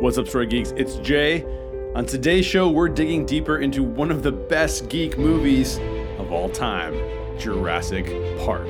[0.00, 0.72] What's up, Story Geeks?
[0.72, 1.44] It's Jay.
[1.94, 5.78] On today's show, we're digging deeper into one of the best geek movies
[6.18, 6.94] of all time
[7.38, 8.06] Jurassic
[8.40, 8.66] Park.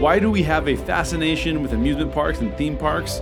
[0.00, 3.20] Why do we have a fascination with amusement parks and theme parks?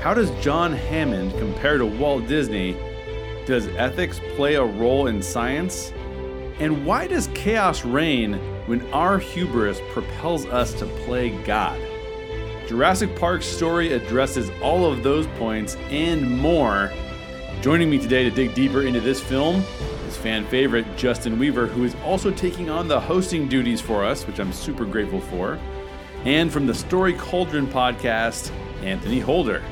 [0.00, 2.76] How does John Hammond compare to Walt Disney?
[3.46, 5.92] Does ethics play a role in science?
[6.60, 8.34] And why does chaos reign
[8.66, 11.80] when our hubris propels us to play God?
[12.66, 16.92] Jurassic Park's story addresses all of those points and more.
[17.60, 19.64] Joining me today to dig deeper into this film
[20.08, 24.26] is fan favorite Justin Weaver, who is also taking on the hosting duties for us,
[24.26, 25.60] which I'm super grateful for.
[26.24, 28.50] And from the Story Cauldron podcast,
[28.82, 29.62] Anthony Holder.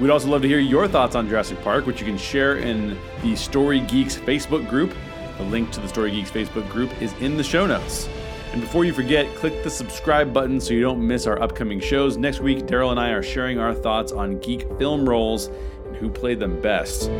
[0.00, 2.98] We'd also love to hear your thoughts on Jurassic Park, which you can share in
[3.22, 4.92] the Story Geeks Facebook group.
[5.36, 8.08] The link to the Story Geeks Facebook group is in the show notes.
[8.52, 12.16] And before you forget, click the subscribe button so you don't miss our upcoming shows.
[12.16, 15.48] Next week, Daryl and I are sharing our thoughts on geek film roles
[15.86, 17.10] and who played them best.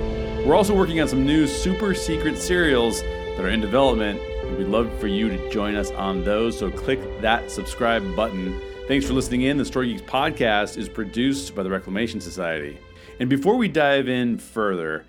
[0.47, 4.69] We're also working on some new super secret serials that are in development, and we'd
[4.69, 6.59] love for you to join us on those.
[6.59, 8.59] So click that subscribe button.
[8.89, 9.59] Thanks for listening in.
[9.59, 12.79] The Story Geeks podcast is produced by the Reclamation Society.
[13.21, 15.05] And before we dive in further,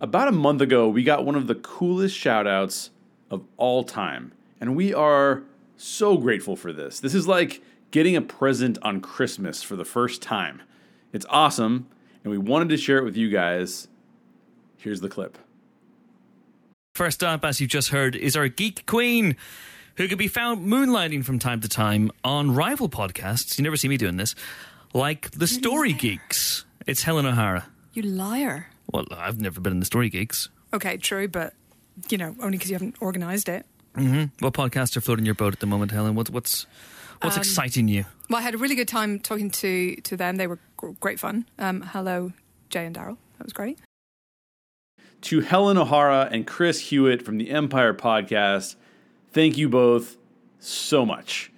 [0.00, 2.90] about a month ago, we got one of the coolest shout outs
[3.30, 4.32] of all time.
[4.62, 5.42] And we are
[5.76, 7.00] so grateful for this.
[7.00, 7.60] This is like
[7.90, 10.62] getting a present on Christmas for the first time.
[11.12, 11.88] It's awesome,
[12.22, 13.88] and we wanted to share it with you guys.
[14.76, 15.36] Here's the clip.
[16.94, 19.34] First up, as you've just heard, is our geek queen,
[19.96, 23.58] who can be found moonlighting from time to time on rival podcasts.
[23.58, 24.36] You never see me doing this,
[24.94, 26.66] like the Story Geeks.
[26.86, 27.66] It's Helen O'Hara.
[27.94, 28.68] You liar.
[28.92, 30.50] Well, I've never been in the Story Geeks.
[30.72, 31.54] Okay, true, but
[32.10, 33.66] you know, only because you haven't organised it.
[33.96, 34.44] Mm-hmm.
[34.44, 36.14] What podcasts are floating your boat at the moment, Helen?
[36.14, 36.66] What's what's
[37.20, 38.04] what's Um, exciting you?
[38.30, 40.36] Well, I had a really good time talking to to them.
[40.36, 40.58] They were
[41.00, 41.46] great fun.
[41.58, 42.32] Um, hello,
[42.70, 43.16] Jay and Daryl.
[43.38, 43.78] That was great.
[45.22, 48.74] To Helen O'Hara and Chris Hewitt from the Empire podcast,
[49.30, 50.16] thank you both
[50.58, 51.52] so much.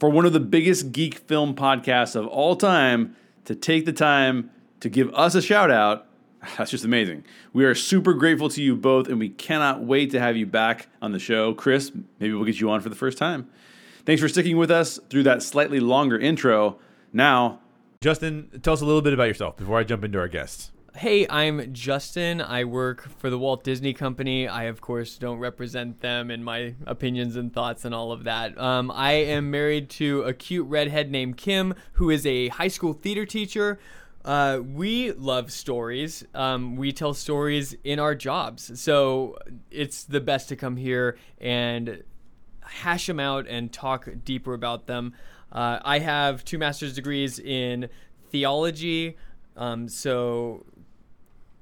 [0.00, 3.14] For one of the biggest geek film podcasts of all time
[3.44, 6.06] to take the time to give us a shout out,
[6.56, 7.24] that's just amazing.
[7.52, 10.88] We are super grateful to you both, and we cannot wait to have you back
[11.00, 11.54] on the show.
[11.54, 13.48] Chris, maybe we'll get you on for the first time.
[14.04, 16.78] Thanks for sticking with us through that slightly longer intro.
[17.12, 17.60] Now,
[18.00, 20.72] Justin, tell us a little bit about yourself before I jump into our guests.
[20.94, 22.42] Hey, I'm Justin.
[22.42, 24.46] I work for the Walt Disney Company.
[24.46, 28.58] I, of course, don't represent them in my opinions and thoughts and all of that.
[28.58, 32.92] Um, I am married to a cute redhead named Kim, who is a high school
[32.92, 33.78] theater teacher.
[34.24, 36.24] Uh, we love stories.
[36.34, 38.80] Um, we tell stories in our jobs.
[38.80, 39.38] So
[39.70, 42.02] it's the best to come here and
[42.60, 45.14] hash them out and talk deeper about them.
[45.50, 47.88] Uh, I have two master's degrees in
[48.30, 49.16] theology.
[49.56, 50.64] Um, so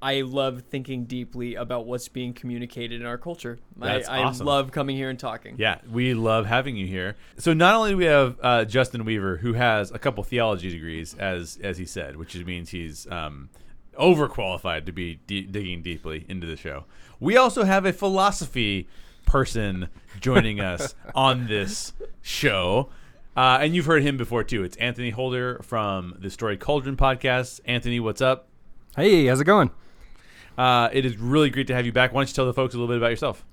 [0.01, 3.59] I love thinking deeply about what's being communicated in our culture.
[3.77, 4.47] That's I, awesome.
[4.47, 5.55] I love coming here and talking.
[5.59, 7.17] Yeah, we love having you here.
[7.37, 11.13] So not only do we have uh, Justin Weaver, who has a couple theology degrees,
[11.15, 13.49] as as he said, which means he's um,
[13.99, 16.85] overqualified to be de- digging deeply into the show.
[17.19, 18.87] We also have a philosophy
[19.25, 19.89] person
[20.19, 22.89] joining us on this show.
[23.37, 24.63] Uh, and you've heard him before too.
[24.63, 27.61] It's Anthony Holder from the Story Cauldron podcast.
[27.65, 28.47] Anthony, what's up?
[28.95, 29.69] Hey, how's it going?
[30.57, 32.13] Uh, it is really great to have you back.
[32.13, 33.45] Why don't you tell the folks a little bit about yourself?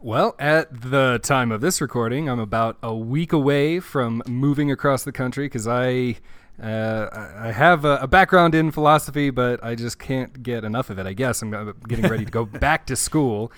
[0.00, 5.04] Well, at the time of this recording, I'm about a week away from moving across
[5.04, 6.16] the country because I.
[6.62, 10.98] Uh, I have a, a background in philosophy, but I just can't get enough of
[10.98, 11.06] it.
[11.06, 13.52] I guess I'm uh, getting ready to go back to school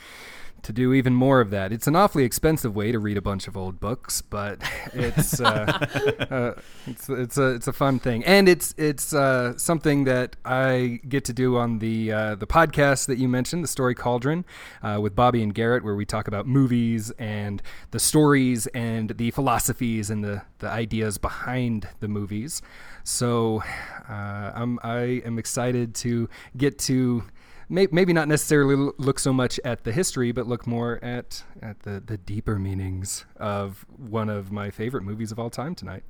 [0.68, 1.72] to do even more of that.
[1.72, 4.60] It's an awfully expensive way to read a bunch of old books, but
[4.92, 5.44] it's uh,
[6.30, 11.00] uh, it's it's a it's a fun thing, and it's it's uh, something that I
[11.08, 14.44] get to do on the uh, the podcast that you mentioned, the Story Cauldron,
[14.82, 17.62] uh, with Bobby and Garrett, where we talk about movies and
[17.92, 22.60] the stories and the philosophies and the the ideas behind the movies.
[23.04, 23.62] So
[24.06, 26.28] uh, I'm I am excited to
[26.58, 27.25] get to
[27.69, 31.81] may, maybe not necessarily look so much at the history, but look more at at
[31.81, 36.03] the the deeper meanings of one of my favorite movies of all time tonight.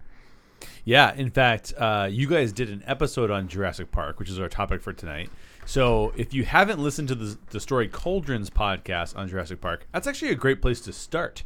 [0.85, 4.49] Yeah, in fact, uh, you guys did an episode on Jurassic Park, which is our
[4.49, 5.31] topic for tonight.
[5.67, 10.07] So if you haven't listened to the, the Story Cauldrons podcast on Jurassic Park, that's
[10.07, 11.45] actually a great place to start.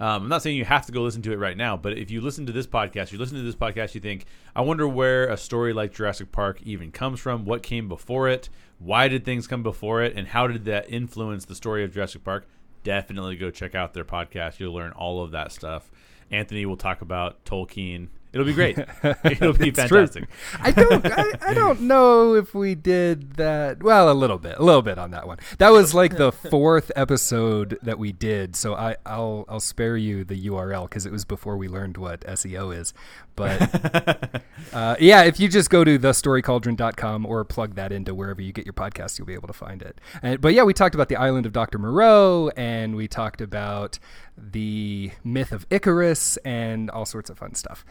[0.00, 2.10] Um, I'm not saying you have to go listen to it right now, but if
[2.10, 4.24] you listen to this podcast, you listen to this podcast, you think,
[4.56, 8.48] I wonder where a story like Jurassic Park even comes from, what came before it,
[8.78, 12.24] why did things come before it, and how did that influence the story of Jurassic
[12.24, 12.48] Park?
[12.82, 14.58] Definitely go check out their podcast.
[14.58, 15.90] You'll learn all of that stuff.
[16.30, 18.78] Anthony will talk about Tolkien It'll be great.
[19.24, 20.28] It'll be fantastic.
[20.60, 21.04] I don't.
[21.04, 23.82] I, I don't know if we did that.
[23.82, 25.38] Well, a little bit, a little bit on that one.
[25.58, 30.24] That was like the fourth episode that we did, so I, I'll I'll spare you
[30.24, 32.94] the URL because it was before we learned what SEO is.
[33.34, 34.42] But
[34.72, 38.64] uh, yeah, if you just go to thestorycauldron.com or plug that into wherever you get
[38.64, 40.00] your podcast, you'll be able to find it.
[40.22, 41.78] And, but yeah, we talked about the island of Dr.
[41.78, 43.98] Moreau, and we talked about
[44.36, 47.84] the myth of Icarus, and all sorts of fun stuff.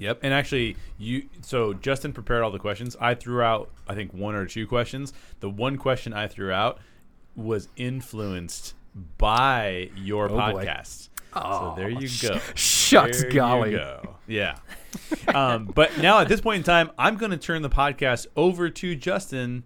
[0.00, 0.20] Yep.
[0.22, 2.96] And actually, you so Justin prepared all the questions.
[3.00, 5.12] I threw out I think one or two questions.
[5.38, 6.80] The one question I threw out
[7.36, 8.74] was influenced
[9.18, 10.64] by your Oh, boy.
[10.64, 11.10] podcast.
[11.34, 12.40] so there you go.
[12.54, 13.70] Shucks, There golly.
[13.72, 14.16] You go.
[14.26, 14.56] Yeah.
[15.34, 18.68] um, but now at this point in time, I'm going to turn the podcast over
[18.70, 19.62] to Justin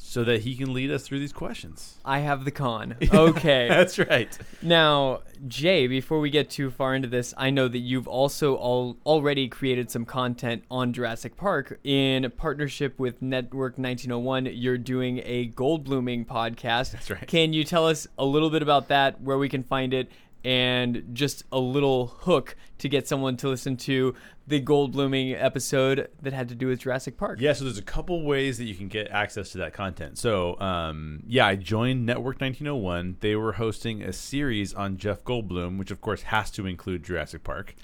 [0.00, 1.98] so that he can lead us through these questions.
[2.04, 2.94] I have the con.
[3.18, 3.66] Okay.
[3.68, 4.38] That's right.
[4.62, 8.96] Now, Jay, before we get too far into this, I know that you've also all,
[9.04, 14.46] already created some content on Jurassic Park in partnership with Network 1901.
[14.52, 16.92] You're doing a Goldbluming podcast.
[16.92, 17.26] That's right.
[17.26, 20.10] Can you tell us a little bit about that, where we can find it,
[20.44, 24.14] and just a little hook to get someone to listen to
[24.46, 27.40] the Goldbluming episode that had to do with Jurassic Park?
[27.40, 30.18] Yeah, so there's a couple ways that you can get access to that content.
[30.18, 33.16] So, um, yeah, I joined Network 1901.
[33.20, 37.44] They were hosting a series on Jeff Goldblum, which of course has to include Jurassic
[37.44, 37.74] Park.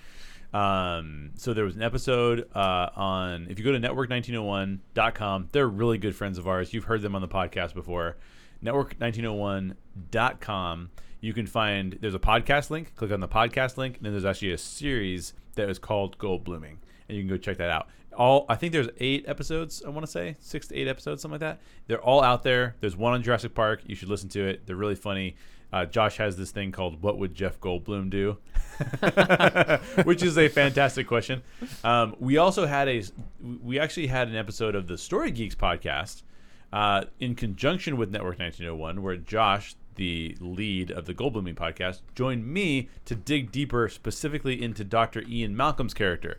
[0.55, 5.99] Um, so there was an episode uh, on if you go to network1901.com, they're really
[5.99, 6.73] good friends of ours.
[6.73, 8.17] You've heard them on the podcast before.
[8.63, 10.91] Network1901.com.
[11.25, 12.95] You can find there's a podcast link.
[12.97, 16.77] Click on the podcast link, and then there's actually a series that is called Goldbluming,
[17.09, 17.89] and you can go check that out.
[18.15, 19.83] All I think there's eight episodes.
[19.87, 21.61] I want to say six to eight episodes, something like that.
[21.87, 22.77] They're all out there.
[22.81, 23.81] There's one on Jurassic Park.
[23.87, 24.67] You should listen to it.
[24.67, 25.37] They're really funny.
[25.73, 28.37] Uh, Josh has this thing called "What Would Jeff Goldblum Do,"
[30.05, 31.43] which is a fantastic question.
[31.83, 33.03] Um, we also had a
[33.63, 36.21] we actually had an episode of the Story Geeks podcast
[36.75, 42.47] uh, in conjunction with Network 1901, where Josh, the lead of the Goldbluming podcast, joined
[42.47, 45.23] me to dig deeper specifically into Dr.
[45.29, 46.39] Ian Malcolm's character.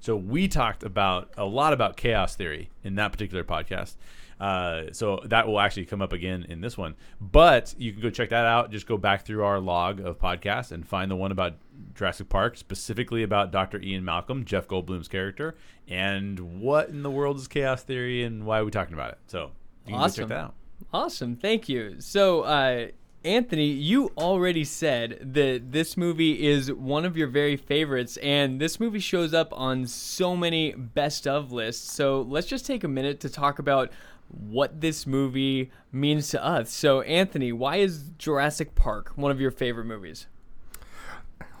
[0.00, 3.96] So we talked about a lot about chaos theory in that particular podcast.
[4.38, 6.94] Uh, so that will actually come up again in this one.
[7.20, 8.70] But you can go check that out.
[8.70, 11.54] Just go back through our log of podcasts and find the one about
[11.94, 13.80] Jurassic Park, specifically about Dr.
[13.80, 15.56] Ian Malcolm, Jeff Goldblum's character,
[15.88, 19.18] and what in the world is chaos theory and why are we talking about it.
[19.26, 19.52] So
[19.86, 20.54] you can go check that out.
[20.92, 21.96] Awesome, thank you.
[21.98, 22.88] So, uh,
[23.24, 28.78] Anthony, you already said that this movie is one of your very favorites, and this
[28.78, 31.90] movie shows up on so many best of lists.
[31.92, 33.90] So, let's just take a minute to talk about
[34.28, 36.70] what this movie means to us.
[36.70, 40.26] So, Anthony, why is Jurassic Park one of your favorite movies?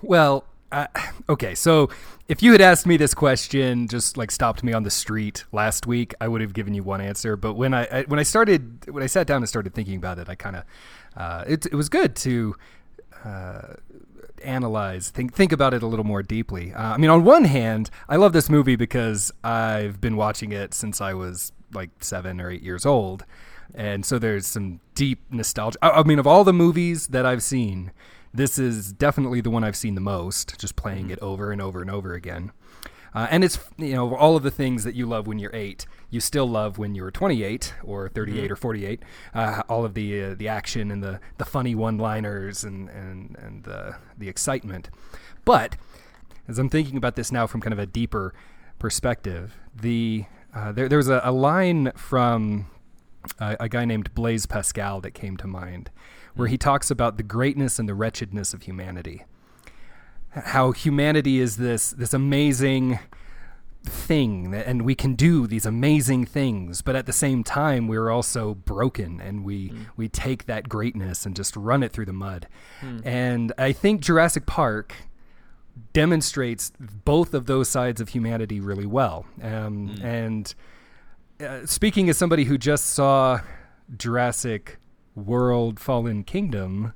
[0.02, 0.86] Well, uh,
[1.28, 1.54] okay.
[1.54, 1.90] So
[2.28, 5.86] if you had asked me this question, just like stopped me on the street last
[5.86, 7.36] week, I would have given you one answer.
[7.36, 10.18] But when I, I when I started when I sat down and started thinking about
[10.18, 10.64] it, I kind of
[11.16, 12.56] uh, it it was good to.
[13.24, 13.74] Uh,
[14.44, 17.88] analyze think think about it a little more deeply uh, i mean on one hand
[18.06, 22.50] i love this movie because i've been watching it since i was like seven or
[22.50, 23.24] eight years old
[23.74, 27.42] and so there's some deep nostalgia I, I mean of all the movies that i've
[27.42, 27.92] seen
[28.32, 31.80] this is definitely the one I've seen the most, just playing it over and over
[31.80, 32.52] and over again.
[33.14, 35.86] Uh, and it's, you know, all of the things that you love when you're eight,
[36.10, 39.02] you still love when you're 28 or 38 or 48.
[39.32, 43.34] Uh, all of the uh, the action and the, the funny one liners and, and,
[43.38, 44.90] and the, the excitement.
[45.46, 45.76] But
[46.46, 48.34] as I'm thinking about this now from kind of a deeper
[48.78, 52.66] perspective, the uh, there, there was a, a line from
[53.38, 55.90] a, a guy named Blaise Pascal that came to mind,
[56.36, 59.24] where he talks about the greatness and the wretchedness of humanity.
[60.30, 62.98] How humanity is this this amazing
[63.84, 68.52] thing and we can do these amazing things but at the same time we're also
[68.52, 72.48] broken and we we take that greatness and just run it through the mud.
[73.04, 74.92] And i think jurassic park
[75.92, 76.72] demonstrates
[77.04, 79.26] both of those sides of humanity really well.
[79.42, 80.54] Um, and
[81.40, 83.40] uh, speaking as somebody who just saw
[83.96, 84.78] Jurassic
[85.16, 86.92] World Fallen Kingdom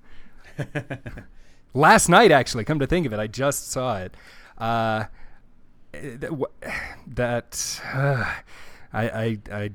[1.75, 4.15] last night, actually, come to think of it, I just saw it.
[4.59, 5.05] Uh,
[7.07, 8.33] that uh,
[8.93, 9.71] I, I, I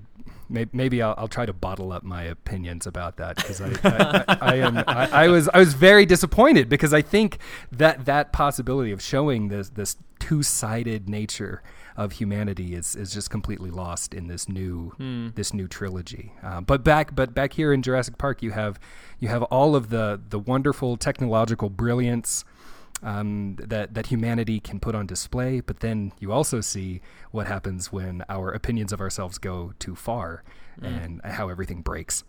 [0.49, 4.37] maybe I'll, I'll try to bottle up my opinions about that because I, I, I,
[4.41, 7.39] I am I, I was I was very disappointed because I think
[7.71, 11.61] that that possibility of showing this this two sided nature
[11.97, 14.91] of humanity is, is just completely lost in this new
[15.35, 16.33] this new trilogy.
[16.43, 18.79] Uh, but back but back here in Jurassic Park, you have
[19.19, 22.43] you have all of the the wonderful technological brilliance
[23.03, 25.61] um, that that humanity can put on display.
[25.61, 30.43] But then you also see what happens when our opinions of ourselves go too far,
[30.81, 32.23] and how everything breaks.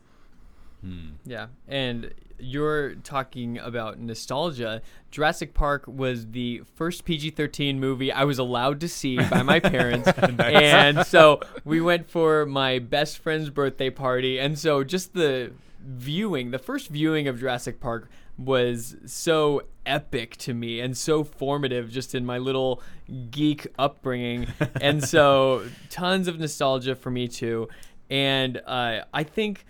[1.24, 4.82] Yeah, and you're talking about nostalgia.
[5.10, 10.08] Jurassic Park was the first PG-13 movie I was allowed to see by my parents,
[10.38, 16.50] and so we went for my best friend's birthday party, and so just the viewing,
[16.50, 22.14] the first viewing of Jurassic Park was so epic to me and so formative just
[22.14, 22.82] in my little
[23.30, 24.48] geek upbringing.
[24.80, 27.68] And so tons of nostalgia for me too.
[28.10, 29.64] And uh, i think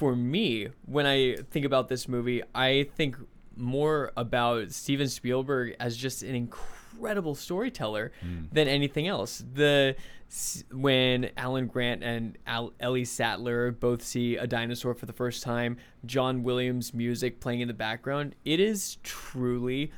[0.00, 3.18] for me, when I think about this movie, I think
[3.54, 8.44] more about Steven Spielberg as just an incredible storyteller hmm.
[8.50, 9.44] than anything else.
[9.52, 9.96] The
[10.72, 15.76] when Alan Grant and Al- Ellie Sattler both see a dinosaur for the first time,
[16.06, 19.92] John Williams' music playing in the background, it is truly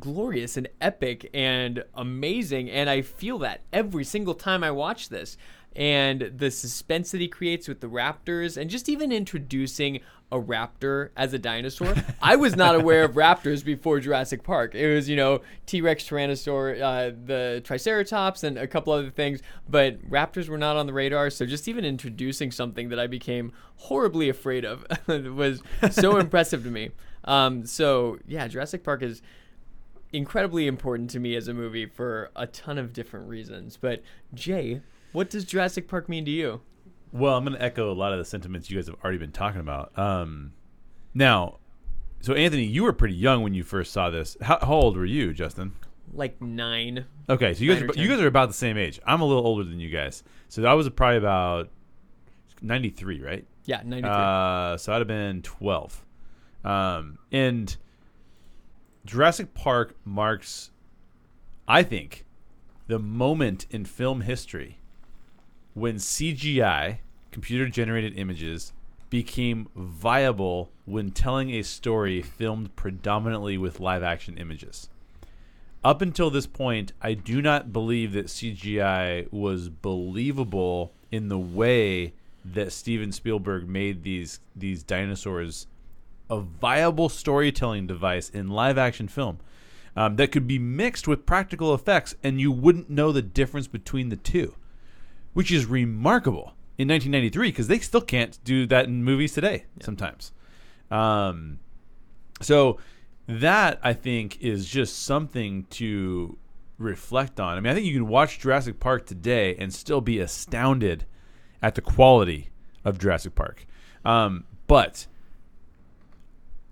[0.00, 5.36] glorious and epic and amazing and I feel that every single time I watch this
[5.76, 10.00] and the suspense that he creates with the raptors and just even introducing
[10.32, 11.94] a raptor as a dinosaur.
[12.22, 14.74] I was not aware of raptors before Jurassic Park.
[14.74, 20.02] It was, you know, T-Rex, Tyrannosaur, uh, the Triceratops and a couple other things, but
[20.10, 24.28] raptors were not on the radar, so just even introducing something that I became horribly
[24.30, 26.90] afraid of was so impressive to me.
[27.24, 29.20] Um, so, yeah, Jurassic Park is
[30.12, 33.76] incredibly important to me as a movie for a ton of different reasons.
[33.76, 34.02] But
[34.32, 34.80] Jay,
[35.12, 36.60] what does Jurassic Park mean to you?
[37.12, 39.32] Well, I'm going to echo a lot of the sentiments you guys have already been
[39.32, 39.96] talking about.
[39.98, 40.52] Um,
[41.14, 41.58] now,
[42.20, 44.36] so Anthony, you were pretty young when you first saw this.
[44.42, 45.72] How, how old were you, Justin?
[46.12, 47.06] Like nine.
[47.28, 49.00] Okay, so you guys are, you guys are about the same age.
[49.06, 51.70] I'm a little older than you guys, so I was probably about
[52.62, 53.46] 93, right?
[53.64, 54.10] Yeah, ninety three.
[54.10, 56.04] Uh, so I'd have been 12.
[56.64, 57.76] Um, and
[59.04, 60.70] Jurassic Park marks,
[61.66, 62.24] I think,
[62.86, 64.78] the moment in film history
[65.76, 66.96] when CGI,
[67.30, 68.72] computer generated images,
[69.10, 74.88] became viable when telling a story filmed predominantly with live action images.
[75.84, 82.14] Up until this point, I do not believe that CGI was believable in the way
[82.42, 85.66] that Steven Spielberg made these these dinosaurs
[86.30, 89.40] a viable storytelling device in live action film
[89.94, 94.08] um, that could be mixed with practical effects and you wouldn't know the difference between
[94.08, 94.54] the two,
[95.36, 100.32] which is remarkable in 1993 because they still can't do that in movies today sometimes.
[100.90, 101.58] Um,
[102.40, 102.78] so
[103.26, 106.38] that I think is just something to
[106.78, 107.58] reflect on.
[107.58, 111.04] I mean, I think you can watch Jurassic Park today and still be astounded
[111.60, 112.48] at the quality
[112.82, 113.66] of Jurassic Park.
[114.06, 115.06] Um, but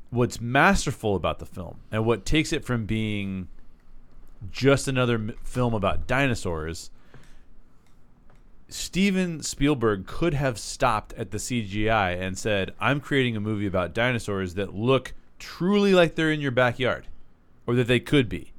[0.08, 3.48] what's masterful about the film and what takes it from being
[4.50, 6.88] just another m- film about dinosaurs
[8.68, 13.94] Steven Spielberg could have stopped at the CGI and said, "I'm creating a movie about
[13.94, 17.06] dinosaurs that look truly like they're in your backyard
[17.66, 18.52] or that they could be."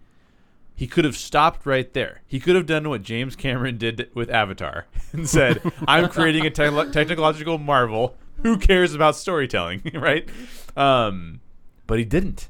[0.75, 2.21] He could have stopped right there.
[2.27, 6.49] He could have done what James Cameron did with Avatar and said, "I'm creating a
[6.49, 8.15] te- technological marvel.
[8.43, 10.27] Who cares about storytelling, right?"
[10.75, 11.39] Um,
[11.87, 12.49] but he didn't.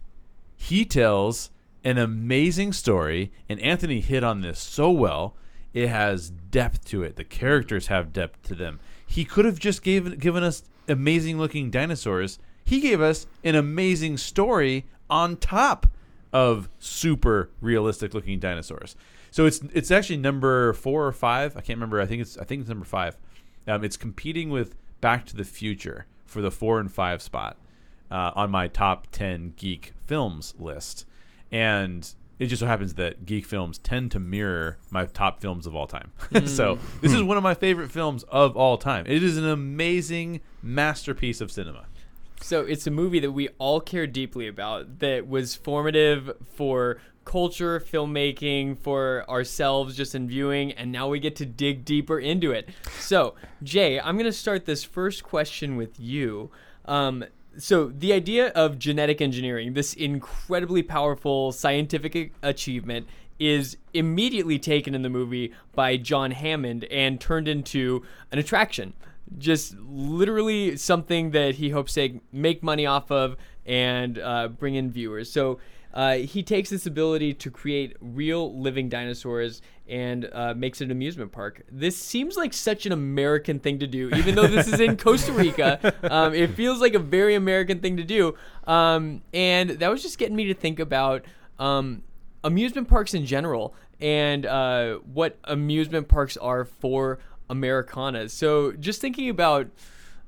[0.58, 1.52] He tells
[1.84, 5.36] an amazing story, and Anthony hit on this so well.
[5.76, 7.18] It has depth to it.
[7.18, 8.80] The characters have depth to them.
[9.06, 12.40] He could have just gave, given us amazing looking dinosaurs.
[12.64, 15.88] He gave us an amazing story on top
[16.32, 18.96] of super realistic looking dinosaurs.
[19.32, 21.58] So it's it's actually number four or five.
[21.58, 22.00] I can't remember.
[22.00, 23.18] I think it's I think it's number five.
[23.68, 27.58] Um, it's competing with Back to the Future for the four and five spot
[28.10, 31.06] uh, on my top ten geek films list,
[31.52, 35.76] and it just so happens that geek films tend to mirror my top films of
[35.76, 36.12] all time.
[36.46, 39.06] so this is one of my favorite films of all time.
[39.08, 41.86] It is an amazing masterpiece of cinema.
[42.42, 47.80] So it's a movie that we all care deeply about that was formative for culture,
[47.80, 52.70] filmmaking, for ourselves just in viewing, and now we get to dig deeper into it.
[53.00, 56.52] So, Jay, I'm going to start this first question with you.
[56.86, 57.26] Um,
[57.58, 63.08] so, the idea of genetic engineering, this incredibly powerful scientific achievement,
[63.40, 68.94] is immediately taken in the movie by John Hammond and turned into an attraction
[69.38, 73.36] just literally something that he hopes to make money off of
[73.66, 75.32] and uh, bring in viewers.
[75.32, 75.60] So
[75.94, 80.92] uh, he takes this ability to create real living dinosaurs and uh, makes it an
[80.92, 81.62] amusement park.
[81.72, 85.32] This seems like such an American thing to do, even though this is in Costa
[85.32, 85.94] Rica.
[86.04, 88.36] Um, it feels like a very American thing to do.
[88.66, 91.26] Um, and that was just getting me to think about
[91.60, 92.04] um,
[92.44, 98.30] amusement parks in general and uh, what amusement parks are for Americana.
[98.30, 99.68] So just thinking about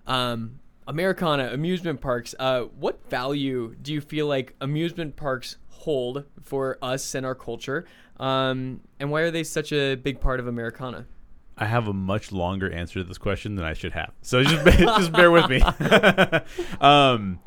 [0.06, 6.78] um, Americana amusement parks, uh, what value do you feel like amusement parks hold for
[6.82, 7.86] us and our culture?
[8.20, 11.06] Um, and why are they such a big part of Americana?
[11.58, 14.14] I have a much longer answer to this question than I should have.
[14.22, 15.62] So just just bear with me.
[16.82, 17.40] um,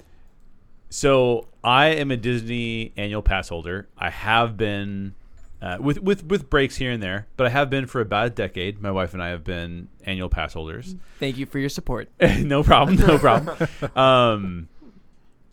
[0.89, 3.89] so I am a Disney annual pass holder.
[3.97, 5.15] I have been
[5.63, 8.31] uh, with with with breaks here and there, but I have been for about a
[8.31, 8.81] decade.
[8.81, 10.97] My wife and I have been annual pass holders.
[11.19, 12.09] Thank you for your support.
[12.21, 12.97] no problem.
[12.97, 13.69] No problem.
[13.97, 14.69] um,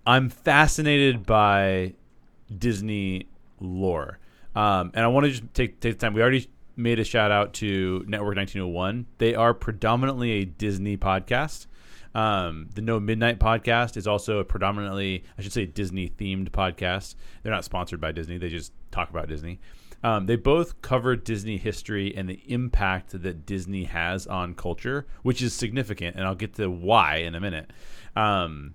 [0.06, 1.94] I'm fascinated by
[2.56, 3.28] Disney
[3.60, 4.20] lore,
[4.58, 6.16] um, and I want to just take take the time.
[6.16, 9.06] We already made a shout out to Network 1901.
[9.20, 11.68] They are predominantly a Disney podcast.
[12.16, 17.14] Um, the No Midnight podcast is also a predominantly, I should say, Disney themed podcast.
[17.44, 19.60] They're not sponsored by Disney; they just talk about Disney.
[20.04, 25.44] Um, they both cover Disney history and the impact that Disney has on culture, which
[25.44, 27.72] is significant, and I'll get to why in a minute.
[28.16, 28.74] Um,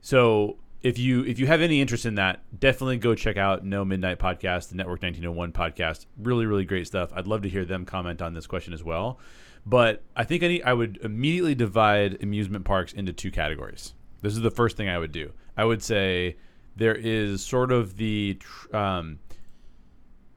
[0.00, 3.84] so if you if you have any interest in that, definitely go check out No
[3.84, 6.06] Midnight Podcast, the Network 1901 podcast.
[6.18, 7.10] Really, really great stuff.
[7.14, 9.18] I'd love to hear them comment on this question as well.
[9.66, 13.92] But I think I, need, I would immediately divide amusement parks into two categories.
[14.22, 15.32] This is the first thing I would do.
[15.54, 16.36] I would say
[16.76, 18.38] there is sort of the
[18.72, 19.18] um,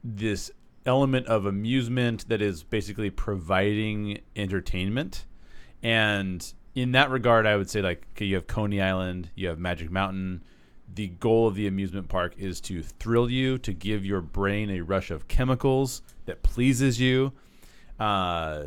[0.04, 0.52] this
[0.86, 5.26] element of amusement that is basically providing entertainment
[5.82, 9.60] and in that regard, I would say like okay, you have Coney Island, you have
[9.60, 10.44] Magic Mountain.
[10.94, 14.82] The goal of the amusement park is to thrill you, to give your brain a
[14.82, 17.34] rush of chemicals that pleases you.
[18.00, 18.66] Uh,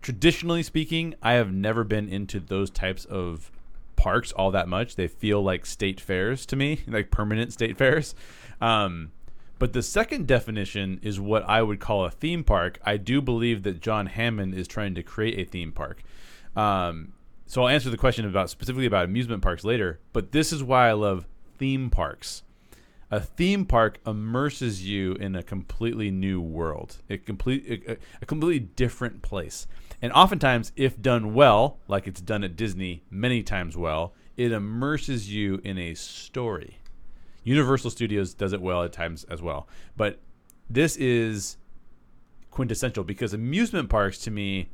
[0.00, 3.50] traditionally speaking, I have never been into those types of
[3.96, 4.96] parks all that much.
[4.96, 8.14] They feel like state fairs to me, like permanent state fairs.
[8.60, 9.12] Um,
[9.58, 12.80] but the second definition is what I would call a theme park.
[12.84, 16.02] I do believe that John Hammond is trying to create a theme park.
[16.56, 17.12] Um,
[17.46, 20.00] so I'll answer the question about specifically about amusement parks later.
[20.12, 21.26] But this is why I love
[21.58, 22.42] theme parks.
[23.10, 28.60] A theme park immerses you in a completely new world, a complete, a, a completely
[28.60, 29.66] different place.
[30.00, 35.32] And oftentimes, if done well, like it's done at Disney many times well, it immerses
[35.32, 36.78] you in a story.
[37.44, 39.68] Universal Studios does it well at times as well.
[39.94, 40.18] But
[40.70, 41.58] this is
[42.50, 44.70] quintessential because amusement parks to me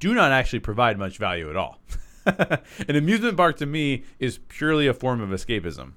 [0.00, 1.80] do not actually provide much value at all.
[2.26, 5.92] An amusement park to me is purely a form of escapism.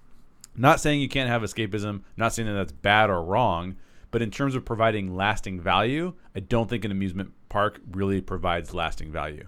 [0.55, 3.75] Not saying you can't have escapism, not saying that that's bad or wrong,
[4.11, 8.73] but in terms of providing lasting value, I don't think an amusement park really provides
[8.73, 9.47] lasting value.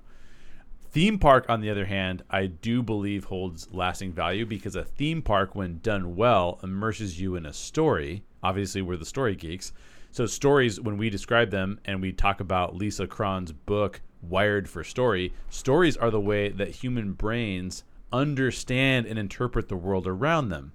[0.90, 5.22] Theme park, on the other hand, I do believe holds lasting value because a theme
[5.22, 8.24] park, when done well, immerses you in a story.
[8.42, 9.74] Obviously, we're the story geeks.
[10.12, 14.84] So, stories, when we describe them and we talk about Lisa Cron's book, wired for
[14.84, 15.34] story.
[15.50, 20.74] Stories are the way that human brains understand and interpret the world around them.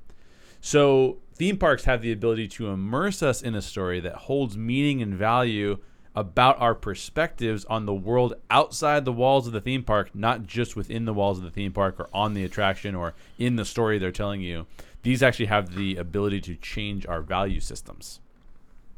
[0.61, 5.01] So, theme parks have the ability to immerse us in a story that holds meaning
[5.01, 5.79] and value
[6.15, 10.77] about our perspectives on the world outside the walls of the theme park, not just
[10.77, 13.99] within the walls of the theme park or on the attraction or in the story
[13.99, 14.67] they're telling you.
[15.03, 18.21] These actually have the ability to change our value systems.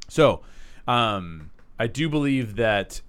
[0.09, 0.41] So,
[0.89, 3.03] um, I do believe that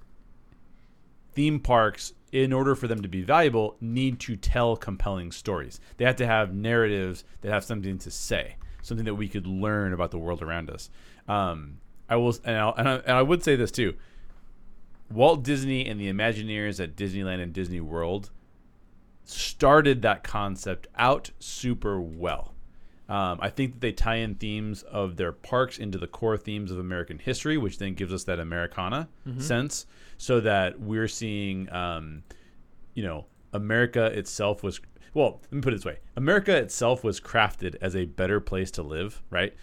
[1.33, 5.79] theme parks in order for them to be valuable need to tell compelling stories.
[5.97, 9.93] They have to have narratives that have something to say something that we could learn
[9.93, 10.89] about the world around us.
[11.27, 13.95] Um, i will and, and, I, and I would say this too.
[15.09, 18.29] Walt disney and the imagineers at disneyland and disney world
[19.25, 22.52] started that concept out super well
[23.09, 26.71] um, I think that they tie in themes of their parks into the core themes
[26.71, 29.41] of American history, which then gives us that Americana mm-hmm.
[29.41, 29.85] sense,
[30.17, 32.23] so that we're seeing, um,
[32.93, 34.79] you know, America itself was.
[35.13, 38.71] Well, let me put it this way: America itself was crafted as a better place
[38.71, 39.53] to live, right?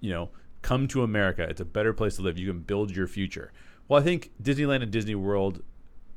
[0.00, 0.30] You know,
[0.62, 2.38] come to America; it's a better place to live.
[2.38, 3.52] You can build your future.
[3.88, 5.62] Well, I think Disneyland and Disney World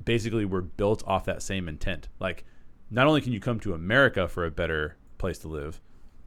[0.05, 2.07] basically were built off that same intent.
[2.19, 2.45] Like,
[2.89, 5.81] not only can you come to America for a better place to live,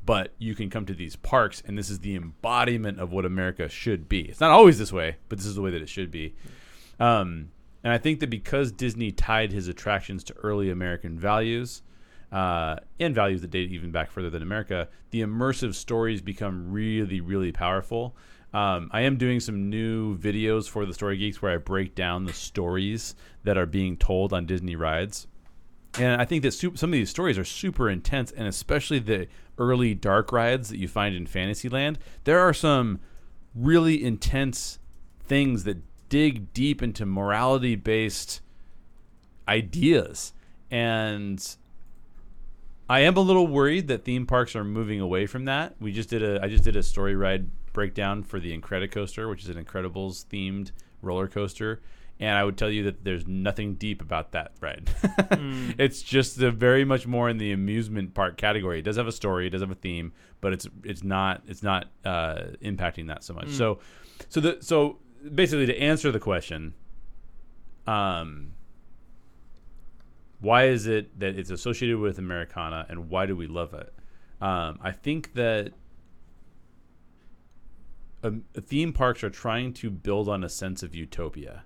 [0.04, 3.68] but you can come to these parks and this is the embodiment of what america
[3.68, 4.22] should be.
[4.22, 6.34] It's not always this way but this is the way that it should be.
[6.98, 7.50] Um,
[7.82, 11.82] and i think that because disney tied his attractions to early american values
[12.32, 17.20] uh, and values that date even back further than america the immersive stories become really
[17.20, 18.14] really powerful.
[18.52, 22.24] Um, i am doing some new videos for the story geeks where i break down
[22.24, 25.26] the stories that are being told on disney rides
[25.98, 29.26] And I think that some of these stories are super intense, and especially the
[29.58, 31.98] early dark rides that you find in Fantasyland.
[32.24, 33.00] There are some
[33.54, 34.78] really intense
[35.24, 38.40] things that dig deep into morality based
[39.48, 40.32] ideas.
[40.70, 41.56] And
[42.88, 45.74] I am a little worried that theme parks are moving away from that.
[45.80, 49.44] We just did a I just did a story ride breakdown for the Incredicoaster, which
[49.44, 50.70] is an Incredibles themed
[51.02, 51.80] roller coaster.
[52.20, 54.90] And I would tell you that there's nothing deep about that ride.
[55.78, 58.80] It's just a very much more in the amusement park category.
[58.80, 61.62] It does have a story, it does have a theme, but it's it's not it's
[61.62, 63.48] not uh, impacting that so much.
[63.48, 63.78] So,
[64.28, 64.98] so the so
[65.34, 66.74] basically to answer the question,
[67.86, 68.52] um,
[70.40, 73.94] why is it that it's associated with Americana and why do we love it?
[74.42, 75.72] Um, I think that
[78.22, 81.64] um, theme parks are trying to build on a sense of utopia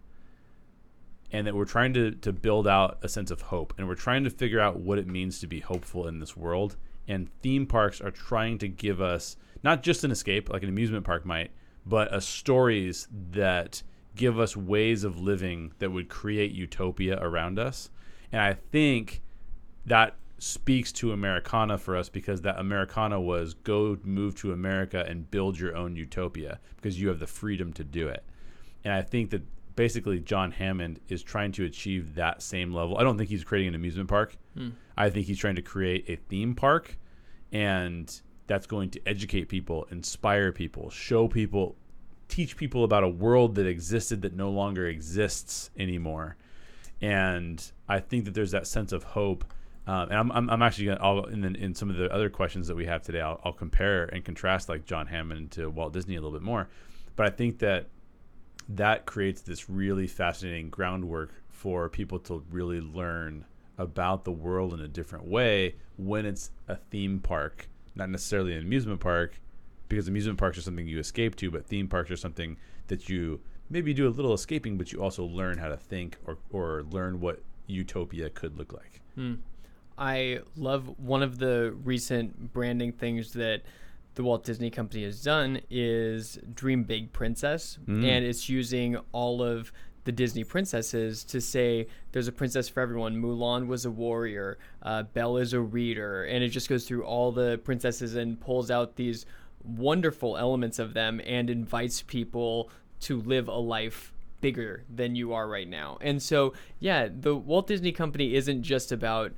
[1.35, 4.23] and that we're trying to, to build out a sense of hope and we're trying
[4.23, 6.77] to figure out what it means to be hopeful in this world
[7.09, 11.05] and theme parks are trying to give us not just an escape like an amusement
[11.05, 11.51] park might
[11.85, 13.83] but a stories that
[14.15, 17.91] give us ways of living that would create utopia around us.
[18.31, 19.21] And i think
[19.85, 25.31] that speaks to americana for us because that americana was go move to america and
[25.31, 28.23] build your own utopia because you have the freedom to do it.
[28.85, 29.43] And I think that
[29.77, 32.97] basically John Hammond is trying to achieve that same level.
[32.99, 34.37] I don't think he's creating an amusement park.
[34.97, 36.97] I think he's trying to create a theme park,
[37.53, 41.77] and that's going to educate people, inspire people, show people,
[42.29, 46.37] teach people about a world that existed that no longer exists anymore.
[47.01, 49.45] And I think that there's that sense of hope.
[49.87, 52.11] Um, and I'm, I'm, I'm actually going to, I'll, in, the, in some of the
[52.13, 55.69] other questions that we have today, I'll, I'll compare and contrast like John Hammond to
[55.69, 56.69] Walt Disney a little bit more.
[57.17, 57.89] But I think that
[58.69, 63.45] that creates this really fascinating groundwork for people to really learn
[63.79, 68.63] about the world in a different way when it's a theme park, not necessarily an
[68.63, 69.41] amusement park,
[69.89, 72.57] because amusement parks are something you escape to, but theme parks are something
[72.89, 76.39] that you maybe do a little escaping, but you also learn how to think or,
[76.51, 79.01] or learn what utopia could look like.
[79.15, 79.35] Hmm.
[79.97, 83.63] I love one of the recent branding things that
[84.15, 89.73] the Walt Disney Company has done is Dream Big Princess, and it's using all of
[90.05, 93.17] the Disney princesses to say there's a princess for everyone.
[93.17, 97.33] Mulan was a warrior, uh, Belle is a reader, and it just goes through all
[97.33, 99.25] the princesses and pulls out these
[99.65, 105.49] wonderful elements of them and invites people to live a life bigger than you are
[105.49, 105.97] right now.
[106.03, 109.33] And so, yeah, the Walt Disney Company isn't just about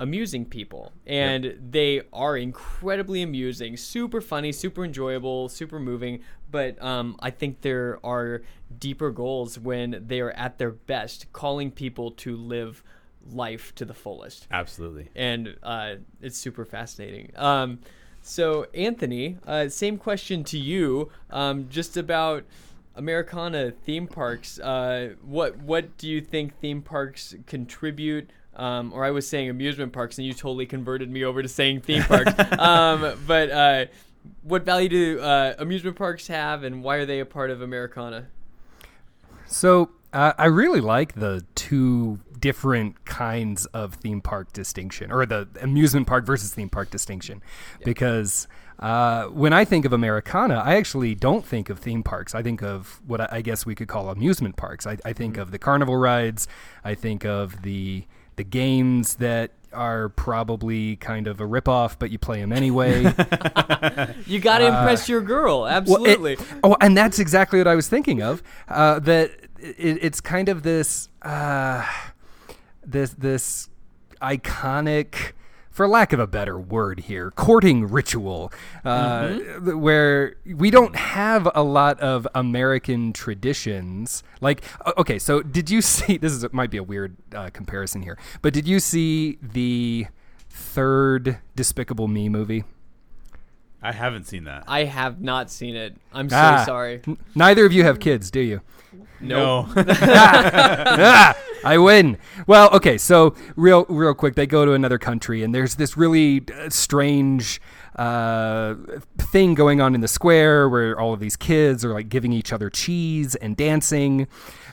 [0.00, 7.16] amusing people and they are incredibly amusing super funny super enjoyable super moving but um,
[7.20, 8.42] i think there are
[8.78, 12.82] deeper goals when they are at their best calling people to live
[13.30, 15.08] life to the fullest Absolutely.
[15.14, 17.30] and uh, it's super fascinating.
[17.36, 17.80] Um,
[18.22, 22.44] so, Anthony, uh, same question to you, um, just about
[22.94, 24.58] Americana theme parks.
[24.58, 28.28] Uh, what what do you think theme parks contribute?
[28.56, 31.80] Um, or I was saying amusement parks, and you totally converted me over to saying
[31.80, 32.32] theme parks.
[32.58, 33.86] um, but uh,
[34.42, 38.26] what value do uh, amusement parks have, and why are they a part of Americana?
[39.46, 45.48] So uh, I really like the two different kinds of theme park distinction, or the
[45.60, 47.42] amusement park versus theme park distinction,
[47.84, 48.48] because
[48.80, 52.34] uh, when I think of Americana, I actually don't think of theme parks.
[52.34, 54.86] I think of what I, I guess we could call amusement parks.
[54.86, 56.48] I, I think of the carnival rides.
[56.82, 58.04] I think of the
[58.40, 63.02] the games that are probably kind of a ripoff, but you play them anyway.
[64.26, 66.36] You got to impress your girl, Well, it- absolutely.
[66.64, 68.42] oh, and that's exactly what I was thinking of.
[68.66, 71.86] Uh, that it, it's kind of this, uh,
[72.84, 73.68] this, this
[74.22, 75.32] iconic,
[75.70, 78.52] for lack of a better word here, courting ritual,
[78.84, 84.22] uh, th- where we don't have a lot of American traditions.
[84.40, 84.62] Like,
[84.98, 86.16] okay, so did you see?
[86.18, 90.06] This is might be a weird uh, comparison here, but did you see the
[90.48, 92.64] third Despicable Me movie?
[93.82, 94.64] I haven't seen that.
[94.68, 95.96] I have not seen it.
[96.12, 96.64] I'm so Ah.
[96.66, 97.00] sorry.
[97.06, 98.60] N- Neither of you have kids, do you?
[99.20, 99.68] No.
[99.76, 102.18] ah, I win.
[102.46, 106.42] Well, okay, so real, real quick, they go to another country, and there's this really
[106.54, 107.60] uh, strange
[107.96, 108.76] uh,
[109.18, 112.52] thing going on in the square where all of these kids are like giving each
[112.52, 114.26] other cheese and dancing,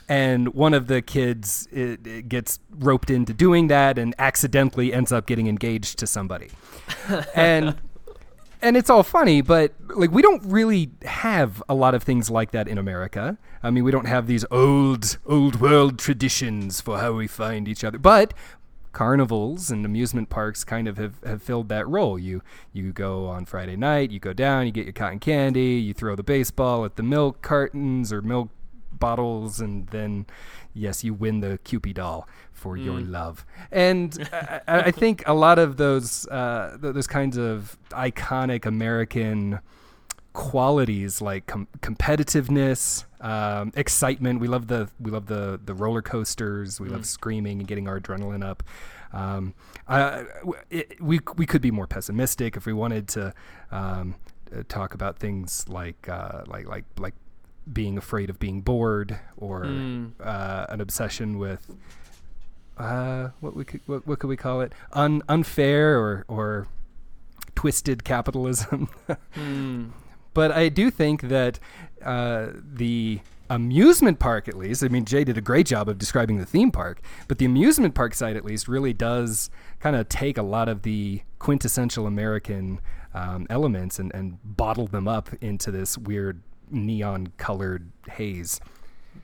[0.08, 5.12] and one of the kids it, it gets roped into doing that and accidentally ends
[5.12, 6.48] up getting engaged to somebody,
[7.34, 7.74] and
[8.62, 12.50] and it's all funny, but like we don't really have a lot of things like
[12.52, 13.38] that in America.
[13.62, 17.84] I mean, we don't have these old old world traditions for how we find each
[17.84, 17.98] other.
[17.98, 18.34] But
[18.92, 22.18] carnivals and amusement parks kind of have, have filled that role.
[22.18, 22.42] You
[22.72, 26.16] you go on Friday night, you go down, you get your cotton candy, you throw
[26.16, 28.50] the baseball at the milk cartons or milk
[28.98, 30.26] bottles, and then
[30.74, 33.46] yes, you win the Cupid doll for your love.
[33.70, 39.60] And I, I think a lot of those uh, th- those kinds of iconic American
[40.32, 44.40] qualities like com- competitiveness, um, excitement.
[44.40, 46.80] We love the we love the the roller coasters.
[46.80, 48.62] We love screaming and getting our adrenaline up.
[49.12, 49.54] Um,
[49.86, 50.24] I,
[50.70, 53.34] it, we we could be more pessimistic if we wanted to
[53.70, 54.16] um,
[54.54, 57.14] uh, talk about things like uh, like like like
[57.72, 59.64] being afraid of being bored or
[60.20, 61.70] uh, an obsession with
[62.78, 64.72] uh, what we could what, what could we call it?
[64.92, 66.68] Un, unfair or or
[67.54, 68.88] twisted capitalism.
[70.34, 71.58] But I do think that
[72.00, 73.18] uh, the
[73.50, 76.70] amusement park, at least, I mean, Jay did a great job of describing the theme
[76.70, 79.50] park, but the amusement park side, at least, really does
[79.80, 82.80] kind of take a lot of the quintessential American
[83.14, 88.60] um, elements and, and bottle them up into this weird neon colored haze.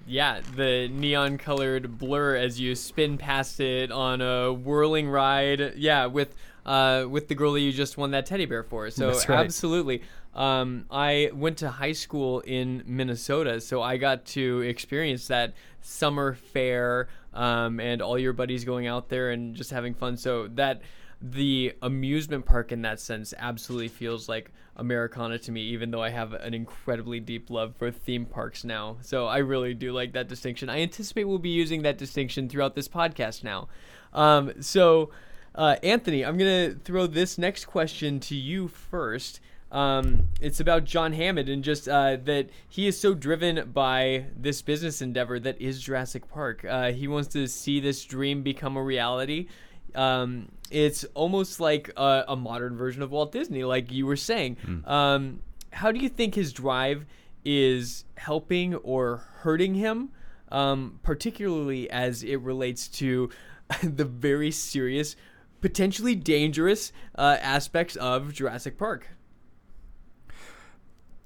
[0.06, 5.74] Yeah, the neon colored blur as you spin past it on a whirling ride.
[5.76, 6.34] Yeah, with
[6.66, 8.90] uh, with the girl that you just won that teddy bear for.
[8.90, 9.30] So right.
[9.30, 10.02] absolutely.
[10.34, 16.34] Um, I went to high school in Minnesota, so I got to experience that summer
[16.34, 20.16] fair um, and all your buddies going out there and just having fun.
[20.16, 20.82] So that
[21.30, 26.10] the amusement park in that sense absolutely feels like Americana to me, even though I
[26.10, 28.98] have an incredibly deep love for theme parks now.
[29.00, 30.68] So I really do like that distinction.
[30.68, 33.68] I anticipate we'll be using that distinction throughout this podcast now.
[34.12, 35.10] Um, so,
[35.54, 39.40] uh, Anthony, I'm going to throw this next question to you first.
[39.72, 44.60] Um, it's about John Hammond and just uh, that he is so driven by this
[44.60, 46.66] business endeavor that is Jurassic Park.
[46.68, 49.48] Uh, he wants to see this dream become a reality.
[49.94, 54.56] Um, it's almost like a, a modern version of Walt Disney, like you were saying.
[54.86, 55.40] Um,
[55.72, 57.04] how do you think his drive
[57.44, 60.10] is helping or hurting him,
[60.50, 63.30] um, particularly as it relates to
[63.82, 65.16] the very serious,
[65.60, 69.08] potentially dangerous uh, aspects of Jurassic Park?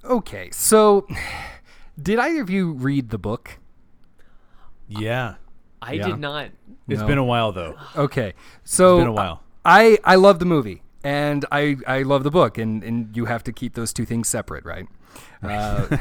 [0.03, 1.07] Okay, so
[2.01, 3.59] did either of you read the book?
[4.87, 5.35] Yeah.
[5.81, 6.07] I Yeah.
[6.07, 6.47] did not.
[6.87, 7.07] It's No.
[7.07, 7.75] been a while though.
[7.95, 9.43] Okay, so It's been a while.
[9.65, 13.43] I I love the movie and I I love the book, and and you have
[13.45, 14.87] to keep those two things separate, right?
[15.43, 15.97] Uh,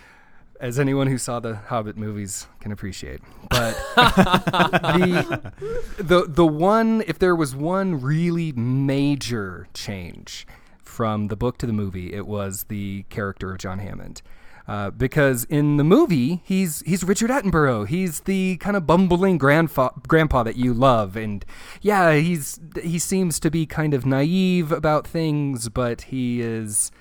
[0.60, 5.52] as anyone who saw the Hobbit movies can appreciate, but the
[5.98, 10.46] the the one if there was one really major change
[10.82, 14.22] from the book to the movie, it was the character of John Hammond.
[14.68, 17.88] Uh, because in the movie, he's he's Richard Attenborough.
[17.88, 21.42] He's the kind of bumbling grandfa- grandpa that you love, and
[21.80, 26.92] yeah, he's he seems to be kind of naive about things, but he is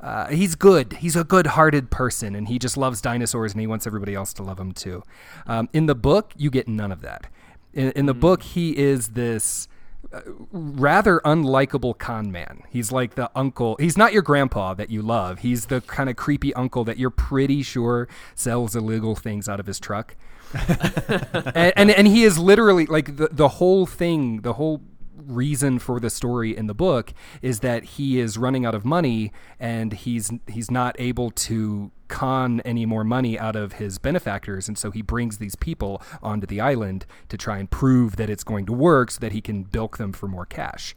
[0.00, 0.94] uh, he's good.
[0.94, 4.42] He's a good-hearted person, and he just loves dinosaurs, and he wants everybody else to
[4.42, 5.04] love him too.
[5.46, 7.28] Um, in the book, you get none of that.
[7.72, 9.68] In, in the book, he is this
[10.50, 12.62] rather unlikable con man.
[12.70, 13.76] He's like the uncle.
[13.78, 15.40] He's not your grandpa that you love.
[15.40, 19.66] He's the kind of creepy uncle that you're pretty sure sells illegal things out of
[19.66, 20.16] his truck.
[20.68, 24.82] and, and and he is literally like the the whole thing, the whole
[25.26, 29.32] reason for the story in the book is that he is running out of money
[29.60, 34.76] and he's he's not able to con any more money out of his benefactors and
[34.76, 38.66] so he brings these people onto the island to try and prove that it's going
[38.66, 40.94] to work so that he can bilk them for more cash.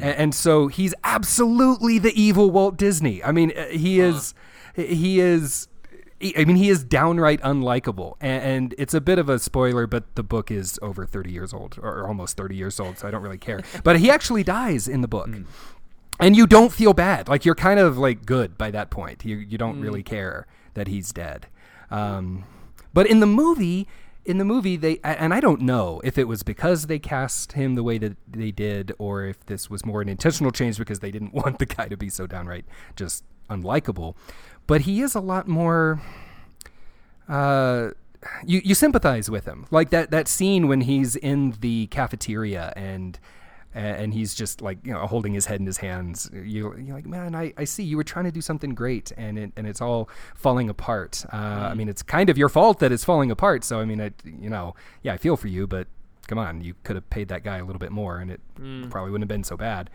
[0.00, 3.22] A- And, so he's absolutely the evil Walt Disney.
[3.22, 4.34] I mean, uh, he is
[4.74, 5.68] he is
[6.20, 10.16] I mean, he is downright unlikable, and, and it's a bit of a spoiler, but
[10.16, 13.22] the book is over 30 years old, or almost 30 years old, so I don't
[13.22, 13.60] really care.
[13.84, 15.28] But he actually dies in the book,
[16.18, 17.28] and you don't feel bad.
[17.28, 19.24] Like you're kind of like good by that point.
[19.24, 21.46] You you don't really care that he's dead.
[21.90, 22.44] Um,
[22.92, 23.86] but in the movie,
[24.24, 27.76] in the movie, they and I don't know if it was because they cast him
[27.76, 31.12] the way that they did, or if this was more an intentional change because they
[31.12, 32.64] didn't want the guy to be so downright
[32.96, 34.14] just unlikable.
[34.68, 36.00] But he is a lot more.
[37.28, 37.90] Uh,
[38.46, 43.18] you you sympathize with him, like that that scene when he's in the cafeteria and
[43.74, 46.30] and he's just like you know holding his head in his hands.
[46.32, 49.38] You you're like, man, I, I see you were trying to do something great, and
[49.38, 51.24] it and it's all falling apart.
[51.32, 53.64] Uh, I mean, it's kind of your fault that it's falling apart.
[53.64, 55.86] So I mean, I you know, yeah, I feel for you, but
[56.26, 58.40] come on, you could have paid that guy a little bit more, and it
[58.90, 59.90] probably wouldn't have been so bad.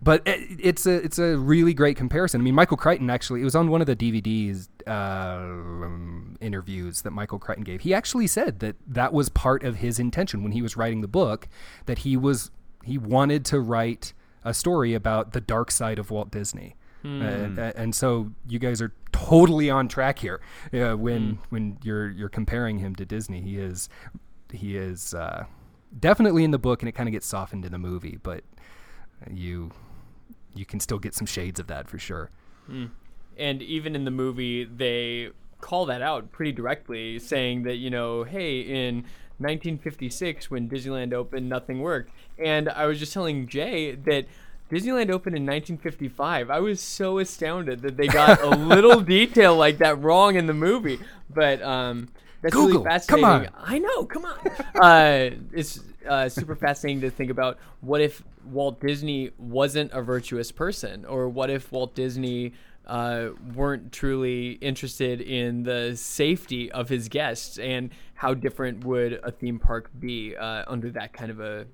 [0.00, 2.40] But it, it's a it's a really great comparison.
[2.40, 7.02] I mean, Michael Crichton actually it was on one of the DVDs uh, um, interviews
[7.02, 7.80] that Michael Crichton gave.
[7.80, 11.08] He actually said that that was part of his intention when he was writing the
[11.08, 11.48] book
[11.86, 12.50] that he was
[12.84, 14.12] he wanted to write
[14.44, 16.76] a story about the dark side of Walt Disney.
[17.22, 20.40] And, and so you guys are totally on track here.
[20.72, 23.88] Uh, when when you're you're comparing him to Disney, he is
[24.52, 25.44] he is uh,
[25.98, 28.18] definitely in the book, and it kind of gets softened in the movie.
[28.20, 28.42] But
[29.30, 29.70] you
[30.58, 32.30] you can still get some shades of that for sure.
[32.68, 38.24] and even in the movie they call that out pretty directly saying that you know
[38.24, 38.96] hey in
[39.38, 42.10] 1956 when disneyland opened nothing worked.
[42.38, 44.26] And i was just telling jay that
[44.70, 49.78] disneyland opened in 1955 i was so astounded that they got a little detail like
[49.78, 50.98] that wrong in the movie.
[51.32, 52.08] But um
[52.42, 53.48] that's Google, really come on.
[53.56, 54.38] i know come on.
[54.80, 60.52] Uh, it's uh, super fascinating to think about what if Walt Disney wasn't a virtuous
[60.52, 62.52] person, or what if Walt Disney
[62.86, 69.30] uh, weren't truly interested in the safety of his guests, and how different would a
[69.30, 71.66] theme park be uh, under that kind of a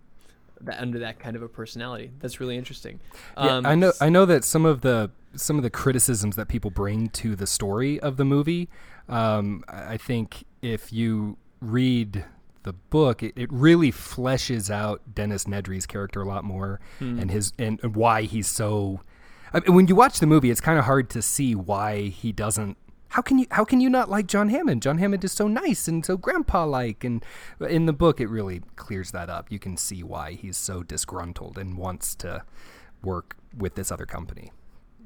[0.62, 2.11] that, under that kind of a personality?
[2.21, 3.01] That's really interesting.
[3.37, 3.92] Yeah, Um, I know.
[4.01, 7.47] I know that some of the some of the criticisms that people bring to the
[7.47, 8.68] story of the movie.
[9.09, 12.25] Um, I think if you read
[12.62, 17.18] the book, it, it really fleshes out Dennis Nedry's character a lot more, hmm.
[17.18, 19.01] and his and, and why he's so.
[19.53, 22.33] I mean, when you watch the movie, it's kind of hard to see why he
[22.33, 22.77] doesn't.
[23.09, 24.83] How can you how can you not like John Hammond?
[24.83, 27.25] John Hammond is so nice and so grandpa like, and
[27.61, 29.53] in the book, it really clears that up.
[29.53, 32.44] You can see why he's so disgruntled and wants to
[33.03, 34.53] work with this other company.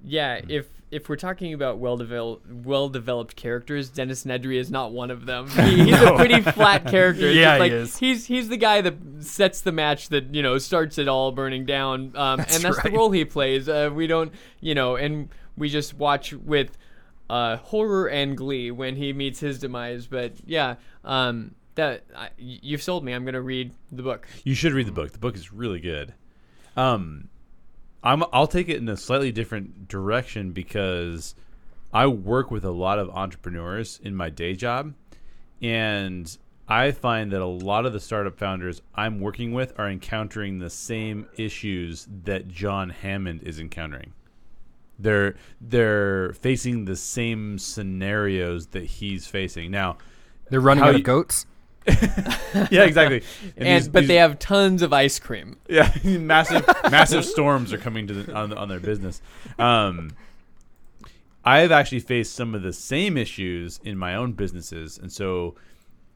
[0.04, 4.92] Yeah, if if we're talking about well developed well developed characters, Dennis Nedry is not
[4.92, 5.48] one of them.
[5.50, 7.30] He, he's a pretty flat character.
[7.36, 7.96] Yeah, just he like, is.
[7.98, 11.66] He's he's the guy that sets the match that you know starts it all burning
[11.66, 12.84] down, um, and that's right.
[12.84, 13.68] the role he plays.
[13.68, 16.78] Uh, we don't, you know, and we just watch with
[17.28, 20.06] uh, horror and glee when he meets his demise.
[20.06, 23.12] But yeah, um, that I, you've sold me.
[23.12, 24.28] I'm gonna read the book.
[24.44, 25.12] You should read the book.
[25.12, 26.14] The book is really good.
[26.76, 27.28] Um,
[28.02, 31.34] I'm I'll take it in a slightly different direction because
[31.92, 34.94] I work with a lot of entrepreneurs in my day job,
[35.62, 36.36] and
[36.68, 40.70] I find that a lot of the startup founders I'm working with are encountering the
[40.70, 44.12] same issues that John Hammond is encountering.
[44.98, 49.98] They're they're facing the same scenarios that he's facing now.
[50.50, 51.46] They're running out you- of goats.
[52.70, 53.22] Yeah, exactly.
[53.56, 55.56] And, these- but these- they have tons of ice cream.
[55.68, 59.20] Yeah, massive massive storms are coming to the, on, on their business.
[59.58, 60.10] Um,
[61.44, 65.54] I have actually faced some of the same issues in my own businesses, and so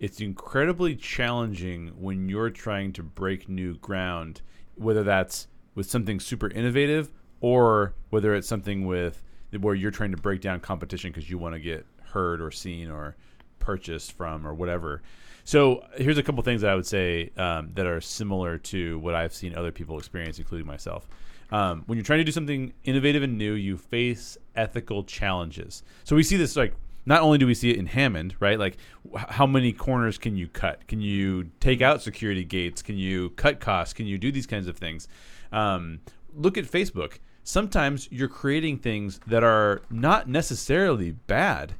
[0.00, 4.40] it's incredibly challenging when you're trying to break new ground,
[4.76, 9.22] whether that's with something super innovative or whether it's something with
[9.60, 12.90] where you're trying to break down competition because you want to get heard or seen
[12.90, 13.14] or
[13.60, 15.00] purchased from or whatever.
[15.44, 19.14] So here's a couple things that I would say um, that are similar to what
[19.14, 21.08] I've seen other people experience, including myself.
[21.50, 25.82] Um, when you're trying to do something innovative and new, you face ethical challenges.
[26.04, 26.74] So we see this like
[27.06, 28.58] not only do we see it in Hammond, right?
[28.58, 28.76] Like
[29.16, 30.86] how many corners can you cut?
[30.86, 32.82] Can you take out security gates?
[32.82, 33.94] Can you cut costs?
[33.94, 35.08] Can you do these kinds of things?
[35.50, 36.00] Um,
[36.34, 37.18] look at Facebook.
[37.42, 41.74] Sometimes you're creating things that are not necessarily bad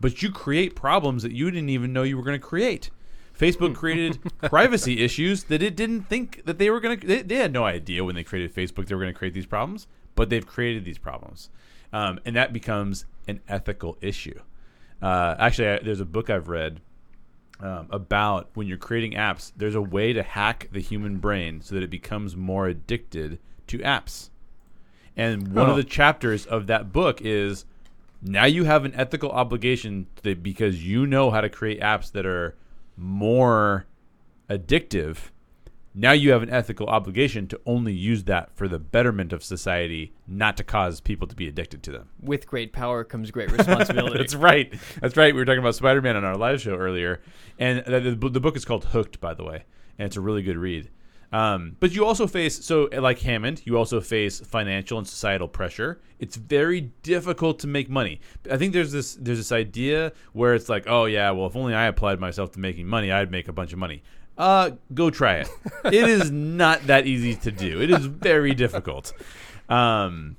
[0.00, 2.90] but you create problems that you didn't even know you were going to create.
[3.38, 7.06] Facebook created privacy issues that it didn't think that they were going to.
[7.06, 9.46] They, they had no idea when they created Facebook they were going to create these
[9.46, 11.50] problems, but they've created these problems,
[11.92, 14.40] um, and that becomes an ethical issue.
[15.00, 16.80] Uh, actually, I, there's a book I've read
[17.60, 19.52] um, about when you're creating apps.
[19.56, 23.78] There's a way to hack the human brain so that it becomes more addicted to
[23.78, 24.30] apps.
[25.16, 25.70] And one Oh.
[25.72, 27.64] of the chapters of that book is
[28.22, 32.26] now you have an ethical obligation that because you know how to create apps that
[32.26, 32.56] are
[32.98, 33.86] more
[34.50, 35.30] addictive
[35.94, 40.12] now you have an ethical obligation to only use that for the betterment of society
[40.28, 42.08] not to cause people to be addicted to them.
[42.20, 44.16] With great power comes great responsibility.
[44.18, 44.72] that's right.
[45.00, 45.34] That's right.
[45.34, 47.20] We were talking about spider-man on our live show earlier
[47.58, 49.64] and the, the, the book is called hooked by the way
[49.98, 50.88] and it's a really good read
[51.30, 56.00] um, but you also face so like hammond you also face financial and societal pressure.
[56.18, 58.20] It's very difficult to make money.
[58.50, 61.74] I think there's this there's this idea where it's like oh yeah well if only
[61.74, 64.02] i applied myself to making money i'd make a bunch of money.
[64.38, 65.48] Uh go try it.
[65.84, 67.82] It is not that easy to do.
[67.82, 69.12] It is very difficult.
[69.68, 70.36] Um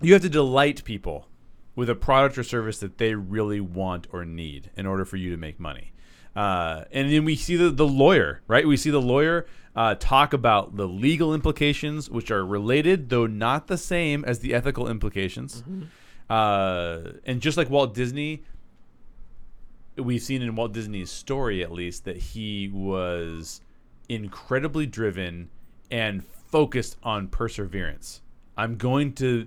[0.00, 1.28] you have to delight people
[1.76, 5.30] with a product or service that they really want or need in order for you
[5.30, 5.92] to make money.
[6.34, 8.66] Uh, and then we see the, the lawyer, right?
[8.66, 9.46] We see the lawyer
[9.78, 14.52] uh, talk about the legal implications, which are related, though not the same as the
[14.52, 15.62] ethical implications.
[16.28, 18.42] Uh, and just like Walt Disney,
[19.96, 23.60] we've seen in Walt Disney's story, at least, that he was
[24.08, 25.48] incredibly driven
[25.92, 28.20] and focused on perseverance.
[28.56, 29.46] I'm going to,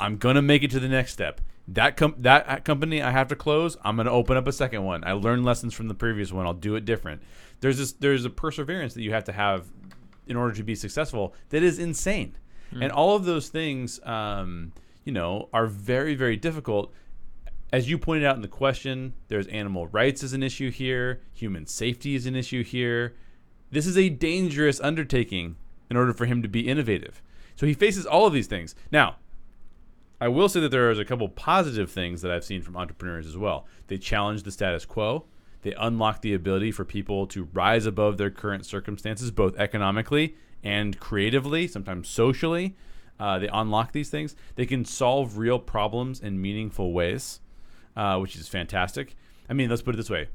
[0.00, 1.40] I'm gonna make it to the next step.
[1.68, 3.76] That com- that company I have to close.
[3.84, 5.04] I'm gonna open up a second one.
[5.04, 6.46] I learned lessons from the previous one.
[6.46, 7.22] I'll do it different.
[7.60, 7.92] There's this.
[7.92, 9.66] There's a perseverance that you have to have
[10.26, 11.34] in order to be successful.
[11.50, 12.36] That is insane,
[12.72, 14.72] and all of those things, um,
[15.04, 16.92] you know, are very very difficult
[17.72, 21.66] as you pointed out in the question, there's animal rights as an issue here, human
[21.66, 23.14] safety is an issue here.
[23.70, 25.56] This is a dangerous undertaking
[25.90, 27.22] in order for him to be innovative.
[27.56, 28.74] So he faces all of these things.
[28.92, 29.16] Now,
[30.20, 33.26] I will say that there is a couple positive things that I've seen from entrepreneurs
[33.26, 33.66] as well.
[33.88, 35.26] They challenge the status quo.
[35.62, 40.98] They unlock the ability for people to rise above their current circumstances, both economically and
[41.00, 42.76] creatively, sometimes socially.
[43.18, 44.36] Uh, they unlock these things.
[44.56, 47.40] They can solve real problems in meaningful ways
[47.96, 49.16] uh, which is fantastic.
[49.48, 50.28] I mean, let's put it this way: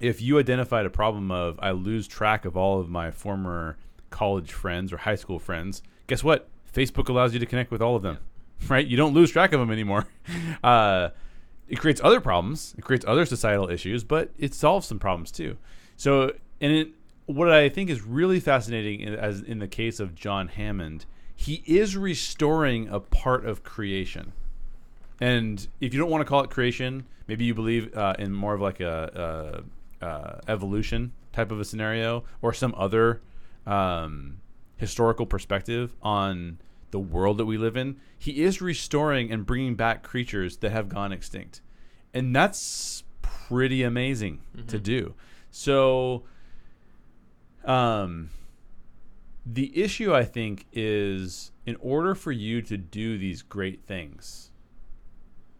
[0.00, 3.76] if you identified a problem of I lose track of all of my former
[4.10, 6.48] college friends or high school friends, guess what?
[6.72, 8.18] Facebook allows you to connect with all of them,
[8.68, 8.86] right?
[8.86, 10.06] You don't lose track of them anymore.
[10.62, 11.10] Uh,
[11.68, 12.74] it creates other problems.
[12.78, 15.56] It creates other societal issues, but it solves some problems too.
[15.96, 16.88] So, and it,
[17.26, 21.62] what I think is really fascinating, in, as in the case of John Hammond, he
[21.66, 24.32] is restoring a part of creation.
[25.20, 28.54] And if you don't want to call it creation, maybe you believe uh, in more
[28.54, 29.64] of like a,
[30.00, 33.20] a, a evolution type of a scenario or some other
[33.66, 34.38] um,
[34.76, 36.58] historical perspective on
[36.90, 37.96] the world that we live in.
[38.18, 41.60] He is restoring and bringing back creatures that have gone extinct,
[42.14, 45.14] and that's pretty amazing to do.
[45.50, 46.24] So,
[47.64, 48.30] um,
[49.44, 54.50] the issue I think is in order for you to do these great things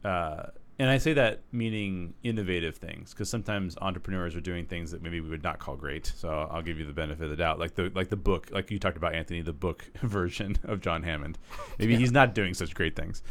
[0.06, 5.02] uh, and I say that meaning innovative things because sometimes entrepreneurs are doing things that
[5.02, 6.12] maybe we would not call great.
[6.14, 8.70] So I'll give you the benefit of the doubt, like the like the book, like
[8.70, 11.38] you talked about, Anthony, the book version of John Hammond.
[11.78, 13.22] Maybe he's not doing such great things,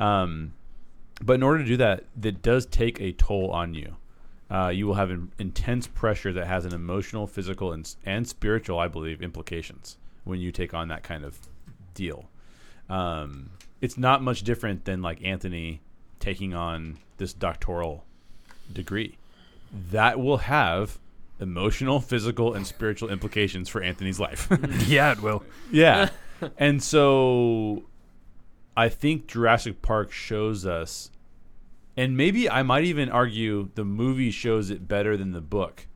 [0.00, 0.54] um,
[1.22, 3.96] but in order to do that, that does take a toll on you.
[4.50, 8.78] Uh, you will have in, intense pressure that has an emotional, physical, and and spiritual,
[8.78, 11.38] I believe, implications when you take on that kind of
[11.92, 12.30] deal.
[12.88, 13.50] Um,
[13.82, 15.82] it's not much different than like Anthony
[16.24, 18.02] taking on this doctoral
[18.72, 19.18] degree.
[19.90, 20.98] That will have
[21.38, 24.48] emotional, physical, and spiritual implications for Anthony's life.
[24.86, 25.44] yeah, it will.
[25.70, 26.08] yeah.
[26.56, 27.84] and so
[28.74, 31.10] I think Jurassic Park shows us,
[31.94, 35.86] and maybe I might even argue the movie shows it better than the book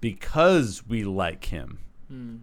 [0.00, 1.78] because we like him.
[2.08, 2.36] Hmm.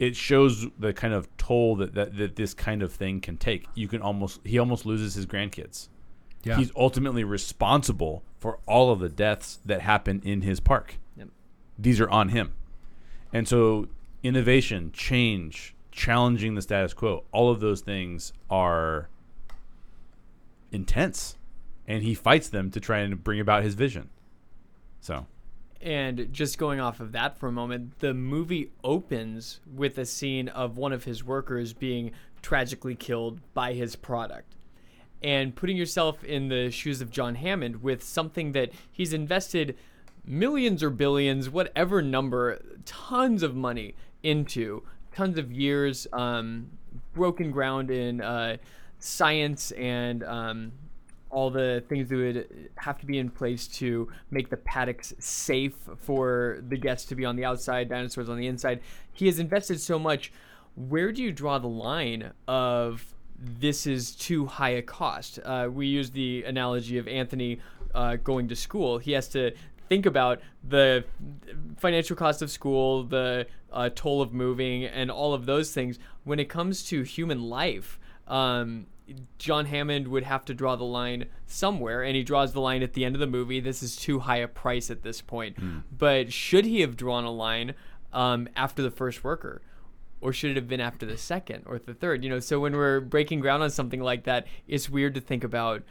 [0.00, 3.66] It shows the kind of toll that, that, that this kind of thing can take.
[3.76, 5.88] You can almost, he almost loses his grandkids
[6.44, 6.56] Yeah.
[6.56, 10.96] he's ultimately responsible for all of the deaths that happen in his park.
[11.16, 11.28] Yep.
[11.78, 12.52] These are on him.
[13.32, 13.88] And so
[14.22, 19.08] innovation, change, challenging the status quo, all of those things are
[20.72, 21.36] intense.
[21.86, 24.08] And he fights them to try and bring about his vision.
[25.00, 25.26] So,
[25.82, 30.48] And just going off of that for a moment, the movie opens with a scene
[30.48, 34.53] of one of his workers being tragically killed by his product.
[35.24, 39.74] And putting yourself in the shoes of John Hammond with something that he's invested
[40.26, 44.82] millions or billions, whatever number, tons of money into,
[45.14, 46.70] tons of years, um,
[47.14, 48.58] broken ground in uh,
[48.98, 50.72] science and um,
[51.30, 55.74] all the things that would have to be in place to make the paddocks safe
[55.96, 58.80] for the guests to be on the outside, dinosaurs on the inside.
[59.14, 60.32] He has invested so much.
[60.76, 65.38] Where do you draw the line of this is too high a cost?
[65.44, 67.60] Uh, we use the analogy of Anthony
[67.94, 68.98] uh, going to school.
[68.98, 69.52] He has to
[69.88, 71.04] think about the
[71.76, 75.98] financial cost of school, the uh, toll of moving, and all of those things.
[76.24, 78.86] When it comes to human life, um,
[79.38, 82.94] John Hammond would have to draw the line somewhere, and he draws the line at
[82.94, 83.60] the end of the movie.
[83.60, 85.56] This is too high a price at this point.
[85.96, 87.74] But should he have drawn a line
[88.12, 89.60] um, after the first worker?
[90.24, 92.24] Or should it have been after the second or the third?
[92.24, 95.44] You know, so when we're breaking ground on something like that, it's weird to think
[95.44, 95.82] about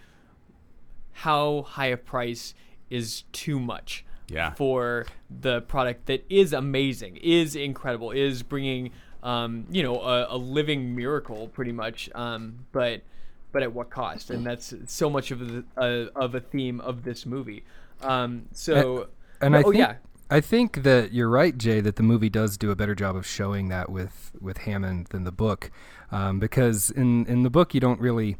[1.11, 2.53] how high a price
[2.89, 4.53] is too much Yeah.
[4.55, 10.37] for the product that is amazing, is incredible, is bringing um, you know a, a
[10.37, 12.09] living miracle pretty much.
[12.15, 13.01] Um, but
[13.51, 14.31] but at what cost?
[14.31, 17.63] And that's so much of the uh, of a theme of this movie.
[18.01, 19.09] Um, so
[19.41, 19.95] and I oh think yeah,
[20.29, 23.25] I think that you're right, Jay, that the movie does do a better job of
[23.25, 25.69] showing that with with Hammond than the book,
[26.11, 28.37] um, because in in the book you don't really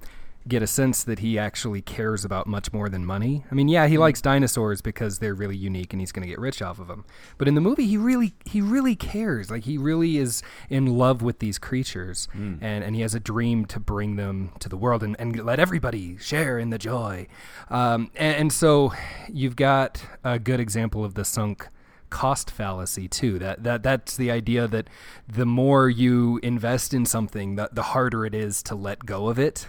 [0.48, 3.46] get a sense that he actually cares about much more than money.
[3.50, 6.40] I mean, yeah, he likes dinosaurs because they're really unique and he's going to get
[6.40, 7.06] rich off of them.
[7.38, 9.50] But in the movie, he really he really cares.
[9.50, 12.28] Like he really is in love with these creatures,
[12.62, 15.60] and and he has a dream to bring them to the world and, and let
[15.60, 17.28] everybody share in the joy.
[17.70, 18.94] Um, and, and so
[19.32, 21.68] you've got a good example of the sunk
[22.10, 23.40] cost fallacy too.
[23.40, 24.88] That that that's the idea that
[25.28, 29.40] the more you invest in something, the, the harder it is to let go of
[29.40, 29.68] it.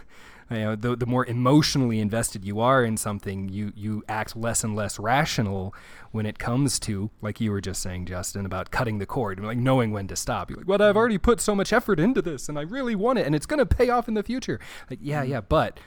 [0.51, 4.63] You know, the, the more emotionally invested you are in something, you you act less
[4.63, 5.75] and less rational
[6.13, 9.47] when it comes to, like you were just saying, Justin, about cutting the cord, and
[9.47, 10.51] like knowing when to stop.
[10.51, 13.19] You're like, well, I've already put so much effort into this, and I really want
[13.19, 14.61] it, and it's going to pay off in the future.
[14.91, 15.81] Like, yeah, yeah, but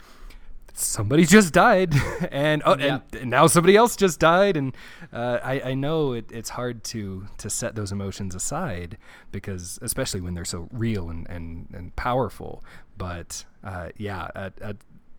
[0.73, 1.95] somebody just died
[2.31, 2.99] and, oh, Yeah.
[3.19, 4.75] and now somebody else just died and
[5.11, 8.97] uh, I, I know it, it's hard to to set those emotions aside
[9.31, 12.63] because especially when they're so real and, and, and powerful
[12.97, 14.77] but uh, yeah at, at,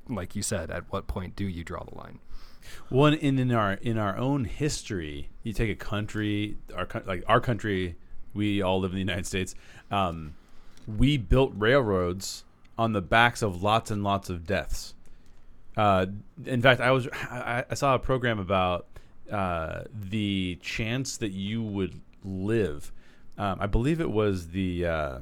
[0.08, 2.18] like you said at what point do you draw the line
[2.88, 7.40] One in in our in our own history, you take a country, our like our
[7.40, 7.96] country,
[8.34, 9.54] we all live in the United States.
[9.90, 10.34] Um,
[10.86, 12.44] we built railroads
[12.76, 14.94] on the backs of lots and lots of deaths.
[15.76, 16.06] Uh,
[16.44, 18.86] in fact, I was I, I saw a program about
[19.30, 22.92] uh, the chance that you would live.
[23.36, 25.18] Um, I believe it was the uh,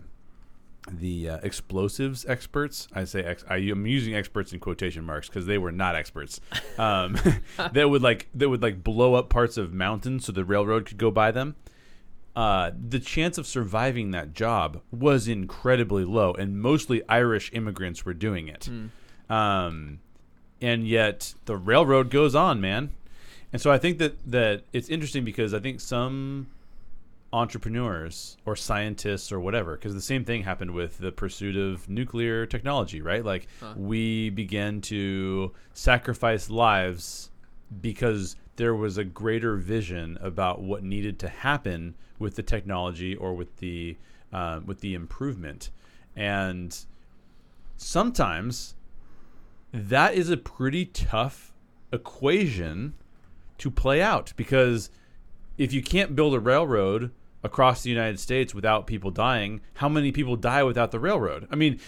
[0.91, 2.89] the uh, explosives experts.
[2.95, 6.41] I say ex- I, am using experts in quotation marks because they were not experts.
[6.79, 7.17] Um,
[7.73, 10.99] that would like that would like blow up parts of mountains so the railroad could
[10.99, 11.57] go by them.
[12.35, 18.13] Uh, the chance of surviving that job was incredibly low, and mostly Irish immigrants were
[18.13, 18.69] doing it.
[19.31, 20.01] Um,
[20.61, 22.91] and yet the railroad goes on, man.
[23.55, 26.49] And so I think that that it's interesting because I think some
[27.37, 32.47] entrepreneurs or scientists or whatever because the same thing happened with the pursuit of nuclear
[32.47, 33.25] technology right?
[33.25, 37.31] Like we began to sacrifice lives
[37.81, 43.35] because there was a greater vision about what needed to happen with the technology or
[43.35, 43.97] with the
[44.33, 45.71] uh, with the improvement.
[46.17, 46.77] And
[47.77, 48.75] sometimes
[49.73, 51.53] that is a pretty tough
[51.93, 52.95] equation
[53.59, 54.91] to play out because
[55.59, 57.11] if you can't build a railroad
[57.47, 61.47] across the United States without people dying, how many people die without the railroad?
[61.51, 61.81] I mean,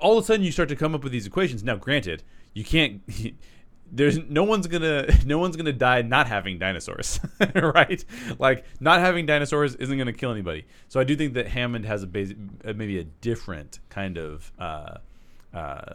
[0.00, 1.62] all of a sudden you start to come up with these equations.
[1.62, 3.02] Now, granted, you can't.
[3.94, 7.20] There's no one's gonna no one's gonna die not having dinosaurs,
[7.54, 8.02] right?
[8.38, 10.64] Like not having dinosaurs isn't gonna kill anybody.
[10.88, 14.96] So I do think that Hammond has a basic, maybe a different kind of uh,
[15.52, 15.94] uh,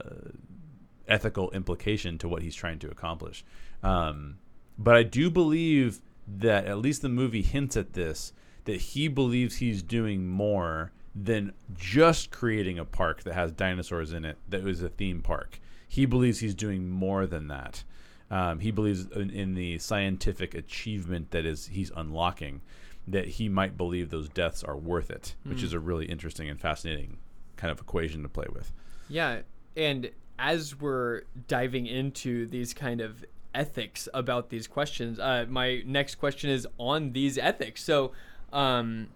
[1.08, 3.44] ethical implication to what he's trying to accomplish.
[3.82, 4.38] Um,
[4.78, 8.32] but I do believe that at least the movie hints at this
[8.68, 14.24] that he believes he's doing more than just creating a park that has dinosaurs in
[14.24, 15.60] it that was a theme park.
[15.88, 17.84] He believes he's doing more than that.
[18.30, 22.62] Um, he believes in, in the scientific achievement that is he's unlocking
[23.08, 26.60] that he might believe those deaths are worth it, which is a really interesting and
[26.60, 27.18] fascinating
[27.56, 28.74] kind of equation to play with.
[29.08, 29.42] Yeah,
[29.78, 33.24] and as we're diving into these kind of
[33.56, 37.82] ethics about these questions, uh, my next question is on these ethics.
[37.82, 38.12] So,
[38.54, 39.08] um,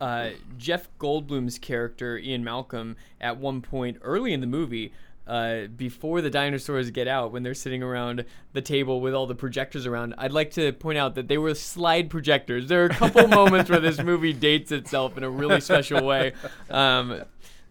[0.00, 4.92] uh, Jeff Goldblum's character Ian Malcolm, at one point early in the movie.
[5.24, 9.34] Uh, before the dinosaurs get out, when they're sitting around the table with all the
[9.36, 12.66] projectors around, I'd like to point out that they were slide projectors.
[12.66, 16.32] There are a couple moments where this movie dates itself in a really special way.
[16.68, 17.22] Um,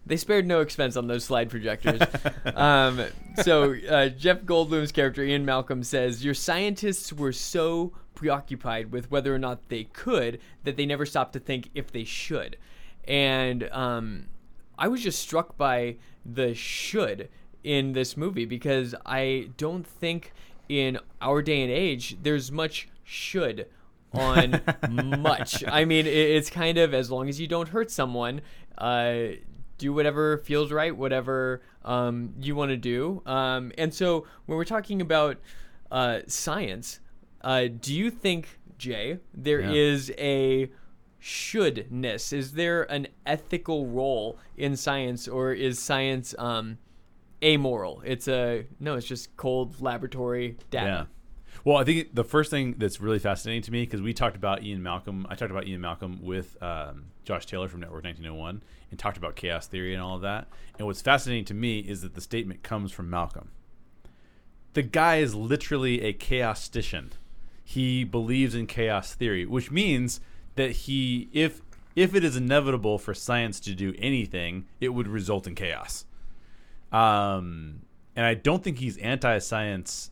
[0.06, 2.00] they spared no expense on those slide projectors.
[2.56, 3.04] um,
[3.42, 7.92] so uh, Jeff Goldblum's character Ian Malcolm says, "Your scientists were so
[8.22, 12.04] preoccupied with whether or not they could that they never stopped to think if they
[12.04, 12.56] should."
[13.04, 14.26] And um,
[14.78, 17.28] I was just struck by the should
[17.64, 20.32] in this movie because I don't think
[20.68, 23.66] in our day and age there's much should
[24.12, 24.60] on
[25.18, 25.64] much.
[25.66, 28.40] I mean, it's kind of as long as you don't hurt someone,
[28.78, 29.34] uh,
[29.78, 33.22] do whatever feels right, whatever um, you want to do.
[33.26, 35.38] Um, and so when we're talking about
[35.90, 37.00] uh, science,
[37.42, 40.14] uh, do you think, Jay, there is Yeah.
[40.18, 40.70] a
[41.18, 42.32] shouldness?
[42.32, 46.78] Is there an ethical role in science, or is science um,
[47.42, 48.02] amoral?
[48.04, 48.96] It's a no.
[48.96, 50.86] It's just cold laboratory data.
[50.86, 51.04] Yeah.
[51.64, 54.64] Well, I think the first thing that's really fascinating to me because we talked about
[54.64, 55.26] Ian Malcolm.
[55.30, 59.36] I talked about Ian Malcolm with um, Josh Taylor from Network 1901 and talked about
[59.36, 60.48] chaos theory and all of that.
[60.78, 63.50] And what's fascinating to me is that the statement comes from Malcolm.
[64.72, 67.10] The guy is literally a chaostician.
[67.72, 70.20] He believes in chaos theory, which means
[70.56, 71.62] that he if
[71.94, 76.04] if it is inevitable for science to do anything, it would result in chaos.
[76.90, 77.82] Um,
[78.14, 80.10] and I don't think he's anti-science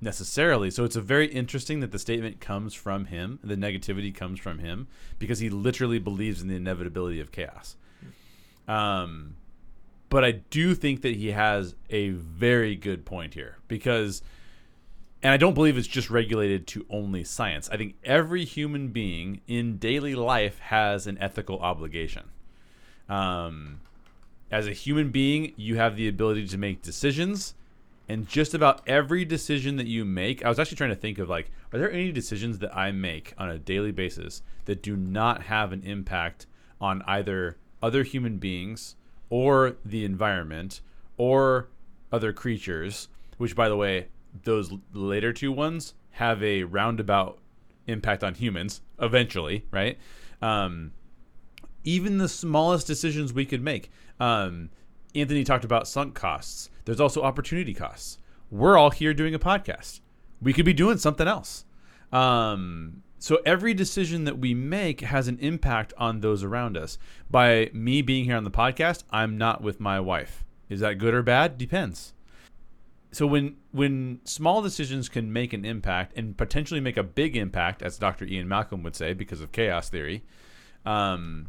[0.00, 0.70] necessarily.
[0.70, 4.58] So it's a very interesting that the statement comes from him, the negativity comes from
[4.58, 4.88] him,
[5.18, 7.76] because he literally believes in the inevitability of chaos.
[8.68, 9.36] Um,
[10.08, 14.22] but I do think that he has a very good point here because,
[15.22, 17.68] and I don't believe it's just regulated to only science.
[17.70, 22.24] I think every human being in daily life has an ethical obligation.
[23.08, 23.80] Um,
[24.50, 27.54] as a human being, you have the ability to make decisions.
[28.08, 31.28] And just about every decision that you make, I was actually trying to think of
[31.28, 35.44] like, are there any decisions that I make on a daily basis that do not
[35.44, 36.46] have an impact
[36.80, 38.94] on either other human beings
[39.28, 40.80] or the environment
[41.16, 41.68] or
[42.12, 43.08] other creatures?
[43.38, 44.06] Which, by the way,
[44.44, 47.38] those later two ones have a roundabout
[47.86, 49.98] impact on humans eventually, right?
[50.42, 50.92] Um,
[51.84, 53.90] even the smallest decisions we could make.
[54.18, 54.70] Um,
[55.14, 56.70] Anthony talked about sunk costs.
[56.84, 58.18] There's also opportunity costs.
[58.50, 60.00] We're all here doing a podcast.
[60.40, 61.64] We could be doing something else.
[62.12, 66.98] Um, so every decision that we make has an impact on those around us.
[67.30, 70.44] By me being here on the podcast, I'm not with my wife.
[70.68, 71.56] Is that good or bad?
[71.56, 72.12] Depends.
[73.12, 77.82] So when when small decisions can make an impact and potentially make a big impact,
[77.82, 78.24] as Dr.
[78.24, 80.22] Ian Malcolm would say, because of chaos theory,
[80.86, 81.48] um,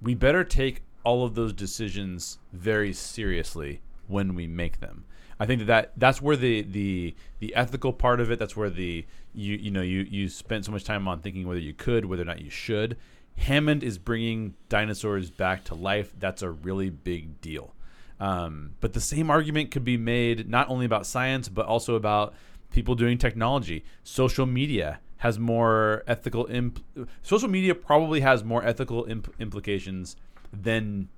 [0.00, 5.04] we better take all of those decisions very seriously when we make them.
[5.40, 8.38] I think that, that that's where the, the the ethical part of it.
[8.38, 11.58] That's where the you you know you you spent so much time on thinking whether
[11.58, 12.96] you could, whether or not you should.
[13.36, 16.12] Hammond is bringing dinosaurs back to life.
[16.20, 17.74] That's a really big deal.
[18.22, 22.34] Um, but the same argument could be made not only about science but also about
[22.70, 23.84] people doing technology.
[24.04, 26.84] Social media has more ethical imp-
[27.22, 30.14] social media probably has more ethical imp- implications
[30.52, 31.08] than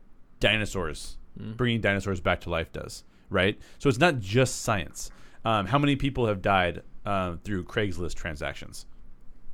[0.40, 3.59] dinosaurs bringing dinosaurs back to life does right?
[3.78, 5.11] So it's not just science.
[5.44, 8.86] Um, how many people have died uh, through craigslist transactions?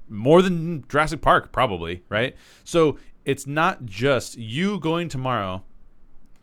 [0.09, 2.37] More than jurassic park probably right?
[2.63, 5.65] So it's not just you going tomorrow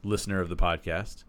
[0.07, 1.23] listener of the podcast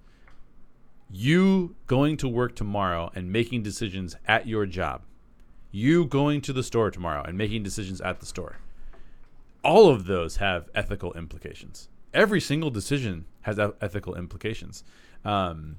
[1.11, 5.03] you going to work tomorrow and making decisions at your job
[5.71, 8.57] you going to the store tomorrow and making decisions at the store
[9.65, 11.89] all of those have ethical implications.
[12.15, 14.85] Every single decision has ethical implications,
[15.25, 15.77] um,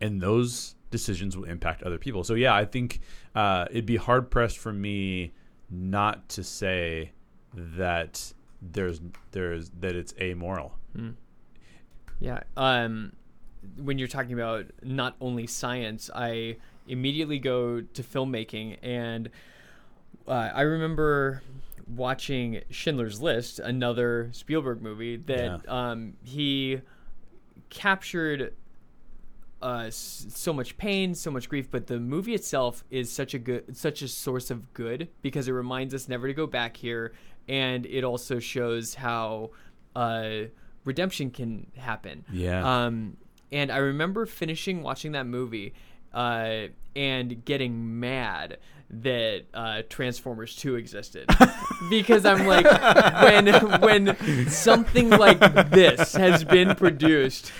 [0.00, 2.24] and those decisions will impact other people.
[2.24, 3.00] So yeah, I think
[3.34, 5.32] uh, it'd be hard pressed for me
[5.70, 7.12] not to say
[7.52, 9.00] that there's
[9.30, 10.76] there's that it's amoral.
[12.20, 12.40] Yeah.
[12.56, 13.12] Um,
[13.76, 16.56] when you're talking about not only science, I
[16.86, 19.30] immediately go to filmmaking, and
[20.28, 21.42] uh, I remember
[21.86, 26.80] watching Schindler's List, another Spielberg movie that um, he
[27.68, 28.54] captured
[29.62, 33.38] uh, s- so much pain, so much grief, but the movie itself is such a
[33.38, 37.12] good, such a source of good because it reminds us never to go back here,
[37.48, 39.50] and it also shows how
[39.94, 40.42] uh,
[40.84, 42.24] redemption can happen.
[42.32, 42.84] Yeah.
[42.84, 43.16] Um,
[43.52, 45.74] and I remember finishing watching that movie
[46.12, 48.58] uh, and getting mad
[48.92, 51.28] that uh, Transformers 2 existed
[51.90, 52.66] because I'm like
[53.22, 53.46] when
[53.80, 55.38] when something like
[55.70, 57.50] this has been produced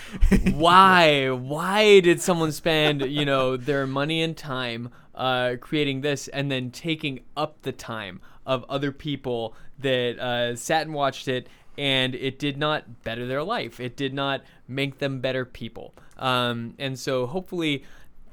[0.51, 6.51] why why did someone spend you know their money and time uh, creating this and
[6.51, 11.47] then taking up the time of other people that uh, sat and watched it
[11.81, 13.79] and it did not better their life.
[13.79, 15.95] It did not make them better people.
[16.19, 17.83] Um, and so hopefully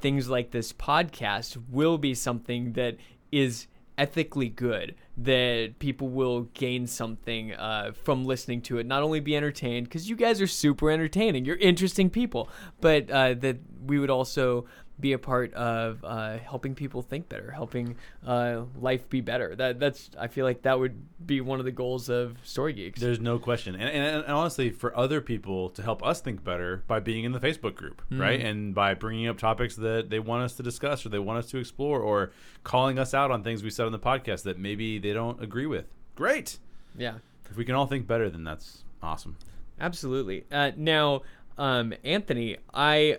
[0.03, 2.99] things like this podcast will be something that
[3.33, 8.87] is ethically good that people will gain something uh, from listening to it.
[8.87, 11.47] Not only be entertained because you guys are super entertaining.
[11.47, 12.51] You're interesting people.
[12.83, 14.67] But uh, that we would also
[15.01, 17.97] be a part of uh, helping people think better helping
[18.27, 21.73] uh, life be better that that's i feel like that would be one of the
[21.73, 25.83] goals of story geeks There's no question, and, and, and honestly, for other people to
[25.83, 29.37] help us think better by being in the Facebook group, right, and by bringing up
[29.37, 32.31] topics that they want us to discuss or they want us to explore, or
[32.65, 35.67] calling us out on things we said on the podcast that maybe they don't agree
[35.67, 35.87] with.
[36.15, 36.59] Great.
[36.97, 37.19] yeah
[37.51, 39.37] If we can all think better, then that's awesome.
[39.81, 40.45] Absolutely.
[40.51, 41.23] Uh, now,
[41.59, 43.19] um, Anthony, I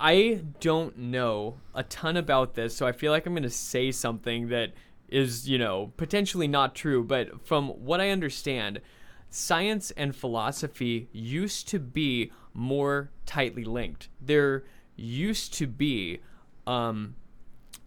[0.00, 3.92] I don't know a ton about this, so I feel like I'm going to say
[3.92, 4.72] something that
[5.10, 7.04] is, you know, potentially not true.
[7.04, 8.80] But from what I understand,
[9.28, 14.08] science and philosophy used to be more tightly linked.
[14.20, 14.64] There
[14.96, 16.20] used to be
[16.66, 17.14] um,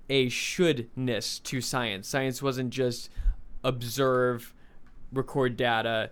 [0.08, 2.08] a shouldness to science.
[2.08, 3.10] Science wasn't just
[3.64, 4.54] observe,
[5.12, 6.12] record data,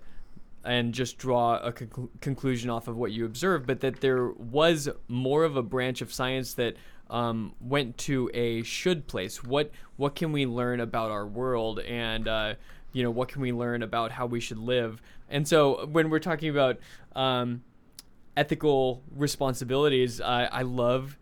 [0.63, 4.89] and just draw a conclu- conclusion off of what you observe, but that there was
[5.07, 6.75] more of a branch of science that
[7.09, 9.43] um, went to a should place.
[9.43, 12.53] What what can we learn about our world, and uh,
[12.93, 15.01] you know what can we learn about how we should live?
[15.29, 16.77] And so when we're talking about
[17.15, 17.63] um,
[18.35, 21.17] ethical responsibilities, I, I love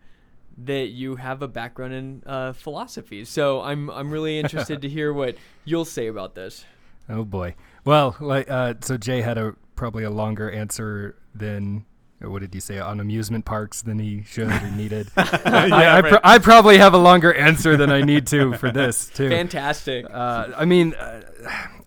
[0.58, 3.24] that you have a background in uh, philosophy.
[3.24, 6.64] So I'm I'm really interested to hear what you'll say about this.
[7.08, 7.54] Oh boy.
[7.84, 11.86] Well, like uh, so Jay had a probably a longer answer than
[12.20, 15.10] what did you say on amusement parks than he should or needed.
[15.16, 19.08] I, I, pr- I probably have a longer answer than I need to for this
[19.14, 19.30] too.
[19.30, 20.04] Fantastic.
[20.10, 21.22] Uh, I mean, uh,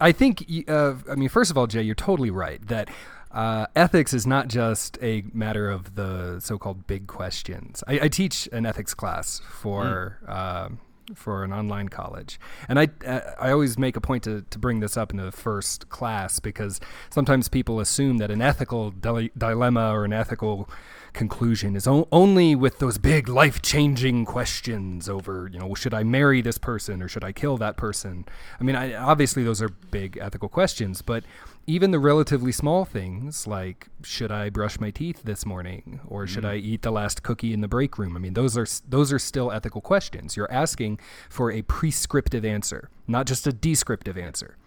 [0.01, 0.43] I think.
[0.67, 2.89] Uh, I mean, first of all, Jay, you're totally right that
[3.31, 7.83] uh, ethics is not just a matter of the so-called big questions.
[7.87, 10.17] I, I teach an ethics class for.
[10.27, 10.79] um
[11.15, 14.79] for an online college, and I uh, I always make a point to, to bring
[14.79, 16.79] this up in the first class because
[17.09, 20.69] sometimes people assume that an ethical dile- dilemma or an ethical
[21.13, 26.03] conclusion is o- only with those big life changing questions over, you know, should I
[26.03, 28.25] marry this person or should I kill that person?
[28.59, 31.23] I mean, I, obviously, those are big ethical questions, but
[31.65, 36.43] even the relatively small things like should I brush my teeth this morning or should
[36.43, 36.49] mm.
[36.49, 38.17] I eat the last cookie in the break room?
[38.17, 40.35] I mean, those are those are still ethical questions.
[40.35, 40.99] You're asking
[41.29, 44.57] for a prescriptive answer, not just a descriptive answer.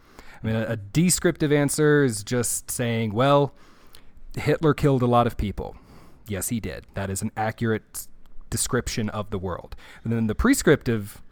[0.42, 3.54] I mean, a, a descriptive answer is just saying, well,
[4.36, 5.76] Hitler killed a lot of people.
[6.28, 6.86] Yes, he did.
[6.94, 8.06] That is an accurate
[8.48, 9.76] description of the world.
[10.02, 11.22] And then the prescriptive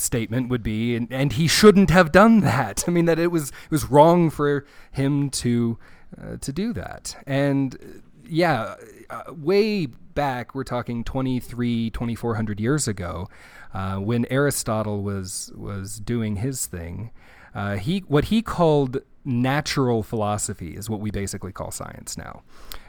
[0.00, 2.84] statement would be and, and he shouldn't have done that.
[2.88, 5.78] I mean that it was it was wrong for him to
[6.20, 7.16] uh, to do that.
[7.26, 8.74] And uh, yeah,
[9.10, 13.28] uh, way back we're talking 23 2400 years ago
[13.74, 17.10] uh, when Aristotle was was doing his thing.
[17.54, 22.42] Uh, he what he called natural philosophy is what we basically call science now.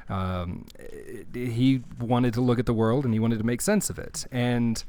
[0.09, 0.65] Um,
[1.33, 4.25] he wanted to look at the world and he wanted to make sense of it.
[4.31, 4.83] And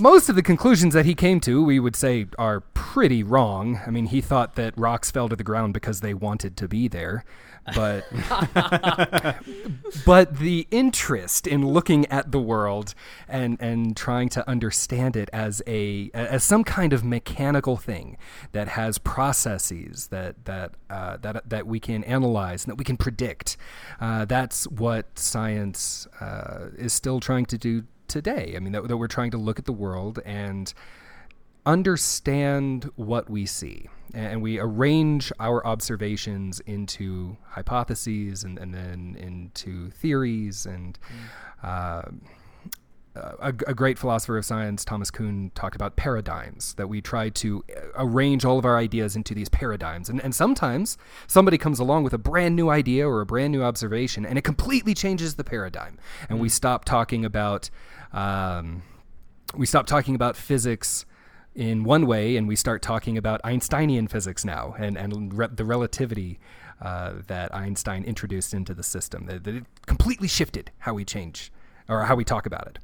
[0.00, 3.80] most of the conclusions that he came to, we would say, are pretty wrong.
[3.86, 6.88] I mean, he thought that rocks fell to the ground because they wanted to be
[6.88, 7.24] there,
[7.74, 8.04] but
[10.06, 12.94] but the interest in looking at the world
[13.28, 18.16] and and trying to understand it as a as some kind of mechanical thing
[18.52, 22.96] that has processes that that uh, that that we can analyze and that we can
[22.96, 23.56] predict.
[24.00, 28.52] Uh, that's what science uh, is still trying to do today.
[28.56, 30.72] I mean, that, that we're trying to look at the world and
[31.64, 33.88] understand what we see.
[34.12, 40.66] And we arrange our observations into hypotheses and, and then into theories.
[40.66, 40.98] And
[41.62, 42.02] uh,
[43.40, 47.64] a, a great philosopher of science, Thomas Kuhn, talked about paradigms, that we try to
[47.68, 50.08] uh, arrange all of our ideas into these paradigms.
[50.08, 53.62] And, and sometimes somebody comes along with a brand new idea or a brand new
[53.62, 55.98] observation, and it completely changes the paradigm.
[56.28, 57.70] And we stop talking about.
[58.12, 58.82] Um,
[59.56, 61.04] we stop talking about physics
[61.54, 65.64] in one way and we start talking about Einsteinian physics now and, and re- the
[65.64, 66.38] relativity
[66.80, 69.26] uh, that Einstein introduced into the system.
[69.26, 71.50] That, that it completely shifted how we change
[71.90, 72.78] or how we talk about it.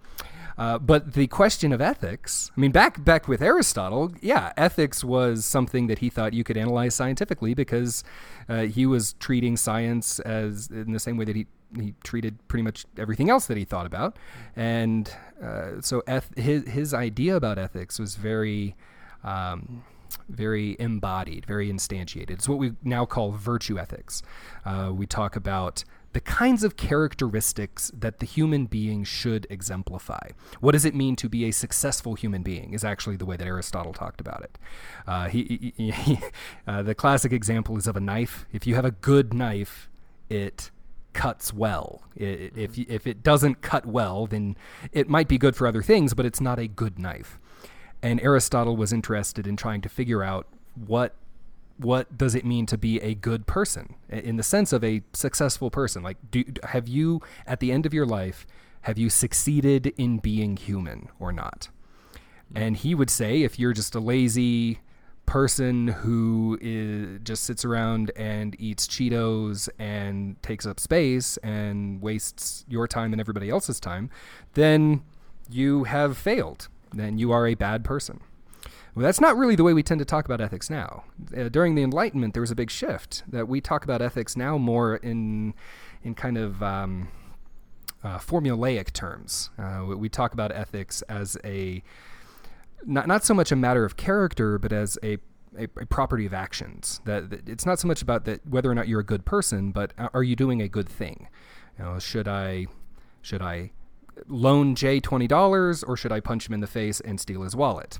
[0.58, 5.44] Uh, but the question of ethics, I mean, back back with Aristotle, yeah, ethics was
[5.44, 8.02] something that he thought you could analyze scientifically because
[8.48, 12.62] uh, he was treating science as in the same way that he he treated pretty
[12.62, 14.16] much everything else that he thought about,
[14.54, 18.76] and uh, so eth- his his idea about ethics was very.
[19.24, 19.84] Um,
[20.28, 22.30] very embodied, very instantiated.
[22.30, 24.22] It's what we now call virtue ethics.
[24.64, 25.84] Uh, we talk about
[26.16, 30.28] the kinds of characteristics that the human being should exemplify.
[30.60, 32.72] What does it mean to be a successful human being?
[32.72, 34.58] Is actually the way that Aristotle talked about it.
[35.06, 36.18] Uh, he, he- he-
[36.66, 38.46] uh, the classic example is of a knife.
[38.50, 39.90] If you have a good knife,
[40.30, 40.70] it
[41.12, 42.00] cuts well.
[42.18, 44.56] I- i- If if it doesn't cut well, then
[44.92, 47.38] it might be good for other things, but it's not a good knife.
[48.02, 51.14] And Aristotle was interested in trying to figure out what
[51.78, 55.70] what does it mean to be a good person in the sense of a successful
[55.70, 58.46] person like do have you at the end of your life
[58.82, 61.68] have you succeeded in being human or not
[62.52, 62.60] mm.
[62.60, 64.80] and he would say if you're just a lazy
[65.26, 72.64] person who is, just sits around and eats Cheetos and takes up space and wastes
[72.68, 74.08] your time and everybody else's time,
[74.54, 75.02] then
[75.50, 76.68] you have failed.
[76.92, 78.20] Then you are a bad person.
[78.96, 81.04] Well, that's not really the way we tend to talk about ethics now.
[81.36, 84.56] Uh, during the Enlightenment, there was a big shift that we talk about ethics now
[84.56, 85.52] more in
[86.02, 87.08] in kind of um,
[88.02, 89.50] uh, formulaic terms.
[89.58, 91.82] Uh, we, talk about ethics as a
[92.86, 95.18] not not so much a matter of character, but as a
[95.58, 97.02] a, a property of actions.
[97.04, 99.72] That, that it's not so much about that whether or not you're a good person,
[99.72, 101.28] but are you doing a good thing?
[101.78, 102.66] You know, should I
[103.20, 103.72] should I
[104.28, 107.54] loan Jay twenty dollars or should I punch him in the face and steal his
[107.54, 107.98] wallet?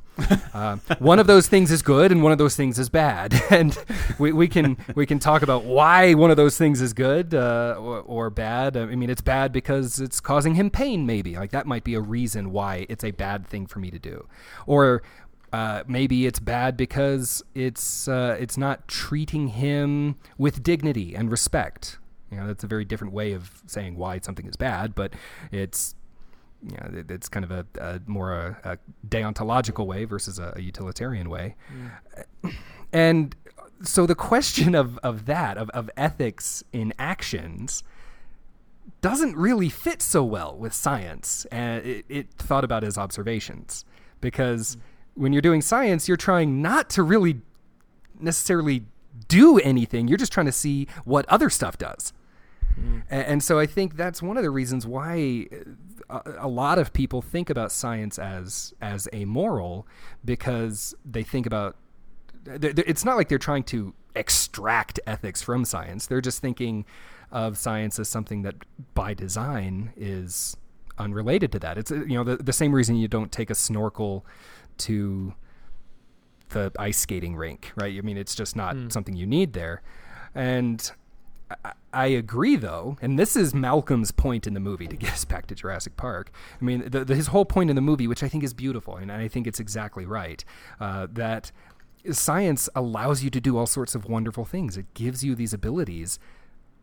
[0.54, 3.78] uh, one of those things is good and one of those things is bad, and
[4.18, 7.76] we, we can we can talk about why one of those things is good uh,
[7.78, 8.76] or, or bad.
[8.76, 11.06] I mean, it's bad because it's causing him pain.
[11.06, 13.98] Maybe like that might be a reason why it's a bad thing for me to
[13.98, 14.26] do,
[14.66, 15.02] or
[15.52, 21.98] uh, maybe it's bad because it's uh, it's not treating him with dignity and respect.
[22.30, 25.14] You know, that's a very different way of saying why something is bad, but
[25.52, 25.94] it's
[26.62, 28.78] you know, it- it's kind of a, a more a, a
[29.08, 31.56] deontological way versus a, a utilitarian way.
[32.42, 32.54] Mm.
[32.92, 33.36] And
[33.82, 37.82] so the question of, of that, of, of ethics in actions,
[39.00, 41.46] doesn't really fit so well with science.
[41.52, 43.84] And it, it thought about as observations.
[44.20, 44.80] Because mm.
[45.14, 47.40] when you're doing science, you're trying not to really
[48.18, 48.84] necessarily
[49.28, 50.08] do anything.
[50.08, 52.12] You're just trying to see what other stuff does.
[53.10, 55.46] A- And so I think that's one of the reasons why
[56.10, 59.86] uh, a, a lot of people think about science as as amoral
[60.24, 61.76] because they think about
[62.44, 66.06] they're- they're- it's not like they're trying to extract ethics from science.
[66.06, 66.84] They're just thinking
[67.32, 68.54] of science as something that
[68.94, 70.56] by design is
[70.98, 71.76] unrelated to that.
[71.76, 74.24] It's uh, you know the, the same reason you don't take a snorkel
[74.78, 75.34] to
[76.50, 77.96] the ice skating rink, right?
[77.96, 79.82] I mean, it's just not something you need there.
[80.34, 80.90] And
[81.64, 85.24] I, I agree, though, and this is Malcolm's point in the movie to get us
[85.24, 86.30] back to Jurassic Park.
[86.60, 88.96] I mean, the, the, his whole point in the movie, which I think is beautiful,
[88.96, 90.44] and I think it's exactly right,
[90.78, 91.50] uh, that
[92.10, 94.76] science allows you to do all sorts of wonderful things.
[94.76, 96.18] It gives you these abilities.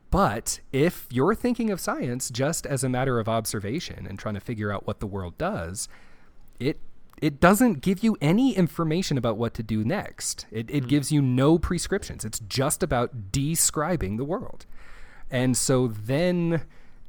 [0.09, 4.41] But if you're thinking of science just as a matter of observation and trying to
[4.41, 5.87] figure out what the world does,
[6.59, 6.79] it
[7.21, 10.45] it doesn't give you any information about what to do next.
[10.51, 12.25] It, it gives you no prescriptions.
[12.25, 14.65] It's just about describing the world.
[15.33, 16.61] And so then,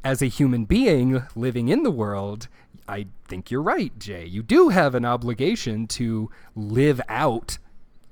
[0.02, 2.48] as a human being living in the world,
[2.88, 4.24] I think you're right, Jay.
[4.24, 7.58] You do have an obligation to live out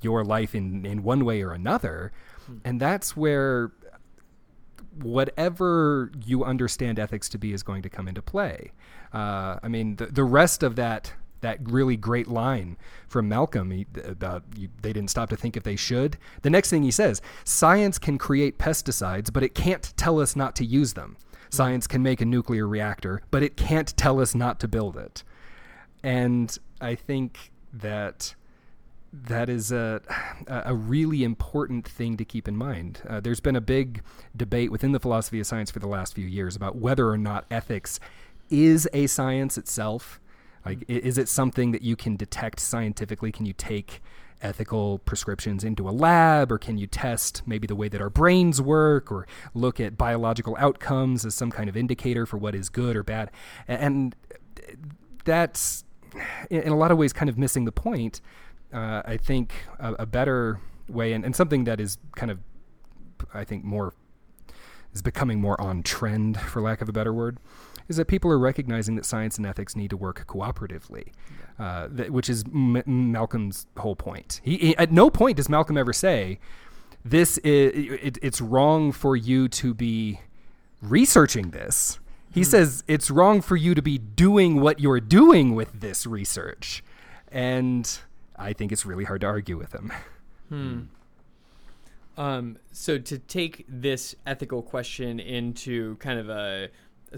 [0.03, 2.13] your life in, in one way or another.
[2.63, 3.73] And that's where
[5.01, 8.73] whatever you understand ethics to be is going to come into play.
[9.15, 12.77] Uh, I mean, the, the rest of that that really great line
[13.09, 16.17] from Malcolm about you, they didn't stop to think if they should.
[16.41, 20.57] The next thing he says, science can create pesticides, but it can't tell us not
[20.57, 21.17] to use them.
[21.51, 25.23] Science can make a nuclear reactor, but it can't tell us not to build it.
[26.03, 28.35] And I think that
[29.13, 30.01] that is a,
[30.49, 33.03] a really important thing to keep in mind.
[33.07, 34.03] Uh, there's been a big
[34.35, 37.45] debate within the philosophy of science for the last few years about whether or not
[37.51, 38.01] ethics
[38.49, 40.19] is a science itself.
[40.65, 43.33] Like, is it something that you can detect scientifically?
[43.33, 44.01] Can you take
[44.41, 48.61] ethical prescriptions into a lab, or can you test maybe the way that our brains
[48.61, 52.97] work, or look at biological outcomes as some kind of indicator for what is good
[52.97, 53.31] or bad?
[53.69, 54.17] And
[55.25, 55.85] that's
[56.51, 58.21] in in a lot of ways kind of missing the point.
[58.73, 60.59] Uh, I think a, a better
[60.89, 62.39] way, and, and something that is kind of,
[63.33, 63.95] I think, more
[64.93, 67.39] is becoming more on trend, for lack of a better word,
[67.89, 71.09] is that people are recognizing that science and ethics need to work cooperatively,
[71.59, 74.41] uh, that, which is M- Malcolm's whole point.
[74.45, 76.39] He, he- at no point does Malcolm ever say,
[77.05, 80.21] "This is it, it's wrong for you to be
[80.81, 81.99] researching this."
[82.33, 86.83] He says it's wrong for you to be doing what you're doing with this research,
[87.31, 87.87] and
[88.37, 89.93] I think it's really hard to argue with him.
[92.17, 96.69] Um, so to take this ethical question into kind of a,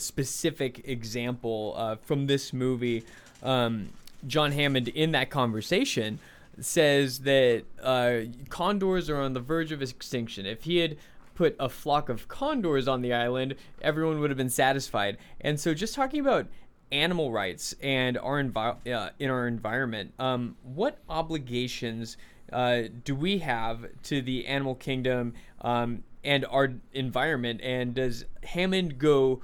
[0.01, 3.05] specific example uh, from this movie,
[3.43, 3.91] um,
[4.27, 6.19] John Hammond in that conversation
[6.61, 10.47] says that uh, condors are on the verge of extinction.
[10.47, 10.97] If he had
[11.35, 15.19] put a flock of condors on the island, everyone would have been satisfied.
[15.41, 16.47] And so, just talking about
[16.93, 22.17] animal rights and our envi- uh, in our environment, um, what obligations
[22.53, 27.61] uh, do we have to the animal kingdom um, and our environment?
[27.63, 29.43] And does Hammond go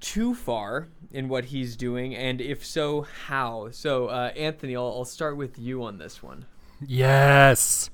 [0.00, 2.14] too far in what he's doing?
[2.14, 3.68] And if so, how?
[3.70, 6.46] So, uh, Anthony, I'll, I'll start with you on this one.
[6.86, 7.90] Yes,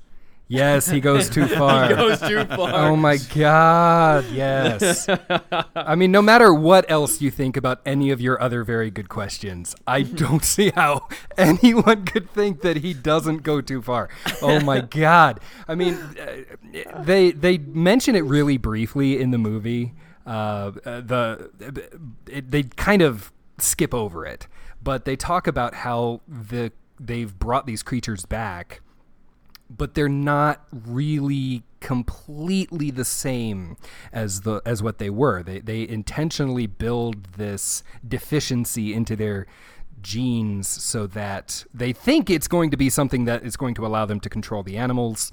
[0.47, 1.93] yes, he goes too far.
[1.93, 2.73] Goes too far.
[2.73, 5.09] Oh my God, yes.
[5.75, 9.09] I mean, no matter what else you think about any of your other very good
[9.09, 14.09] questions, I don't see how anyone could think that he doesn't go too far.
[14.41, 15.41] Oh my God.
[15.67, 19.93] I mean, uh, they they mention it really briefly in the movie.
[20.27, 21.49] Uh, uh, the
[22.27, 24.47] it, they kind of skip over it,
[24.83, 28.81] but they talk about how the they've brought these creatures back,
[29.69, 33.77] but they're not really completely the same
[34.11, 35.41] as the as what they were.
[35.43, 39.47] They they intentionally build this deficiency into their
[40.01, 44.05] genes so that they think it's going to be something that is going to allow
[44.05, 45.31] them to control the animals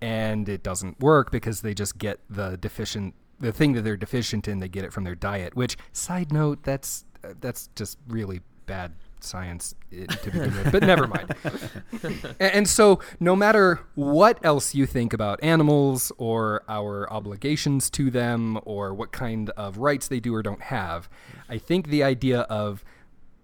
[0.00, 4.48] and it doesn't work because they just get the deficient the thing that they're deficient
[4.48, 8.40] in they get it from their diet which side note that's uh, that's just really
[8.66, 11.32] bad science to begin with but never mind.
[12.40, 18.10] A- and so no matter what else you think about animals or our obligations to
[18.10, 21.08] them or what kind of rights they do or don't have
[21.48, 22.84] i think the idea of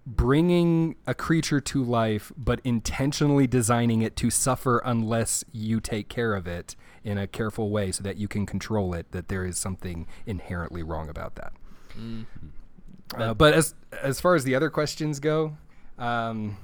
[0.05, 6.33] bringing a creature to life but intentionally designing it to suffer unless you take care
[6.33, 6.75] of it
[7.09, 10.83] in a careful way so that you can control it that there is something inherently
[10.83, 11.53] wrong about that.
[13.15, 15.57] Uh, but as as far as the other questions go
[15.97, 16.55] um,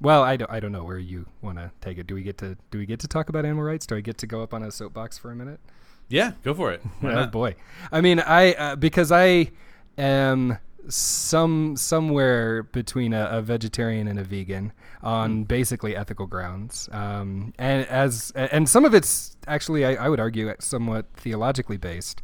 [0.00, 2.06] well I don't, I don't know where you want to take it.
[2.06, 3.86] Do we get to do we get to talk about animal rights?
[3.86, 5.60] Do i get to go up on a soapbox for a minute?
[6.08, 6.82] Yeah, go for it.
[7.02, 7.54] Oh boy.
[7.90, 9.50] I mean, I uh, because I
[9.96, 10.58] am
[10.88, 14.72] some somewhere between a, a vegetarian and a vegan
[15.02, 20.20] on basically ethical grounds, um, and as and some of it's actually I, I would
[20.20, 22.22] argue somewhat theologically based,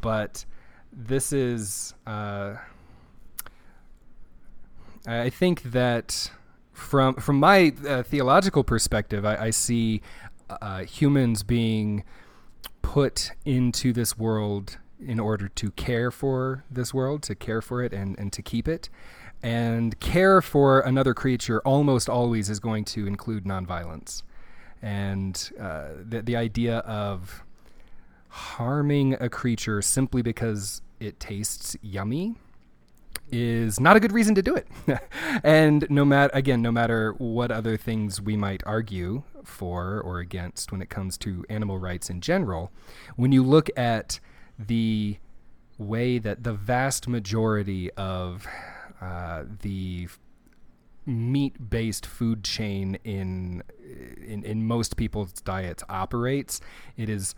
[0.00, 0.44] but
[0.92, 1.94] this is.
[2.06, 2.56] Uh,
[5.06, 6.30] I think that
[6.72, 10.00] from from my uh, theological perspective, I, I see
[10.48, 12.04] uh, humans being
[12.82, 17.92] put into this world in order to care for this world, to care for it
[17.92, 18.88] and, and to keep it.
[19.42, 24.22] And care for another creature almost always is going to include nonviolence.
[24.80, 27.44] And uh, the, the idea of
[28.28, 32.36] harming a creature simply because it tastes yummy
[33.30, 34.68] is not a good reason to do it.
[35.44, 40.70] and no matter again, no matter what other things we might argue for or against
[40.70, 42.70] when it comes to animal rights in general,
[43.16, 44.20] when you look at
[44.66, 45.18] the
[45.78, 48.46] way that the vast majority of
[49.00, 50.08] uh, the
[51.04, 53.62] meat-based food chain in,
[54.24, 56.60] in in most people's diets operates,
[56.96, 57.34] it is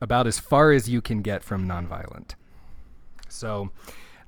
[0.00, 2.34] about as far as you can get from nonviolent.
[3.28, 3.70] So,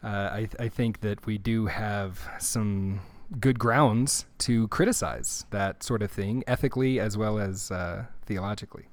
[0.02, 3.00] uh, I, I think that we do have some
[3.40, 8.86] good grounds to criticize that sort of thing, ethically as well as uh, theologically.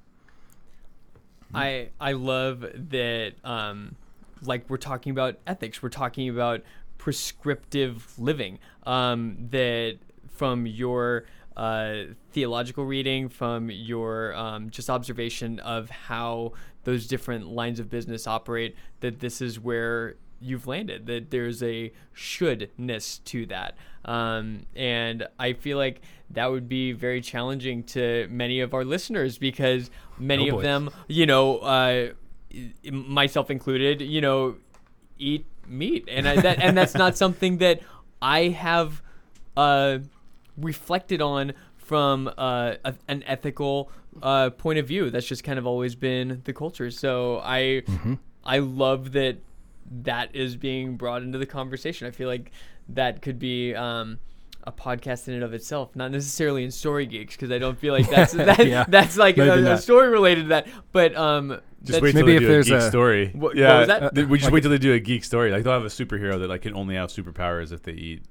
[1.54, 3.96] I I love that um
[4.42, 6.62] like we're talking about ethics, we're talking about
[6.98, 8.58] prescriptive living.
[8.84, 9.98] Um that
[10.34, 11.24] from your
[11.56, 16.52] uh, theological reading, from your um, just observation of how
[16.82, 21.06] those different lines of business operate, that this is where you've landed.
[21.06, 27.20] That there's a shouldness to that, um, and I feel like that would be very
[27.20, 32.08] challenging to many of our listeners because many Oh, of them, you know, uh,
[32.90, 34.56] myself included, you know,
[35.18, 37.80] eat meat, and I, that and that's not something that
[38.20, 39.02] I have
[39.56, 39.98] uh,
[40.56, 43.90] reflected on from uh, a, an ethical
[44.22, 45.10] uh, point of view.
[45.10, 46.90] That's just kind of always been the culture.
[46.90, 47.82] So I
[48.44, 49.38] I love that
[50.02, 52.06] that is being brought into the conversation.
[52.06, 52.50] I feel like
[52.90, 53.74] that could be.
[53.74, 54.18] Um,
[54.66, 57.92] a podcast in and of itself, not necessarily in Story Geeks, because I don't feel
[57.92, 60.68] like that's that, Yeah, that's like a, a story related to that.
[60.90, 61.48] But um,
[61.82, 63.26] Just that's- wait till Maybe they if do a geek a- story.
[63.34, 64.02] What- what yeah, was that?
[64.04, 65.50] uh, we just Like- wait till they do a geek story.
[65.50, 68.22] Like they'll have a superhero that like can only have superpowers if they eat,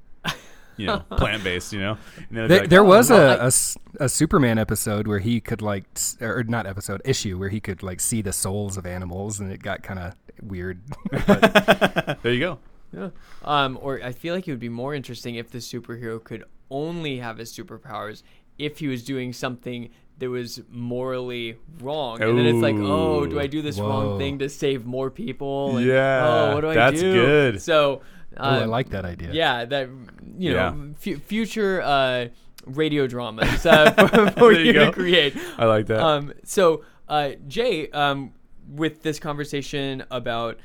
[0.78, 1.74] you know, plant based.
[1.74, 1.98] You know,
[2.30, 5.40] and There, like, there "Oh, was a, a, a s- a Superman episode where he
[5.42, 5.86] could like,
[6.22, 9.62] or not episode issue where he could like see the souls of animals, and it
[9.62, 10.82] got kind of weird.
[11.12, 12.60] there you go.
[12.96, 13.10] Yeah.
[13.44, 17.18] Um, or I feel like it would be more interesting if the superhero could only
[17.18, 18.22] have his superpowers
[18.60, 22.22] if he was doing something that was morally wrong.
[22.22, 25.78] And then it's like, oh, do I do this wrong thing to save more people?
[25.78, 27.14] And, Yeah, Oh, what do I that's do?
[27.14, 27.62] good.
[27.64, 28.02] So,
[28.38, 29.32] oh, I uh, like that idea.
[29.34, 29.90] Yeah, that
[30.38, 30.94] you know, Yeah.
[30.98, 32.28] fu- future uh,
[32.66, 35.36] radio dramas uh, for, for you you, to create.
[35.58, 36.00] I like that.
[36.00, 38.34] Um, so, uh, Jay, um,
[38.70, 40.58] with this conversation about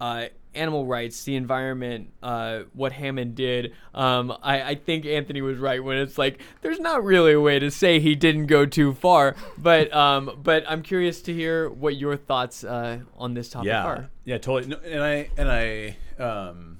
[0.00, 5.58] uh, animal rights, the environment, uh, what Hammond did, um, I, I think Anthony was
[5.58, 8.92] right when it's like there's not really a way to say he didn't go too
[8.94, 9.36] far.
[9.56, 13.84] But um, but I'm curious to hear what your thoughts uh, on this topic yeah,
[13.84, 14.10] are.
[14.24, 14.74] yeah, totally.
[14.74, 16.79] No, and I and I um,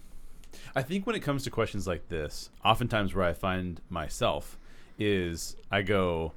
[0.75, 4.59] I think when it comes to questions like this, oftentimes where I find myself
[4.99, 6.33] is I go,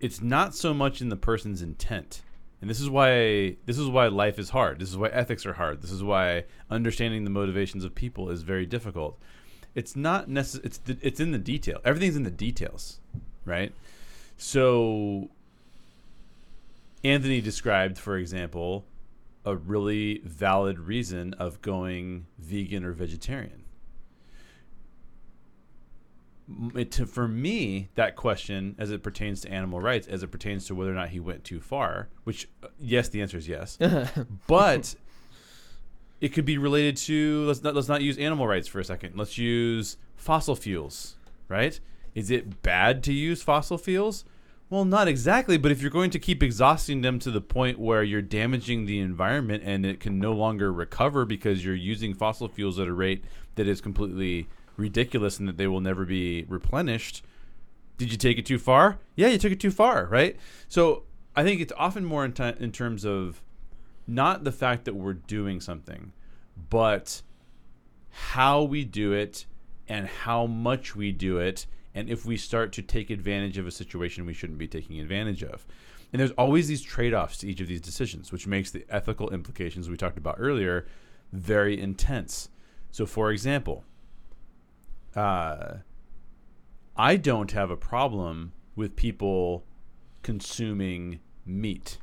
[0.00, 2.22] it's not so much in the person's intent.
[2.60, 4.80] And this is why this is why life is hard.
[4.80, 5.80] This is why ethics are hard.
[5.80, 9.18] This is why understanding the motivations of people is very difficult.
[9.74, 10.66] it's not necessary.
[10.66, 11.80] It's it's in the detail.
[11.84, 13.00] Everything's in the details,
[13.44, 13.72] right?
[14.36, 15.30] So
[17.04, 18.84] Anthony described, for example,
[19.44, 23.64] a really valid reason of going vegan or vegetarian.
[26.74, 30.66] It, to, for me, that question, as it pertains to animal rights, as it pertains
[30.66, 33.78] to whether or not he went too far, which, uh, yes, the answer is yes.
[34.48, 34.96] but
[36.20, 39.16] it could be related to let's not let's not use animal rights for a second.
[39.16, 41.16] Let's use fossil fuels,
[41.48, 41.78] right?
[42.14, 44.24] Is it bad to use fossil fuels?
[44.70, 48.04] Well, not exactly, but if you're going to keep exhausting them to the point where
[48.04, 52.78] you're damaging the environment and it can no longer recover because you're using fossil fuels
[52.78, 53.24] at a rate
[53.56, 54.46] that is completely
[54.76, 57.24] ridiculous and that they will never be replenished,
[57.98, 58.98] did you take it too far?
[59.16, 60.36] Yeah, you took it too far, right?
[60.68, 61.02] So
[61.34, 63.42] I think it's often more in, ti in terms of
[64.06, 66.12] not the fact that we're doing something,
[66.70, 67.22] but
[68.10, 69.46] how we do it
[69.88, 73.70] and how much we do it, and if we start to take advantage of a
[73.70, 75.66] situation we shouldn't be taking advantage of.
[76.12, 79.30] And there's always these trade offs to each of these decisions, which makes the ethical
[79.30, 80.86] implications we talked about earlier
[81.32, 82.48] very intense.
[82.90, 83.84] So, for example,
[85.14, 85.74] uh,
[86.96, 89.64] I don't have a problem with people
[90.22, 91.98] consuming meat.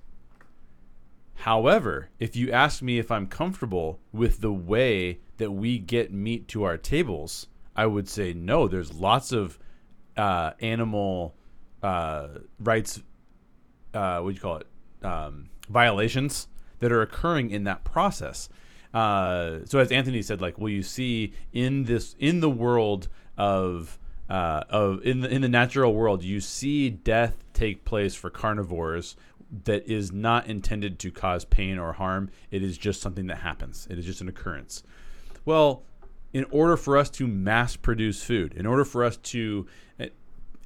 [1.42, 6.48] However, if you ask me if I'm comfortable with the way that we get meat
[6.50, 8.68] to our tables, I would say no.
[8.68, 9.60] There's lots of
[10.18, 11.36] uh, animal
[11.84, 12.28] uh,
[12.60, 13.02] rights,
[13.94, 14.68] uh, what do you call it,
[15.04, 16.48] um, violations
[16.80, 18.50] that are occurring in that process.
[18.94, 23.08] Uh, so as Anthony said, like, well, you see in this in the world
[23.38, 24.00] of
[24.30, 29.16] uh, of in the in the natural world, you see death take place for carnivores
[29.64, 32.30] that is not intended to cause pain or harm.
[32.52, 33.88] It is just something that happens.
[33.90, 34.84] It is just an occurrence.
[35.46, 35.84] Well,
[36.34, 39.66] in order for us to mass produce food, in order for us to
[40.00, 40.10] eh,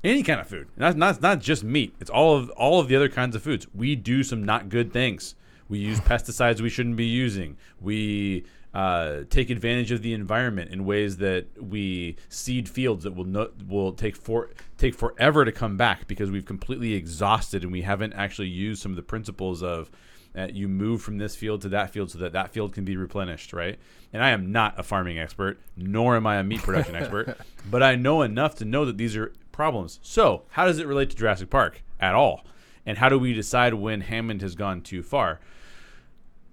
[0.03, 1.95] any kind of food, not not not just meat.
[1.99, 3.67] It's all of all of the other kinds of foods.
[3.73, 5.35] We do some not good things.
[5.69, 7.57] We use pesticides we shouldn't be using.
[7.79, 13.25] We uh, take advantage of the environment in ways that we seed fields that will
[13.25, 17.81] no, will take for take forever to come back because we've completely exhausted and we
[17.81, 19.91] haven't actually used some of the principles of
[20.35, 22.95] uh, you move from this field to that field so that that field can be
[22.95, 23.77] replenished, right?
[24.13, 27.37] And I am not a farming expert, nor am I a meat production expert,
[27.69, 29.99] but I know enough to know that these are problems.
[30.01, 32.45] So, how does it relate to Jurassic Park at all?
[32.85, 35.39] And how do we decide when Hammond has gone too far?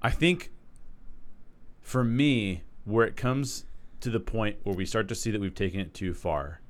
[0.03, 0.51] I think
[1.81, 3.65] for me, where it comes
[4.01, 6.61] to the point where we start to see that we've taken it too far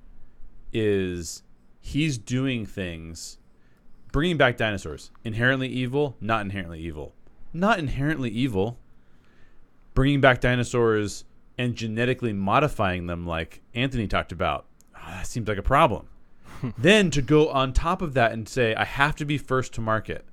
[0.72, 1.42] is
[1.80, 3.37] he's doing things
[4.18, 5.12] bringing back dinosaurs.
[5.22, 7.14] Inherently evil not inherently evil.
[7.52, 8.76] Not inherently evil.
[9.94, 11.22] Bringing back dinosaurs
[11.56, 14.66] and genetically modifying them like anthony talked about.
[14.96, 16.08] Ah, that seems like a problem.
[16.76, 19.80] Then to go on top of that and say i have to be first to
[19.80, 20.24] market.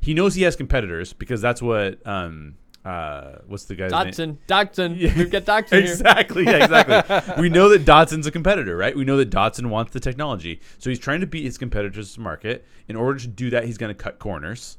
[0.00, 4.38] He knows he has competitors because that's what um uh what's the guy's name Dodgson,
[4.46, 5.92] Dodgson, we've got Dodgson here.
[5.92, 6.44] exactly.
[6.44, 7.34] Yeah, exactly.
[7.42, 8.96] we know that Dodgson's a competitor, right?
[8.96, 10.60] We know that Dodgson wants the technology.
[10.78, 12.64] So he's trying to beat his competitors to market.
[12.86, 14.78] In order to do that, he's going to cut corners.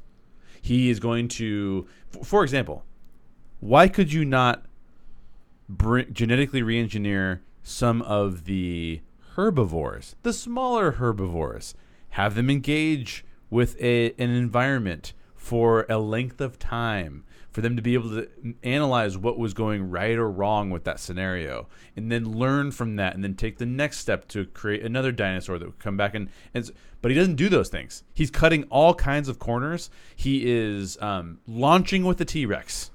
[0.62, 2.84] He is going to, f- for example,
[3.60, 4.64] why could you not
[5.68, 9.00] bring, genetically re-engineer some of the
[9.36, 11.74] herbivores, the smaller herbivores,
[12.10, 17.82] have them engage with a, an environment for a length of time for them to
[17.82, 18.28] be able to
[18.62, 23.14] analyze what was going right or wrong with that scenario and then learn from that
[23.14, 26.28] and then take the next step to create another dinosaur that would come back and,
[26.54, 26.70] and
[27.02, 31.38] but he doesn't do those things he's cutting all kinds of corners he is um,
[31.46, 32.90] launching with the t-rex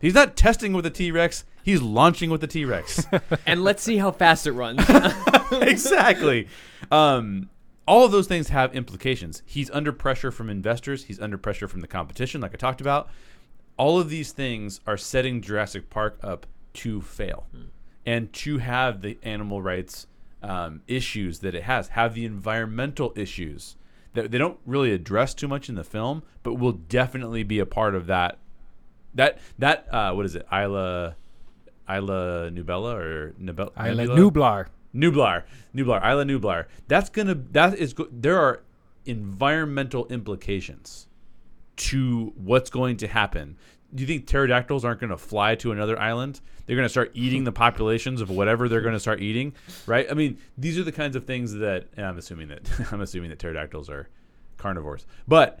[0.00, 3.06] he's not testing with the t-rex he's launching with the t-rex
[3.46, 4.82] and let's see how fast it runs.
[5.52, 6.48] exactly.
[6.90, 7.50] Um,
[7.86, 9.42] all of those things have implications.
[9.44, 11.04] He's under pressure from investors.
[11.04, 13.08] He's under pressure from the competition, like I talked about.
[13.76, 17.46] All of these things are setting Jurassic Park up to fail
[18.06, 20.06] and to have the animal rights
[20.42, 23.76] um, issues that it has, have the environmental issues
[24.14, 27.66] that they don't really address too much in the film, but will definitely be a
[27.66, 28.38] part of that.
[29.14, 30.46] That that uh, what is it?
[30.52, 31.16] Isla
[31.88, 33.70] Isla Nubella or Nubella?
[33.78, 34.66] Isla Nublar.
[34.94, 35.44] Nublar,
[35.74, 36.66] Nublar, Isla Nublar.
[36.88, 38.62] That's gonna that is go- there are
[39.06, 41.08] environmental implications
[41.76, 43.56] to what's going to happen.
[43.94, 46.40] Do you think pterodactyls aren't going to fly to another island?
[46.66, 49.52] They're going to start eating the populations of whatever they're going to start eating,
[49.86, 50.06] right?
[50.10, 53.38] I mean, these are the kinds of things that I'm assuming that I'm assuming that
[53.38, 54.08] pterodactyls are
[54.56, 55.60] carnivores, but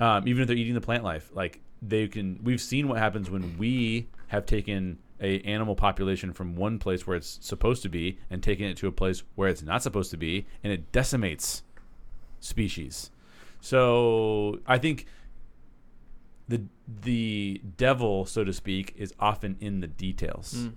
[0.00, 2.40] um, even if they're eating the plant life, like they can.
[2.42, 7.16] We've seen what happens when we have taken a animal population from one place where
[7.16, 10.16] it's supposed to be and taking it to a place where it's not supposed to
[10.16, 11.62] be, and it decimates
[12.40, 13.10] species.
[13.60, 15.06] So I think
[16.48, 16.62] the
[17.02, 20.68] the devil, so to speak, is often in the details.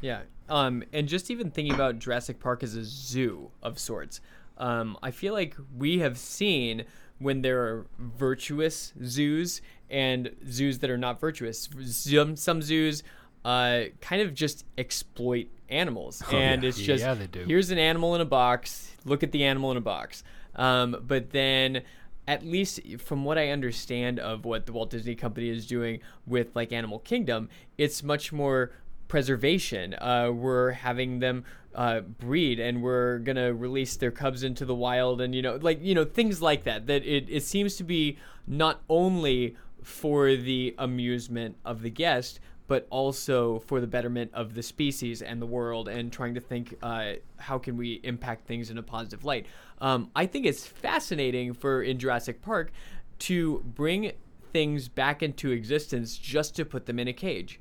[0.00, 0.22] Yeah.
[0.48, 4.20] Um, and just even thinking about Jurassic Park as a zoo of sorts,
[4.58, 6.84] um, I feel like we have seen
[7.18, 11.68] when there are virtuous zoos and zoos that are not virtuous.
[11.86, 13.02] Some, some zoos
[13.44, 17.44] uh, kind of just exploit animals, and it's just Yeah, they do.
[17.44, 18.90] here's an animal in a box.
[19.04, 20.22] Look at the animal in a box.
[20.54, 21.82] Um, but then,
[22.26, 26.48] at least from what I understand of what the Walt Disney Company is doing with
[26.54, 27.48] like Animal Kingdom,
[27.78, 28.72] it's much more
[29.08, 29.94] preservation.
[29.94, 31.44] Uh, we're having them
[31.74, 35.82] uh, breed, and we're gonna release their cubs into the wild, and you know, like
[35.82, 36.86] you know, things like that.
[36.86, 42.86] That it it seems to be not only for the amusement of the guest, but
[42.90, 47.12] also for the betterment of the species and the world, and trying to think uh,
[47.38, 49.46] how can we impact things in a positive light.
[49.80, 52.72] Um, I think it's fascinating for in Jurassic Park
[53.20, 54.12] to bring
[54.52, 57.60] things back into existence just to put them in a cage.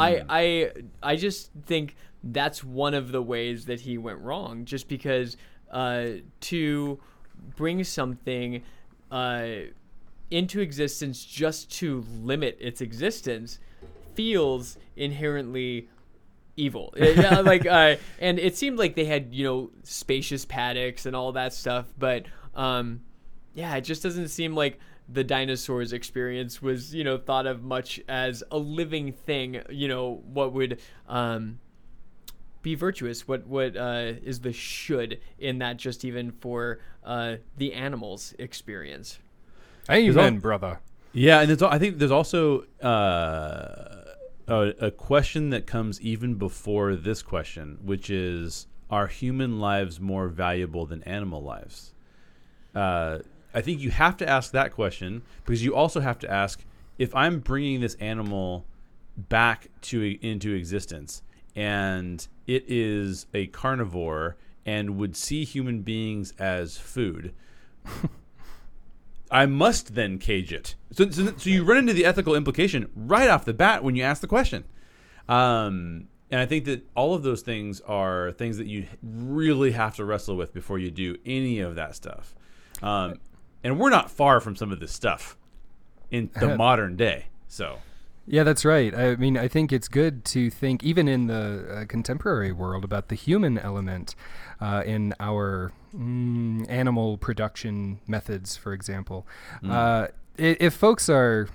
[0.00, 0.72] I I
[1.02, 4.64] I just think that's one of the ways that he went wrong.
[4.64, 5.36] Just because
[5.70, 6.06] uh,
[6.40, 6.98] to
[7.56, 8.62] bring something
[9.10, 9.48] uh,
[10.30, 13.58] into existence just to limit its existence
[14.16, 15.88] feels inherently
[16.56, 16.92] evil.
[16.96, 21.32] yeah, like uh, and it seemed like they had you know spacious paddocks and all
[21.32, 23.02] that stuff, but um,
[23.54, 24.78] yeah, it just doesn't seem like
[25.08, 29.62] the dinosaurs experience was you know thought of much as a living thing.
[29.70, 31.58] You know what would um,
[32.62, 33.28] be virtuous?
[33.28, 35.76] What what uh, is the should in that?
[35.76, 39.18] Just even for uh, the animals' experience.
[39.88, 40.80] Amen, brother.
[41.12, 44.05] Yeah, and there's, I think there's also uh,
[44.48, 50.28] a, a question that comes even before this question, which is: Are human lives more
[50.28, 51.94] valuable than animal lives?
[52.74, 53.20] Uh,
[53.54, 56.64] I think you have to ask that question because you also have to ask:
[56.98, 58.66] If I'm bringing this animal
[59.16, 61.22] back to into existence,
[61.54, 67.32] and it is a carnivore and would see human beings as food.
[69.30, 70.74] I must then cage it.
[70.92, 74.02] So, so, so you run into the ethical implication right off the bat when you
[74.02, 74.64] ask the question.
[75.28, 79.96] Um, and I think that all of those things are things that you really have
[79.96, 82.34] to wrestle with before you do any of that stuff.
[82.82, 83.20] Um,
[83.62, 85.36] and we're not far from some of this stuff
[86.10, 87.26] in the modern day.
[87.48, 87.78] So,
[88.26, 88.92] Yeah, that's right.
[88.94, 93.08] I mean, I think it's good to think, even in the uh, contemporary world, about
[93.08, 94.16] the human element
[94.60, 99.26] uh, in our mm, animal production methods, for example.
[99.64, 100.06] Uh,
[100.38, 101.48] i- if folks are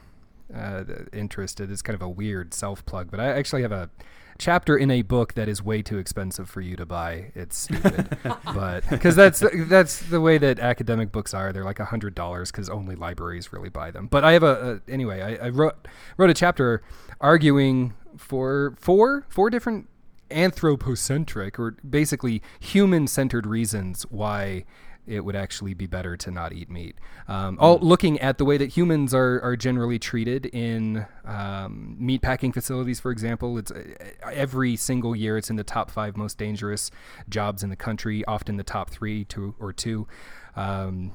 [0.55, 0.83] uh,
[1.13, 3.89] interested, it's kind of a weird self plug, but I actually have a
[4.37, 7.31] chapter in a book that is way too expensive for you to buy.
[7.35, 8.17] It's stupid,
[8.53, 11.53] but because that's that's the way that academic books are.
[11.53, 14.07] They're like a hundred dollars because only libraries really buy them.
[14.07, 15.21] But I have a, a anyway.
[15.21, 15.87] I, I wrote
[16.17, 16.81] wrote a chapter
[17.19, 19.87] arguing for four four different
[20.31, 24.65] anthropocentric or basically human centered reasons why
[25.07, 26.95] it would actually be better to not eat meat.
[27.27, 32.21] Um, all looking at the way that humans are, are generally treated in um, meat
[32.21, 33.57] packing facilities, for example.
[33.57, 33.83] It's uh,
[34.31, 36.91] every single year it's in the top five most dangerous
[37.29, 40.07] jobs in the country, often the top three, two or two.
[40.55, 41.11] Um,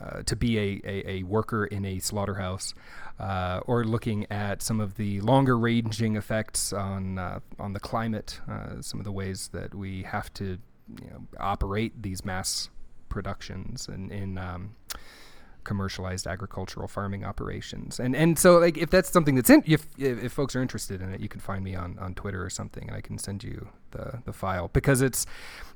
[0.00, 2.74] uh, to be a, a, a worker in a slaughterhouse,
[3.18, 8.40] uh, or looking at some of the longer ranging effects on uh, on the climate,
[8.50, 10.58] uh, some of the ways that we have to
[11.00, 12.68] you know, operate these mass
[13.08, 14.74] productions and in um,
[15.62, 17.98] commercialized agricultural farming operations.
[17.98, 21.00] And and so like if that's something that's in if if, if folks are interested
[21.00, 23.42] in it, you can find me on, on Twitter or something and I can send
[23.42, 25.26] you the, the file because it's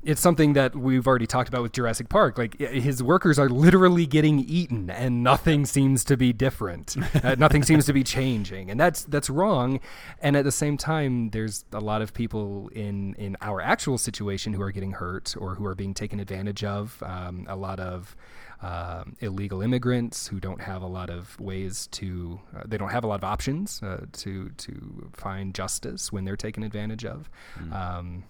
[0.05, 2.39] it's something that we've already talked about with Jurassic Park.
[2.39, 6.97] Like his workers are literally getting eaten and nothing seems to be different.
[7.25, 8.71] uh, nothing seems to be changing.
[8.71, 9.81] And that's that's wrong.
[10.21, 14.53] And at the same time there's a lot of people in in our actual situation
[14.53, 17.03] who are getting hurt or who are being taken advantage of.
[17.05, 18.17] Um, a lot of
[18.63, 23.05] um, illegal immigrants who don't have a lot of ways to uh, they don't have
[23.05, 27.31] a lot of options uh, to to find justice when they're taken advantage of.
[27.73, 28.25] Um,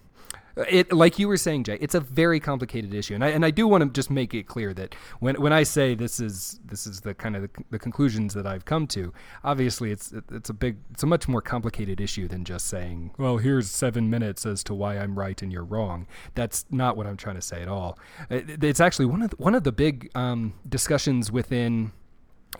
[0.67, 3.51] it like you were saying, Jay, it's a very complicated issue, and I and I
[3.51, 6.85] do want to just make it clear that when when I say this is this
[6.85, 10.53] is the kind of the, the conclusions that I've come to, obviously it's it's a
[10.53, 14.63] big it's a much more complicated issue than just saying, well, here's seven minutes as
[14.65, 16.07] to why I'm right and you're wrong.
[16.35, 17.97] That's not what I'm trying to say at all.
[18.29, 21.91] It, it's actually one of the, one of the big um, discussions within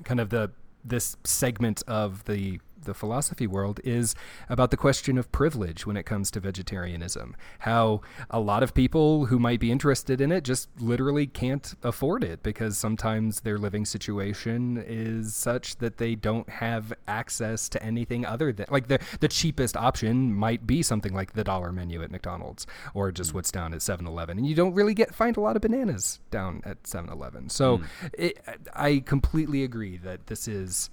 [0.04, 0.52] kind of the
[0.84, 2.60] this segment of the
[2.90, 4.16] the philosophy world is
[4.50, 7.36] about the question of privilege when it comes to vegetarianism.
[7.60, 8.02] How
[8.32, 12.42] a lot of people who might be interested in it just literally can't afford it
[12.42, 18.52] because sometimes their living situation is such that they don't have access to anything other
[18.52, 22.66] than like the the cheapest option might be something like the dollar menu at McDonald's
[22.96, 23.36] or just mm.
[23.36, 26.64] what's down at 7-Eleven and you don't really get find a lot of bananas down
[26.66, 27.50] at 7-Eleven.
[27.50, 27.84] So mm.
[28.14, 28.40] it,
[28.74, 30.90] I completely agree that this is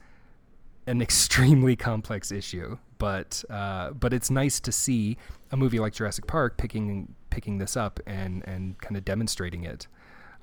[0.86, 5.16] an extremely complex issue, but uh, but it's nice to see
[5.50, 9.86] a movie like Jurassic Park picking picking this up and and kind of demonstrating it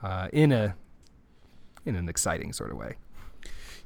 [0.04, 0.76] uh, in a
[1.86, 2.96] in an exciting sort of way.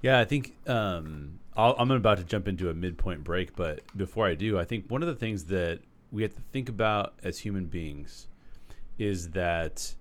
[0.02, 4.28] Yeah, I think um, I'll, I'm about to jump into a midpoint break, but before
[4.28, 5.80] I do, I think one of the things that
[6.12, 8.28] we have to think about as human beings
[9.00, 9.96] is that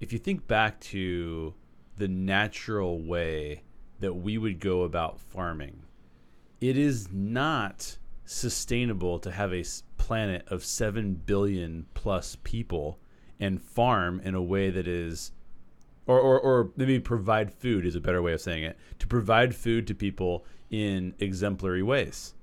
[0.00, 1.54] if you think back to
[1.96, 3.62] the natural way
[4.00, 5.82] that we would go about farming,
[6.60, 9.64] it is not sustainable to have a
[9.96, 12.98] planet of 7 billion plus people
[13.40, 15.32] and farm in a way that is
[16.06, 19.54] or, or, or maybe provide food is a better way of saying it to provide
[19.54, 22.34] food to people in exemplary ways.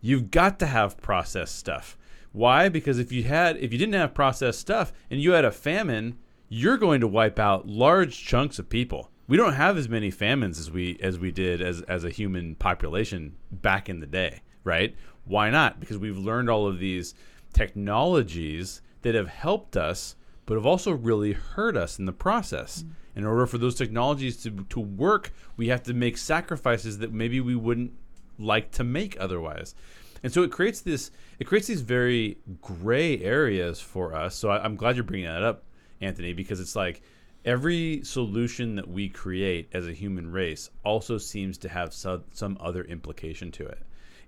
[0.00, 1.96] You've got to have processed stuff.
[2.32, 2.68] Why?
[2.68, 6.18] Because if you had if you didn't have processed stuff and you had a famine
[6.48, 10.58] you're going to wipe out large chunks of people we don't have as many famines
[10.58, 14.94] as we as we did as as a human population back in the day right
[15.24, 17.14] why not because we've learned all of these
[17.52, 22.82] technologies that have helped us but have also really hurt us in the process.
[22.82, 22.90] Mm.
[23.16, 27.40] In order for those technologies to, to work, we have to make sacrifices that maybe
[27.40, 27.92] we wouldn't
[28.38, 29.74] like to make otherwise.
[30.22, 34.34] And so it creates this it creates these very gray areas for us.
[34.34, 35.64] So I, I'm glad you're bringing that up,
[36.00, 37.02] Anthony, because it's like
[37.44, 42.56] every solution that we create as a human race also seems to have some, some
[42.60, 43.82] other implication to it.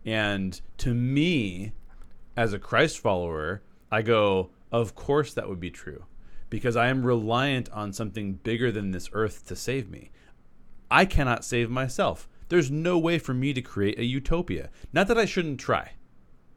[0.05, 1.73] And to me,
[2.37, 6.05] as a Christ follower, I go, of course that would be true
[6.51, 10.11] because I am reliant on something bigger than this earth to save me.
[10.91, 12.29] I cannot save myself.
[12.49, 14.71] There's no way for me to create a utopia.
[14.93, 15.93] Not that I shouldn't try.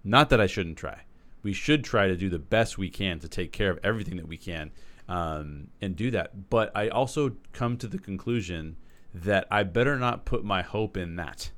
[0.04, 1.02] Not that I shouldn't try.
[1.42, 4.28] We should try to do the best we can to take care of everything that
[4.28, 4.72] we can
[5.10, 6.50] um, and do that.
[6.50, 8.78] But I also come to the conclusion
[9.14, 11.50] that I better not put my hope in that.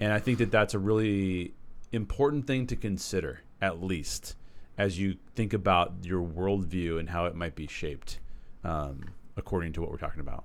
[0.00, 1.52] and I think that that's a really
[1.92, 4.36] important thing to consider, at least,
[4.78, 8.20] as you think about your worldview and how it might be shaped
[8.62, 9.06] um,
[9.36, 10.44] according to what we're talking about.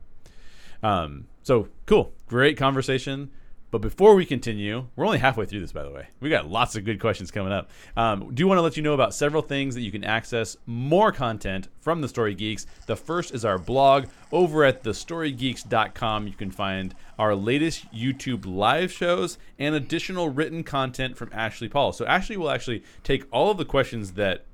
[0.82, 3.30] Um, so cool, great conversation.
[3.74, 6.06] But before we continue, we're only halfway through this, by the way.
[6.20, 7.72] We got lots of good questions coming up.
[7.98, 11.12] Um, do want to let you know about several things that you can access more
[11.12, 12.68] content from the Story Geeks.
[12.86, 16.28] The first is our blog over at thestorygeeks.com.
[16.28, 21.94] You can find our latest YouTube live shows and additional written content from Ashley Paul.
[21.94, 24.46] So Ashley will actually take all of the questions that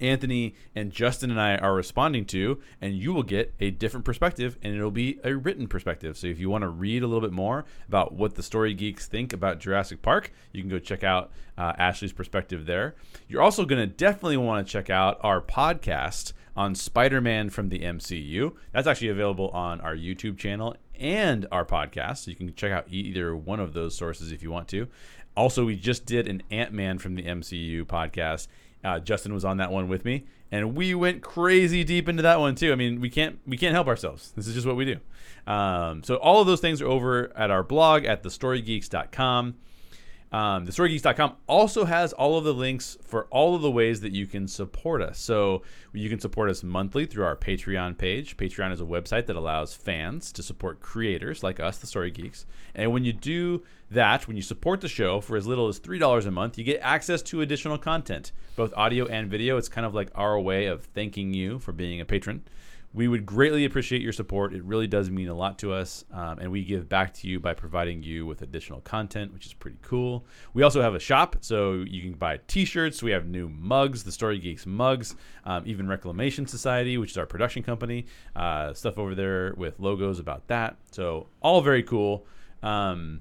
[0.00, 4.56] Anthony and Justin and I are responding to, and you will get a different perspective,
[4.62, 6.16] and it'll be a written perspective.
[6.16, 9.06] So if you want to read a little bit more about what the story geeks
[9.06, 12.94] think about Jurassic Park, you can go check out uh, Ashley's perspective there.
[13.28, 17.80] You're also going to definitely want to check out our podcast on Spider-Man from the
[17.80, 18.54] MCU.
[18.72, 22.18] That's actually available on our YouTube channel and our podcast.
[22.18, 24.88] So you can check out either one of those sources if you want to.
[25.36, 28.48] Also, we just did an Ant-Man from the MCU podcast.
[28.82, 32.40] Uh, Justin was on that one with me, and we went crazy deep into that
[32.40, 32.72] one too.
[32.72, 34.32] I mean, we can't we can't help ourselves.
[34.36, 34.96] This is just what we do.
[35.50, 39.54] Um, so all of those things are over at our blog at thestorygeeks.com.
[40.32, 44.26] Um, thestorygeeks.com also has all of the links for all of the ways that you
[44.26, 45.18] can support us.
[45.18, 45.62] So
[45.92, 48.36] you can support us monthly through our Patreon page.
[48.36, 52.46] Patreon is a website that allows fans to support creators like us, the Story Geeks.
[52.76, 56.26] And when you do that, when you support the show for as little as $3
[56.26, 59.56] a month, you get access to additional content, both audio and video.
[59.56, 62.44] It's kind of like our way of thanking you for being a patron.
[62.92, 64.52] We would greatly appreciate your support.
[64.52, 66.04] It really does mean a lot to us.
[66.12, 69.52] Um, and we give back to you by providing you with additional content, which is
[69.52, 70.26] pretty cool.
[70.54, 73.00] We also have a shop, so you can buy t shirts.
[73.00, 75.14] We have new mugs, the Story Geeks mugs,
[75.44, 80.18] um, even Reclamation Society, which is our production company, uh, stuff over there with logos
[80.18, 80.76] about that.
[80.90, 82.26] So, all very cool.
[82.62, 83.20] Um,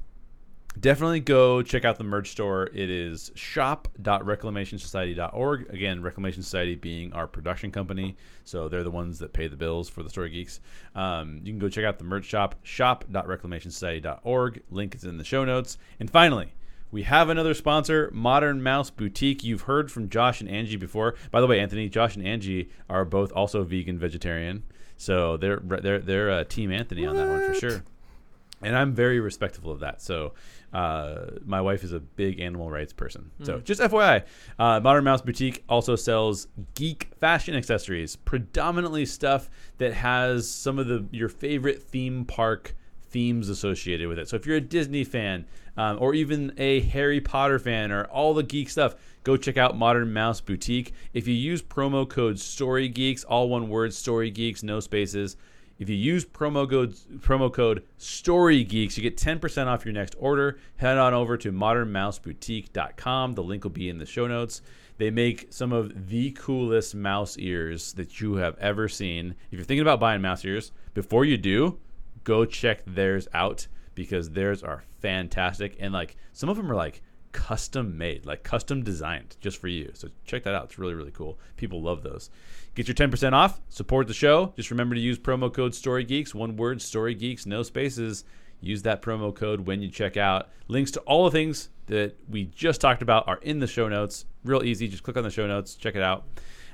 [0.77, 2.69] definitely go check out the merch store.
[2.73, 5.69] It is shop.reclamationsociety.org.
[5.69, 8.17] Again, Reclamation Society being our production company.
[8.43, 10.59] So they're the ones that pay the bills for the Story Geeks.
[10.95, 14.63] Um, you can go check out the merch shop, shop.reclamationsociety.org.
[14.71, 15.77] Link is in the show notes.
[15.99, 16.53] And finally,
[16.91, 19.43] we have another sponsor, Modern Mouse Boutique.
[19.43, 21.15] You've heard from Josh and Angie before.
[21.31, 24.63] By the way, Anthony, Josh and Angie are both also vegan vegetarian.
[24.97, 27.83] So they're they're they're uh, Team Anthony on that one for sure.
[28.61, 30.01] and I'm very respectful of that.
[30.01, 30.33] So,
[30.73, 33.31] uh, my wife is a big animal rights person.
[33.43, 34.23] So, just FYI,
[34.59, 40.87] uh, Modern Mouse Boutique also sells geek fashion accessories, predominantly stuff that has some of
[40.87, 44.29] the your favorite theme park themes associated with it.
[44.29, 48.33] So, if you're a Disney fan, um, or even a Harry Potter fan, or all
[48.33, 50.93] the geek stuff, go check out Modern Mouse Boutique.
[51.13, 55.35] If you use promo code StoryGeeks, all one word, StoryGeeks, no spaces.
[55.79, 60.59] If you use promo code promo code StoryGeeks, you get 10% off your next order.
[60.75, 63.33] Head on over to modernmouseboutique.com.
[63.33, 64.61] The link will be in the show notes.
[64.97, 69.35] They make some of the coolest mouse ears that you have ever seen.
[69.49, 71.79] If you're thinking about buying mouse ears, before you do,
[72.25, 77.01] go check theirs out because theirs are fantastic and like some of them are like
[77.31, 79.91] custom made, like custom designed just for you.
[79.93, 80.65] So check that out.
[80.65, 81.39] It's really, really cool.
[81.55, 82.29] People love those.
[82.79, 84.53] Get your 10% off, support the show.
[84.55, 88.23] Just remember to use promo code StoryGeeks, one word, StoryGeeks, no spaces.
[88.61, 90.47] Use that promo code when you check out.
[90.69, 94.23] Links to all the things that we just talked about are in the show notes.
[94.45, 94.87] Real easy.
[94.87, 96.23] Just click on the show notes, check it out.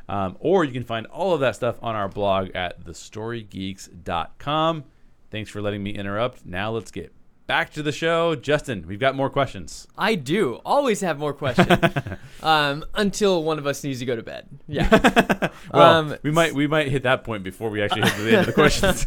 [0.07, 4.83] Um, or you can find all of that stuff on our blog at thestorygeeks.com.
[5.31, 6.45] Thanks for letting me interrupt.
[6.45, 7.15] Now let's get
[7.47, 8.35] back to the show.
[8.35, 9.87] Justin, we've got more questions.
[9.97, 11.69] I do always have more questions
[12.43, 14.47] um, until one of us needs to go to bed.
[14.67, 15.49] Yeah.
[15.73, 18.35] Well, Um, we might we might hit that point before we actually hit the end
[18.41, 19.05] of the questions.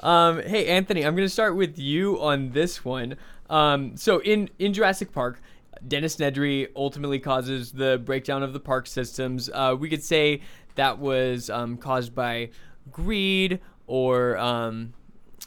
[0.00, 3.16] Um, hey, Anthony, I'm going to start with you on this one.
[3.48, 5.40] Um, so in in Jurassic Park,
[5.86, 9.48] Dennis Nedry ultimately causes the breakdown of the park systems.
[9.52, 10.40] Uh, we could say
[10.74, 12.50] that was um, caused by
[12.90, 14.92] greed or um,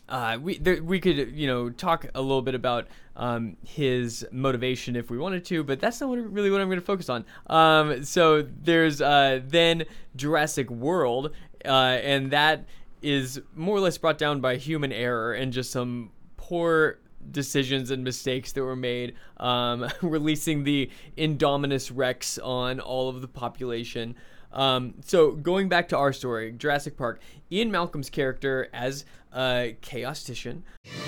[0.09, 4.95] uh, we there, we could you know talk a little bit about um, his motivation
[4.95, 7.25] if we wanted to, but that's not what, really what I'm going to focus on.
[7.47, 11.31] Um, so there's uh, then Jurassic World,
[11.63, 12.65] uh, and that
[13.01, 16.99] is more or less brought down by human error and just some poor
[17.31, 23.27] decisions and mistakes that were made, um, releasing the Indominus Rex on all of the
[23.27, 24.15] population.
[24.51, 27.21] Um, so going back to our story, Jurassic Park,
[27.51, 30.63] Ian Malcolm's character as a chaostician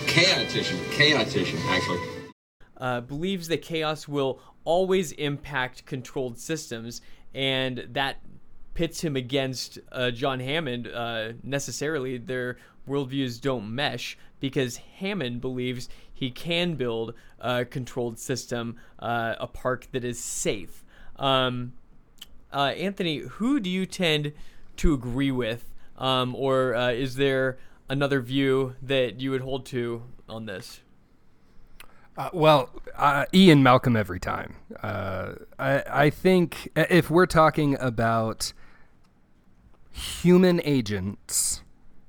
[0.05, 0.77] Chaotician.
[0.91, 1.99] Chaotician, actually.
[2.77, 7.01] uh, believes that chaos will always impact controlled systems,
[7.33, 8.17] and that
[8.73, 10.87] pits him against uh, John Hammond.
[10.87, 12.57] Uh, necessarily, their
[12.87, 19.87] worldviews don't mesh because Hammond believes he can build a controlled system, uh, a park
[19.91, 20.83] that is safe.
[21.17, 21.73] Um,
[22.51, 24.33] uh, Anthony, who do you tend
[24.77, 27.57] to agree with, um, or uh, is there
[27.91, 30.79] another view that you would hold to on this?
[32.17, 34.55] Uh, well, uh, Ian Malcolm every time.
[34.81, 38.53] Uh, I, I think if we're talking about
[39.91, 41.63] human agents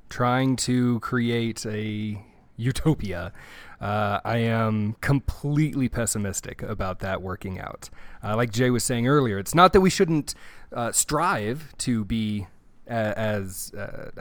[0.08, 2.22] trying to create a
[2.56, 3.32] utopia,
[3.80, 7.90] uh, I am completely pessimistic about that working out.
[8.22, 10.34] Uh, like Jay was saying earlier, it's not that we shouldn't
[10.72, 12.46] uh, strive to be
[12.86, 14.20] as uh, a-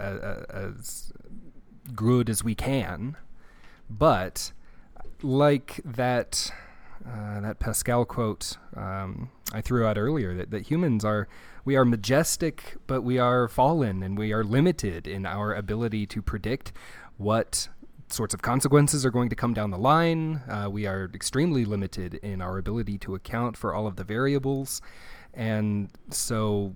[0.55, 1.11] a- as
[1.95, 3.18] good as we can,
[3.90, 4.52] but
[5.22, 6.52] like that
[7.06, 11.28] uh, that Pascal quote um, I threw out earlier that, that humans are
[11.66, 16.22] we are majestic but we are fallen and we are limited in our ability to
[16.22, 16.72] predict
[17.18, 17.70] what
[18.14, 20.41] sorts of consequences are going to come down the line.
[20.49, 24.82] Uh, we are extremely limited in our ability to account for all of the variables.
[25.34, 26.76] And so,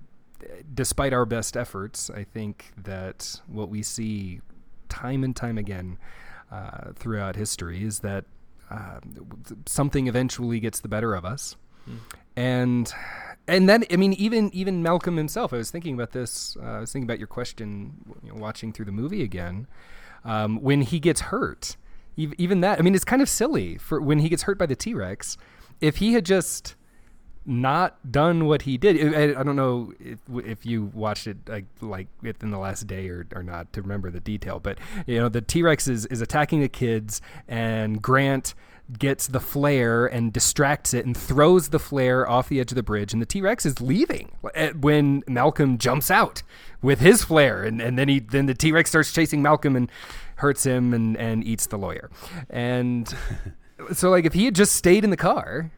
[0.73, 4.41] despite our best efforts, I think that what we see
[4.95, 5.97] time and time again
[6.51, 8.25] uh, throughout history is that
[8.69, 8.99] uh,
[9.65, 11.55] something eventually gets the better of us.
[12.35, 12.91] And
[13.47, 15.53] and then I mean even even Malcolm himself.
[15.53, 16.57] I was thinking about this.
[16.59, 17.93] Uh, I was thinking about your question,
[18.23, 19.67] you know, watching through the movie again.
[20.23, 21.77] Um, when he gets hurt,
[22.17, 22.79] even that.
[22.79, 25.37] I mean, it's kind of silly for when he gets hurt by the T Rex.
[25.79, 26.75] If he had just
[27.45, 31.65] not done what he did, I, I don't know if, if you watched it like,
[31.81, 35.29] like within the last day or, or not to remember the detail, but you know
[35.29, 38.53] the T Rex is, is attacking the kids, and Grant
[38.99, 42.83] gets the flare and distracts it and throws the flare off the edge of the
[42.83, 46.43] bridge and the T-Rex is leaving uh, when Malcolm jumps out
[46.81, 49.91] with his flare and, and then he then the T-Rex starts chasing Malcolm and
[50.35, 52.11] hurts him and, and eats the lawyer.
[52.49, 53.11] And
[53.93, 55.71] so like if he had just stayed in the car,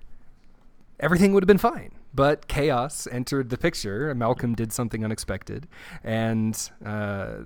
[1.00, 1.92] everything would have been fine.
[2.14, 4.14] But chaos entered the picture.
[4.16, 5.68] Malcolm did something unexpected,
[6.04, 7.42] and uh,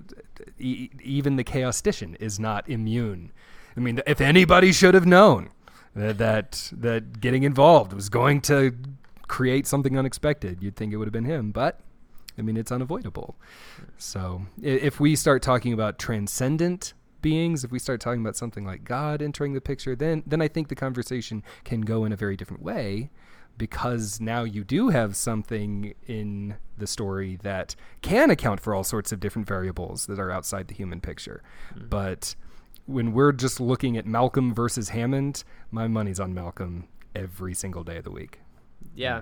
[0.58, 3.32] e- even the chaostician is not immune.
[3.76, 5.50] I mean, if anybody should have known
[5.94, 8.74] that, that that getting involved was going to
[9.28, 11.52] create something unexpected, you'd think it would have been him.
[11.52, 11.80] But
[12.38, 13.36] I mean, it's unavoidable.
[13.98, 18.84] So if we start talking about transcendent beings, if we start talking about something like
[18.84, 22.36] God entering the picture, then then I think the conversation can go in a very
[22.36, 23.10] different way
[23.62, 29.12] because now you do have something in the story that can account for all sorts
[29.12, 31.44] of different variables that are outside the human picture.
[31.88, 32.34] But
[32.86, 37.98] when we're just looking at Malcolm versus Hammond, my money's on Malcolm every single day
[37.98, 38.40] of the week.
[38.96, 39.20] Yeah,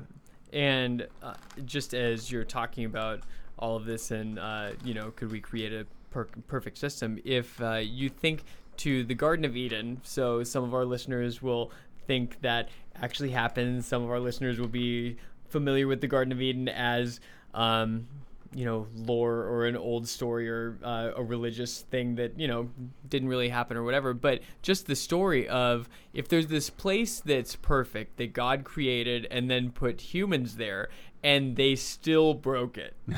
[0.55, 1.35] and uh,
[1.67, 3.25] just as you're talking about
[3.59, 7.19] all of this, and uh, you know, could we create a per- perfect system?
[7.27, 8.45] If uh, you think
[8.79, 11.71] to the Garden of Eden, so some of our listeners will
[12.07, 12.71] think that
[13.03, 13.87] actually happens.
[13.87, 15.17] Some of our listeners will be
[15.49, 17.21] familiar with the Garden of Eden as
[17.55, 18.07] um,
[18.55, 22.69] you know lore or an old story or uh, a religious thing that you know
[23.09, 24.15] didn't really happen or whatever.
[24.15, 29.51] But just the story of if there's this place that's perfect that god created and
[29.51, 30.89] then put humans there
[31.23, 32.95] and they still broke it.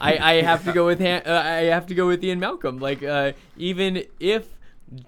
[0.00, 2.78] I, I have to go with Han- uh, i have to go with ian malcolm.
[2.78, 4.48] Like uh, even if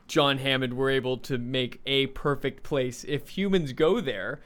[0.08, 3.04] john hammond were able to make a perfect place.
[3.04, 4.40] If humans go there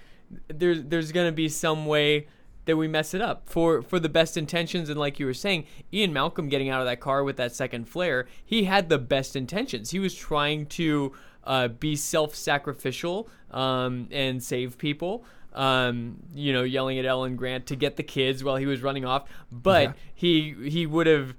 [0.49, 2.27] there's there's gonna be some way
[2.67, 3.49] that we mess it up.
[3.49, 6.87] For for the best intentions and like you were saying ian malcolm getting out of
[6.87, 9.91] that car with that second flare he had the best intentions.
[9.91, 11.13] He was trying to
[11.45, 17.77] uh, be self-sacrificial um, and save people um, you know yelling at Alan Grant to
[17.77, 19.29] get the kids while he was running off.
[19.51, 19.93] But Yeah.
[20.15, 21.35] he he would have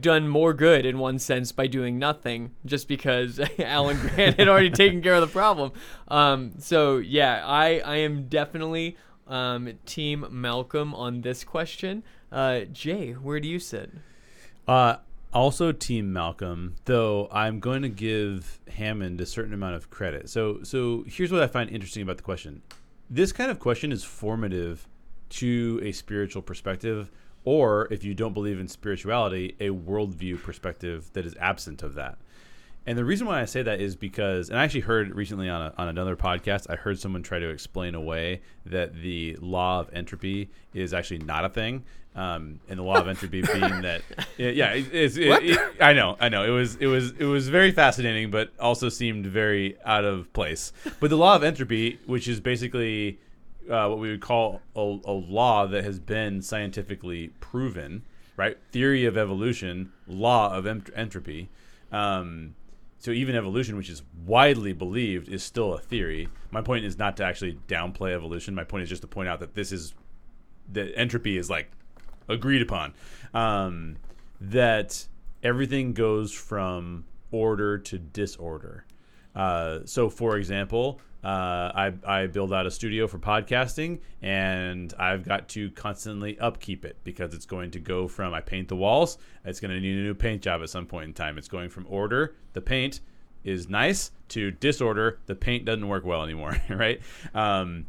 [0.00, 4.70] done more good in one sense by doing nothing just because Alan Grant had already
[4.70, 5.72] taken care of the problem.
[6.08, 8.96] Um, so yeah, I I am definitely
[9.26, 12.02] um, team Malcolm on this question.
[12.30, 13.90] Uh, Jay, where do you sit?
[14.66, 14.96] Uh,
[15.32, 20.30] also, Team Malcolm, though I'm going to give Hammond a certain amount of credit.
[20.30, 22.62] So, so here's what I find interesting about the question.
[23.10, 24.88] This kind of question is formative
[25.28, 27.10] to a spiritual perspective,
[27.46, 32.18] or if you don't believe in spirituality, a worldview perspective that is absent of that.
[32.84, 35.62] And the reason why I say that is because, and I actually heard recently on,
[35.62, 39.90] a, on another podcast, I heard someone try to explain away that the law of
[39.92, 41.84] entropy is actually not a thing.
[42.16, 44.02] Um, and the law of entropy being that,
[44.38, 47.48] yeah, it, it's, it, it, I know, I know, it was, it was, it was
[47.48, 50.72] very fascinating, but also seemed very out of place.
[50.98, 53.18] But the law of entropy, which is basically
[53.70, 58.04] uh, what we would call a, a law that has been scientifically proven,
[58.36, 58.58] right?
[58.72, 61.48] Theory of evolution, law of ent- entropy.
[61.92, 62.54] Um,
[62.98, 66.28] so even evolution, which is widely believed, is still a theory.
[66.50, 68.54] My point is not to actually downplay evolution.
[68.54, 69.94] My point is just to point out that this is
[70.72, 71.70] that entropy is like
[72.28, 72.94] agreed upon.
[73.32, 73.96] Um,
[74.40, 75.06] that
[75.42, 78.84] everything goes from order to disorder.
[79.36, 85.24] Uh, so, for example, uh, I, I build out a studio for podcasting, and I've
[85.24, 89.18] got to constantly upkeep it because it's going to go from I paint the walls,
[89.44, 91.36] it's going to need a new paint job at some point in time.
[91.36, 93.00] It's going from order, the paint
[93.44, 97.00] is nice, to disorder, the paint doesn't work well anymore, right?
[97.34, 97.86] Um,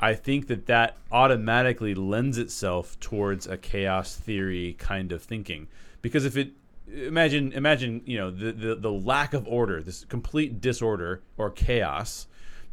[0.00, 5.68] I think that that automatically lends itself towards a chaos theory kind of thinking
[6.00, 6.52] because if it
[6.92, 12.26] imagine imagine you know the the, the lack of order this complete disorder or chaos.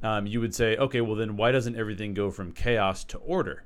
[0.04, 3.64] Um, you would say okay well then why doesn't everything go from chaos to order?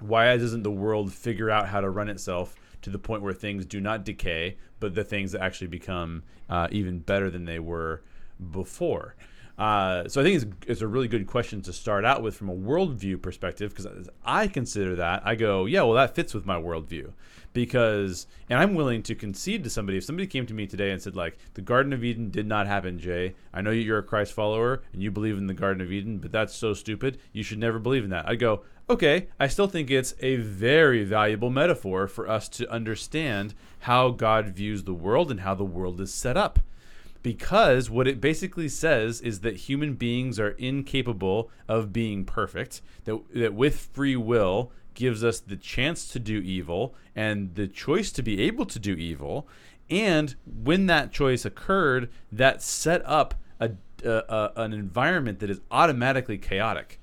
[0.00, 3.64] Why doesn't the world figure out how to run itself to the point where things
[3.64, 8.02] do not decay but the things actually become uh, even better than they were
[8.50, 9.16] before
[9.58, 12.50] uh, so I think it's, it's a really good question to start out with from
[12.50, 16.56] a worldview perspective because I consider that I go, yeah, well that fits with my
[16.60, 17.12] worldview
[17.54, 21.00] because, and I'm willing to concede to somebody if somebody came to me today and
[21.00, 23.34] said like the Garden of Eden did not happen, Jay.
[23.54, 26.32] I know you're a Christ follower and you believe in the Garden of Eden, but
[26.32, 27.18] that's so stupid.
[27.32, 28.28] You should never believe in that.
[28.28, 33.54] I go, okay, I still think it's a very valuable metaphor for us to understand
[33.80, 36.58] how God views the world and how the world is set up
[37.26, 43.20] because what it basically says is that human beings are incapable of being perfect that,
[43.34, 48.22] that with free will gives us the chance to do evil and the choice to
[48.22, 49.48] be able to do evil.
[49.90, 53.72] And when that choice occurred that set up a,
[54.04, 57.00] a, a an environment that is automatically chaotic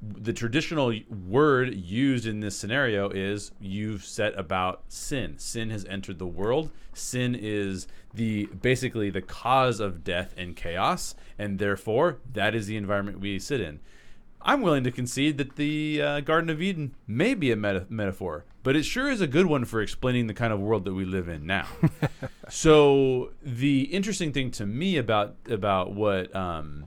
[0.00, 0.94] the traditional
[1.28, 5.34] word used in this scenario is you've set about sin.
[5.38, 6.70] Sin has entered the world.
[6.92, 12.76] Sin is the basically the cause of death and chaos, and therefore that is the
[12.76, 13.80] environment we sit in.
[14.40, 18.44] I'm willing to concede that the uh, Garden of Eden may be a meta- metaphor,
[18.62, 21.04] but it sure is a good one for explaining the kind of world that we
[21.04, 21.66] live in now.
[22.48, 26.84] so the interesting thing to me about about what um,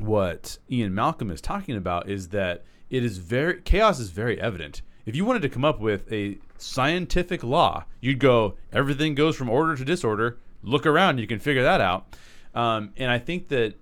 [0.00, 4.82] what Ian Malcolm is talking about is that it is very chaos is very evident.
[5.04, 9.48] If you wanted to come up with a scientific law, you'd go everything goes from
[9.48, 10.38] order to disorder.
[10.62, 12.16] look around, you can figure that out.
[12.54, 13.74] Um, and I think that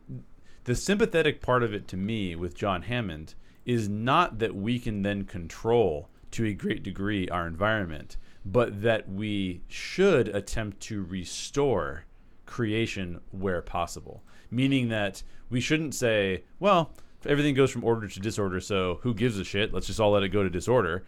[0.65, 3.35] the sympathetic part of it to me with John Hammond
[3.65, 9.09] is not that we can then control to a great degree our environment, but that
[9.09, 12.05] we should attempt to restore
[12.47, 14.23] creation where possible.
[14.51, 16.93] Meaning that we shouldn't say, well,
[17.25, 19.73] everything goes from order to disorder, so who gives a shit?
[19.73, 21.05] Let's just all let it go to disorder.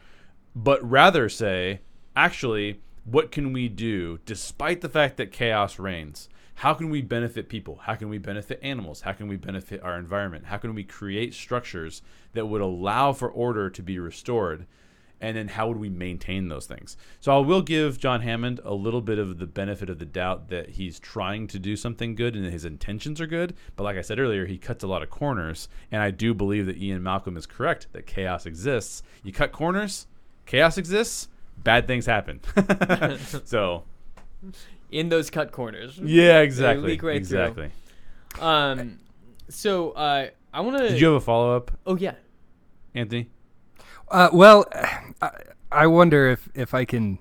[0.55, 1.81] But rather say,
[2.17, 6.29] actually, what can we do despite the fact that chaos reigns?
[6.57, 7.81] How can we benefit people?
[7.85, 9.03] How can we benefit animals?
[9.03, 10.47] How can we benefit our environment?
[10.47, 12.03] How can we create structures
[12.33, 14.67] that would allow for order to be restored?
[15.21, 16.97] And then how would we maintain those things?
[17.21, 20.49] So I will give John Hammond a little bit of the benefit of the doubt
[20.51, 23.55] that he's trying to do something good and his intentions are good.
[23.75, 25.69] But like I said earlier, he cuts a lot of corners.
[25.91, 29.03] And I do believe that Ian Malcolm is correct that chaos exists.
[29.25, 30.07] You cut corners,
[30.47, 31.27] chaos exists,
[31.57, 32.41] bad things happen.
[33.45, 33.83] so
[34.93, 35.99] In those cut corners.
[35.99, 36.93] yeah, exactly.
[36.93, 37.11] right through.
[37.11, 37.71] exactly.
[38.41, 39.01] Um.
[39.49, 40.91] So uh, I want to.
[40.91, 42.15] Did you have a follow up, oh yeah.
[42.95, 43.29] Anthony?
[44.11, 44.65] Uh, well,
[45.23, 45.31] I,
[45.71, 47.19] I wonder if if I can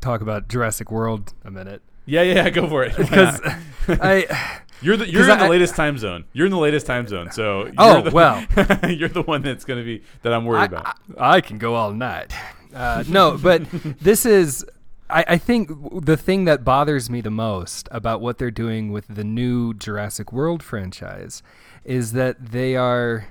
[0.00, 2.94] talk about Jurassic World a minute Yeah, yeah, go for it.
[2.96, 3.40] Because?
[3.88, 6.24] I you're the you're in the I- latest time zone.
[6.32, 7.30] You're in the latest time zone.
[7.32, 8.44] So you're Oh, the, well.
[8.90, 10.96] you're the one that's going to be that I'm worried I, about.
[11.18, 12.32] I, I can go all night.
[12.74, 13.62] Uh, no, but
[14.00, 14.64] this is.
[15.08, 15.70] I, I think
[16.04, 20.32] the thing that bothers me the most about what they're doing with the new Jurassic
[20.32, 21.44] World franchise
[21.84, 23.28] is that they are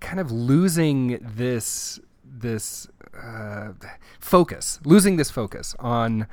[0.00, 2.88] kind of losing this this
[3.22, 3.72] uh,
[4.18, 6.26] focus, losing this focus on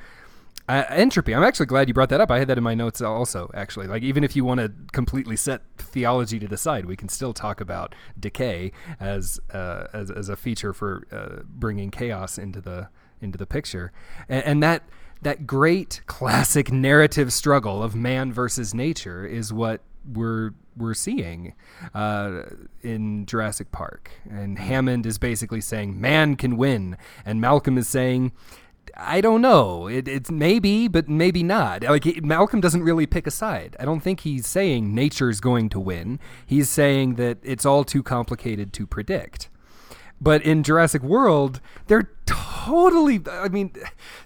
[0.68, 1.34] uh, entropy.
[1.34, 2.30] I'm actually glad you brought that up.
[2.30, 3.50] I had that in my notes also.
[3.54, 7.08] Actually, like even if you want to completely set theology to the side, we can
[7.08, 12.60] still talk about decay as uh, as, as a feature for uh, bringing chaos into
[12.60, 12.88] the
[13.20, 13.92] into the picture,
[14.28, 14.84] and, and that
[15.22, 19.80] that great classic narrative struggle of man versus nature is what
[20.10, 21.54] we're we're seeing
[21.94, 22.42] uh,
[22.82, 24.10] in Jurassic Park.
[24.28, 28.32] And Hammond is basically saying man can win, and Malcolm is saying.
[28.96, 29.86] I don't know.
[29.86, 31.84] It, it's maybe, but maybe not.
[31.84, 33.76] Like it, Malcolm doesn't really pick a side.
[33.78, 36.18] I don't think he's saying nature's going to win.
[36.44, 39.48] He's saying that it's all too complicated to predict.
[40.22, 43.20] But in Jurassic World, they're totally.
[43.28, 43.72] I mean,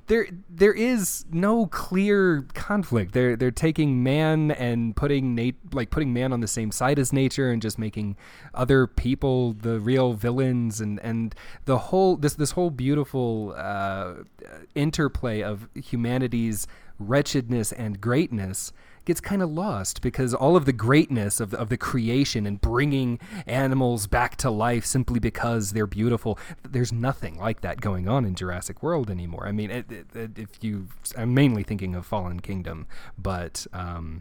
[0.09, 3.15] there there is no clear conflict.
[3.15, 7.15] They're they're taking man and putting nat- like putting man on the same side as
[7.15, 8.17] nature and just making
[8.53, 14.17] other people the real villains and and the whole this this whole beautiful uh,
[14.75, 16.67] interplay of humanity's
[16.99, 18.71] wretchedness and greatness
[19.07, 23.19] gets kind of lost because all of the greatness of, of the creation and bringing
[23.47, 26.39] animals back to life simply because they're beautiful
[26.69, 30.39] there's nothing like that going on in Jurassic World anymore I mean it, it, it-
[30.39, 34.21] if you I'm mainly thinking of Fallen Kingdom but um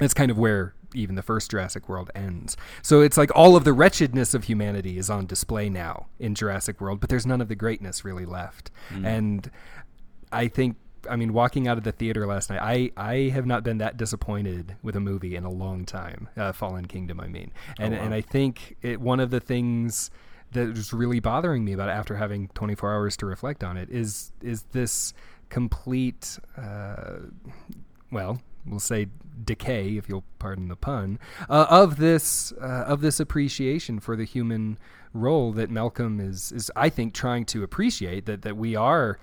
[0.00, 2.56] that's kind of where even the first Jurassic World ends.
[2.82, 6.80] So it's like all of the wretchedness of humanity is on display now in Jurassic
[6.80, 8.70] World, but there's none of the greatness really left.
[9.04, 9.50] And
[10.30, 10.76] I think
[11.08, 13.96] I mean walking out of the theater last night, I I have not been that
[13.96, 16.28] disappointed with a movie in a long time.
[16.36, 17.52] Uh, Fallen Kingdom, I mean.
[17.78, 20.10] And and I think it one of the things
[20.52, 23.90] that was really bothering me about it after having 24 hours to reflect on it
[23.90, 25.12] is is this
[25.48, 27.18] complete uh,
[28.10, 29.08] well, we'll say
[29.44, 31.18] decay, if you'll pardon the pun,
[31.48, 34.78] uh, of this uh, of this appreciation for the human
[35.12, 39.18] role that Malcolm is is I think trying to appreciate that that we are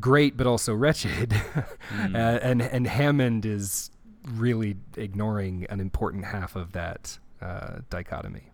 [0.00, 3.90] great but also wretched, uh, and and Hammond is
[4.32, 8.50] really ignoring an important half of that uh, dichotomy.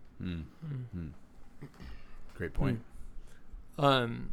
[2.36, 2.80] Great point.
[3.78, 4.30] Um,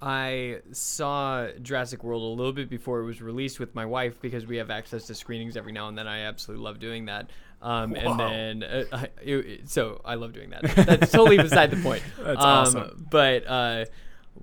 [0.00, 4.46] I saw Jurassic World a little bit before it was released with my wife because
[4.46, 6.06] we have access to screenings every now and then.
[6.06, 7.30] I absolutely love doing that.
[7.60, 10.62] Um, and then, uh, I, it, it- so I love doing that.
[10.76, 12.02] That's totally beside the point.
[12.18, 13.06] That's um, awesome.
[13.10, 13.84] But uh,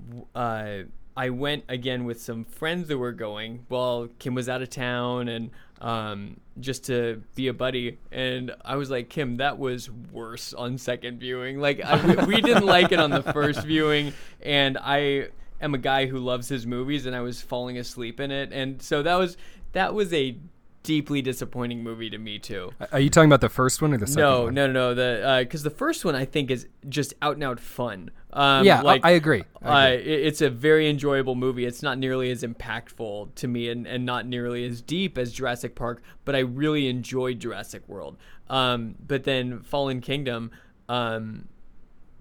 [0.10, 0.78] w- uh,
[1.18, 3.66] I went again with some friends that were going.
[3.70, 5.50] Well, Kim was out of town and
[5.82, 8.00] um, just to be a buddy.
[8.12, 11.60] And I was like, Kim, that was worse on second viewing.
[11.60, 14.14] Like, I, we, didn't like it on the first viewing.
[14.42, 15.30] And I
[15.62, 18.52] am a guy who loves his movies, and I was falling asleep in it.
[18.52, 19.38] And so that was
[19.74, 20.38] that was a
[20.84, 22.72] deeply disappointing movie to me too.
[22.92, 24.54] Are you talking about the first one or the second No, one?
[24.54, 24.94] no, no, no.
[24.94, 28.12] The because the first one I think is just out and out fun.
[28.36, 29.44] Um, Yeah, I- like I agree.
[29.62, 31.66] I uh, it's a very enjoyable movie.
[31.66, 35.74] It's not nearly as impactful to me and, and not nearly as deep as Jurassic
[35.74, 38.18] Park, but I really enjoyed Jurassic World.
[38.50, 40.52] Um, but then Fallen Kingdom,
[40.90, 41.48] um,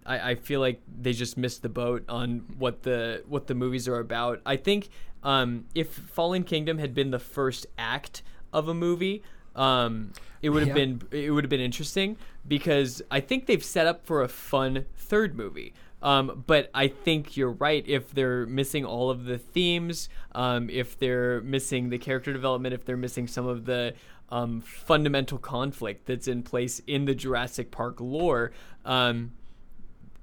[0.07, 3.89] I, I feel like they just missed the boat on what the what the movies
[3.89, 4.41] are about.
[4.47, 4.91] I think
[5.25, 8.23] um, if Fallen Kingdom had been the first act
[8.53, 9.23] of a movie,
[9.57, 10.13] um,
[10.43, 10.85] it would have Yeah.
[10.85, 12.17] been it would have been interesting
[12.47, 15.75] because I think they've set up for a fun third movie.
[16.05, 17.83] Um, but I think you're right.
[17.89, 22.85] If they're missing all of the themes, um, if they're missing the character development, if
[22.85, 23.95] they're missing some of the
[24.29, 28.53] um, fundamental conflict that's in place in the Jurassic Park lore,
[28.85, 29.33] um,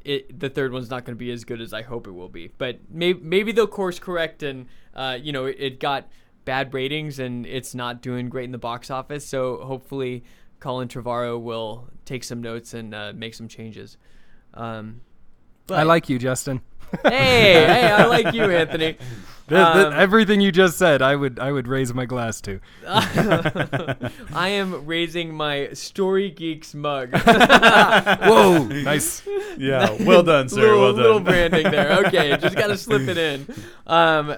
[0.05, 2.29] it, the third one's not going to be as good as I hope it will
[2.29, 2.51] be.
[2.59, 6.07] But maybe maybe they'll course correct, and uh, you know it, it got
[6.45, 9.25] bad ratings and it's not doing great in the box office.
[9.25, 10.23] So hopefully,
[10.59, 13.97] Colin Trevorrow will take some notes and uh, make some changes.
[14.53, 15.01] Um,
[15.67, 16.61] but I like you, Justin.
[17.03, 18.97] hey, hey, I like you, Anthony.
[19.49, 22.61] Th- th- Um, everything you just said, I would I would raise my glass to.
[22.87, 27.09] I am raising my Story Geeks mug.
[27.25, 29.23] Whoa, nice.
[29.57, 30.61] Yeah, well done, sir.
[30.61, 31.01] little, well done.
[31.03, 32.05] little branding there.
[32.05, 33.45] Okay, just gotta slip it in.
[33.87, 34.35] Um,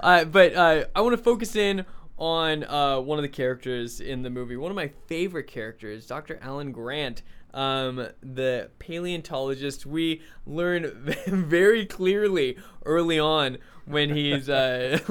[0.00, 1.84] uh, but uh, I want to focus in
[2.18, 4.56] on uh, one of the characters in the movie.
[4.56, 6.38] One of my favorite characters, Dr.
[6.42, 7.22] Alan Grant.
[7.54, 10.90] Um, the paleontologist, we learn
[11.26, 14.98] very clearly early on when he's uh,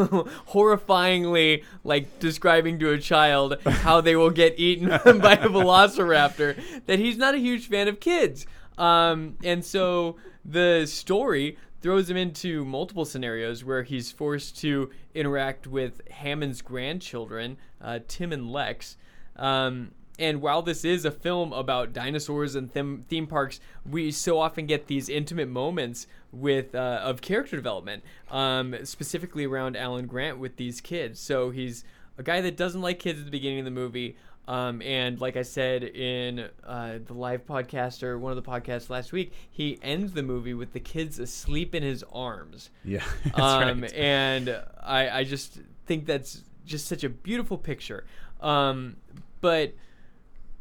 [0.49, 4.88] horrifyingly like describing to a child how they will get eaten
[5.19, 8.45] by a velociraptor that he's not a huge fan of kids.
[8.77, 10.15] Um, and so
[10.45, 17.57] the story throws him into multiple scenarios where he's forced to interact with Hammond's grandchildren,
[17.81, 18.97] uh, Tim and Lex.
[19.35, 19.91] Um,
[20.22, 24.65] and while this is a film about dinosaurs and them- theme parks, we so often
[24.68, 30.56] get these intimate moments with uh, of character development, um, specifically around Alan Grant with
[30.56, 31.19] these kids.
[31.19, 31.84] So he's
[32.18, 34.15] a guy that doesn't like kids at the beginning of the movie.
[34.48, 38.89] Um, and like I said in uh, the live podcast or one of the podcasts
[38.89, 42.69] last week, he ends the movie with the kids asleep in his arms.
[42.84, 43.93] Yeah, that's Um, right.
[43.93, 48.03] And I, I just think that's just such a beautiful picture.
[48.41, 48.95] Um,
[49.41, 49.73] but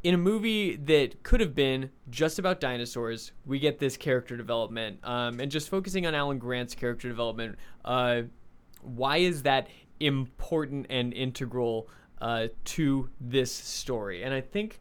[0.03, 4.99] in a movie that could have been just about dinosaurs, we get this character development.
[5.05, 8.23] Um, and just focusing on Alan Grant's character development, uh,
[8.83, 9.69] why is that
[9.99, 11.89] important and integral
[12.21, 14.23] uh, to this story?
[14.23, 14.81] And I think,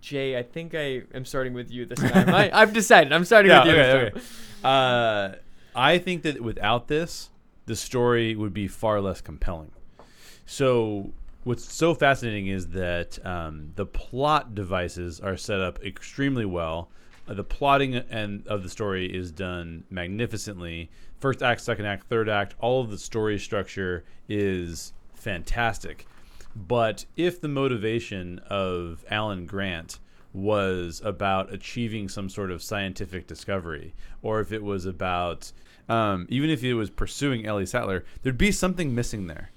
[0.00, 2.28] Jay, I think I am starting with you this time.
[2.28, 3.12] I, I've decided.
[3.12, 3.80] I'm starting yeah, with you.
[3.80, 4.20] okay, okay.
[4.64, 5.34] Uh,
[5.76, 7.30] I think that without this,
[7.66, 9.70] the story would be far less compelling.
[10.44, 11.12] So,
[11.46, 16.90] what's so fascinating is that um, the plot devices are set up extremely well.
[17.28, 20.90] Uh, the plotting and of the story is done magnificently.
[21.20, 26.08] First act, second act, third act, all of the story structure is fantastic.
[26.56, 30.00] But if the motivation of Alan Grant
[30.32, 35.52] was about achieving some sort of scientific discovery, or if it was about,
[35.88, 39.52] um, even if it was pursuing Ellie Sattler, there'd be something missing there.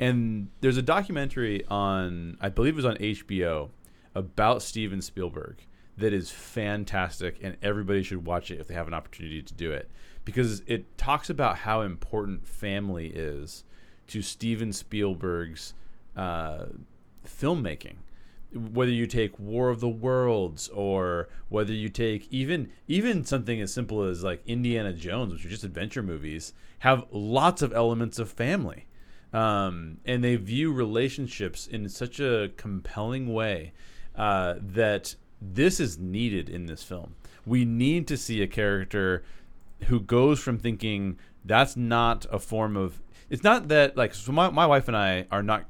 [0.00, 3.70] And there's a documentary on, I believe it was on HBO,
[4.14, 5.64] about Steven Spielberg
[5.96, 9.70] that is fantastic, and everybody should watch it if they have an opportunity to do
[9.70, 9.90] it
[10.24, 13.64] because it talks about how important family is
[14.06, 15.74] to Steven Spielberg's
[16.16, 16.66] uh,
[17.26, 17.96] filmmaking.
[18.52, 23.74] Whether you take War of the Worlds or whether you take even even something as
[23.74, 28.30] simple as like Indiana Jones, which are just adventure movies, have lots of elements of
[28.30, 28.86] family,
[29.34, 33.72] um, and they view relationships in such a compelling way
[34.14, 37.16] uh, that this is needed in this film.
[37.44, 39.24] We need to see a character
[39.88, 44.48] who goes from thinking that's not a form of it's not that like so my,
[44.48, 45.64] my wife and i are not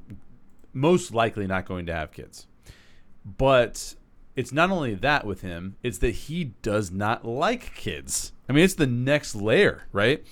[0.72, 2.46] most likely not going to have kids.
[3.24, 3.94] But
[4.36, 8.32] it's not only that with him it's that he does not like kids.
[8.48, 10.24] I mean it's the next layer right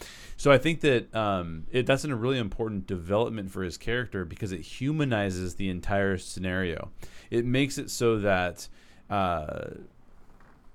[0.42, 4.50] so i think that um, it, that's a really important development for his character because
[4.50, 6.90] it humanizes the entire scenario
[7.30, 8.68] it makes it so that
[9.08, 9.66] uh,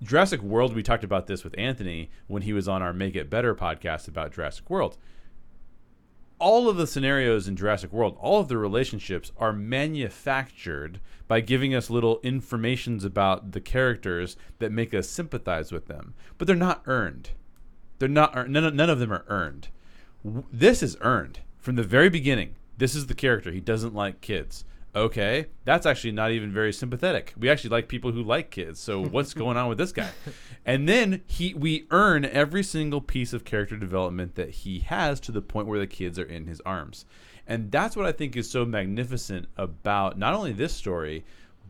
[0.04, 3.32] Jurassic World, we talked about this with Anthony when he was on our Make It
[3.32, 4.96] Better podcast about Jurassic World.
[6.38, 11.74] All of the scenarios in Jurassic World, all of the relationships are manufactured by giving
[11.74, 16.84] us little informations about the characters that make us sympathize with them, but they're not
[16.86, 17.32] earned.
[18.00, 18.50] They're not.
[18.50, 19.70] None, of- none of them are earned.
[20.52, 22.56] This is earned from the very beginning.
[22.78, 23.52] This is the character.
[23.52, 24.66] He doesn't like kids.
[24.96, 27.34] Okay, that's actually not even very sympathetic.
[27.38, 28.80] We actually like people who like kids.
[28.80, 30.10] So what's going on with this guy?
[30.66, 35.32] And then he we earn every single piece of character development that he has to
[35.32, 37.06] the point where the kids are in his arms.
[37.46, 41.24] And that's what I think is so magnificent about not only this story,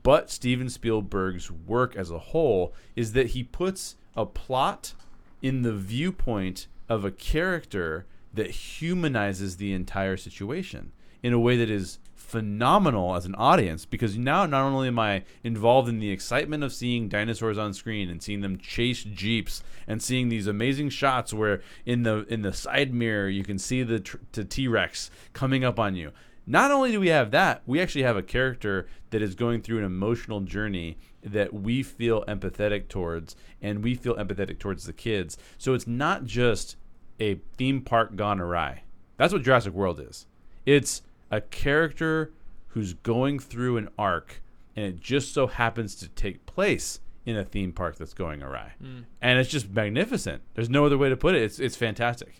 [0.03, 4.93] but Steven Spielberg's work as a whole is that he puts a plot
[5.41, 10.91] in the viewpoint of a character that humanizes the entire situation
[11.23, 15.23] in a way that is phenomenal as an audience because now not only am I
[15.45, 20.03] involved in the excitement of seeing dinosaurs on screen and seeing them chase jeeps and
[20.03, 24.03] seeing these amazing shots where in the in the side mirror you can see the
[24.34, 26.11] the T-Rex coming up on you.
[26.45, 29.80] Not only do we have that, we actually have a character that is going through
[29.80, 30.97] an emotional journey
[31.31, 35.37] that we feel empathetic towards and we feel empathetic towards the kids.
[35.57, 36.75] So it's not just
[37.19, 38.83] a theme park gone awry.
[39.17, 40.27] That's what Jurassic World is.
[40.65, 41.01] It's
[41.31, 42.31] a character
[42.69, 44.41] who's going through an arc
[44.75, 48.73] and it just so happens to take place in a theme park that's going awry.
[49.21, 50.41] And it's just magnificent.
[50.53, 51.41] There's no other way to put it.
[51.41, 52.35] It's it's fantastic.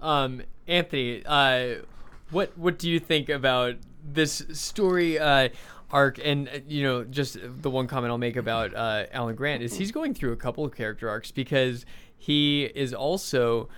[0.00, 1.82] Um, Anthony, uh,
[2.30, 5.50] what what do you think about this story uh,
[5.90, 6.18] arc?
[6.22, 9.76] And uh, you know, just the one comment I'll make about uh, Alan Grant is
[9.76, 11.84] he's going through a couple of character arcs because
[12.16, 13.68] he is also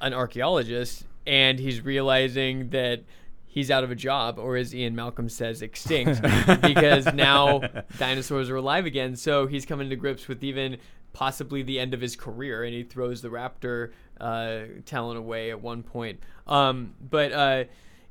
[0.00, 3.02] an archaeologist and he's realizing that
[3.46, 6.20] he's out of a job or as Ian Malcolm says extinct
[6.62, 7.60] because now
[7.98, 10.76] dinosaurs are alive again so he's coming to grips with even
[11.12, 15.60] possibly the end of his career and he throws the raptor uh, talent away at
[15.60, 17.64] one point um, but uh,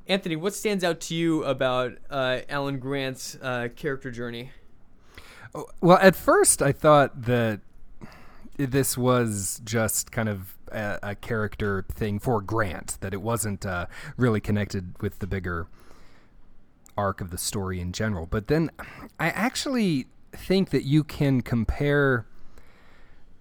[0.06, 4.50] Anthony what stands out to you about uh, Alan Grant's uh, character journey
[5.80, 7.60] Well, at first I thought that
[8.56, 13.86] this was just kind of a, a character thing for Grant, that it wasn't uh,
[14.16, 15.66] really connected with the bigger
[16.96, 18.26] arc of the story in general.
[18.26, 18.70] But then
[19.18, 22.26] I actually think that you can compare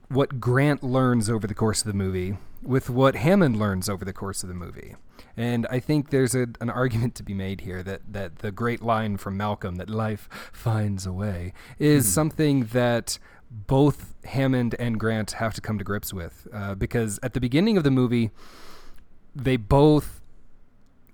[0.10, 4.14] what Grant learns over the course of the movie with what Hammond learns over the
[4.14, 4.96] course of the movie.
[5.36, 8.82] And I think there's a, an argument to be made here that, that the great
[8.82, 13.20] line from Malcolm, that life finds a way, is something that
[13.50, 16.48] both Hammond and Grant have to come to grips with.
[16.54, 18.32] Uh, because at the beginning of the movie,
[19.36, 20.22] they both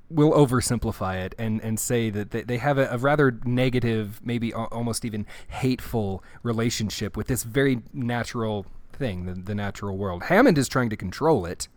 [0.10, 4.52] will oversimplify it and, and say that they, they have a, a rather negative, maybe
[4.54, 8.66] al- almost even hateful relationship with this very natural
[9.00, 10.24] thing, the, the natural world.
[10.24, 11.68] Hammond is trying to control it.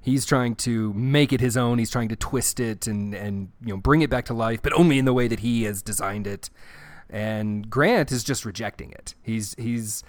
[0.00, 1.78] He's trying to make it his own.
[1.78, 4.72] He's trying to twist it and, and you know bring it back to life, but
[4.74, 6.50] only in the way that he has designed it.
[7.10, 9.14] And Grant is just rejecting it.
[9.22, 10.02] He's he's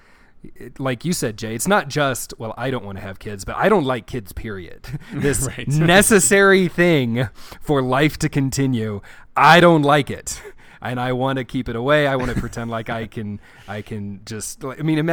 [0.78, 1.56] like you said, Jay.
[1.56, 4.34] It's not just well, I don't want to have kids, but I don't like kids.
[4.34, 4.86] Period.
[5.14, 5.68] This Right.
[5.68, 7.30] necessary thing
[7.62, 9.02] for life to continue.
[9.36, 10.42] I don't like it.
[10.82, 12.06] And I want to keep it away.
[12.06, 13.40] I want to pretend like I can.
[13.68, 14.64] I can just.
[14.64, 15.10] I mean,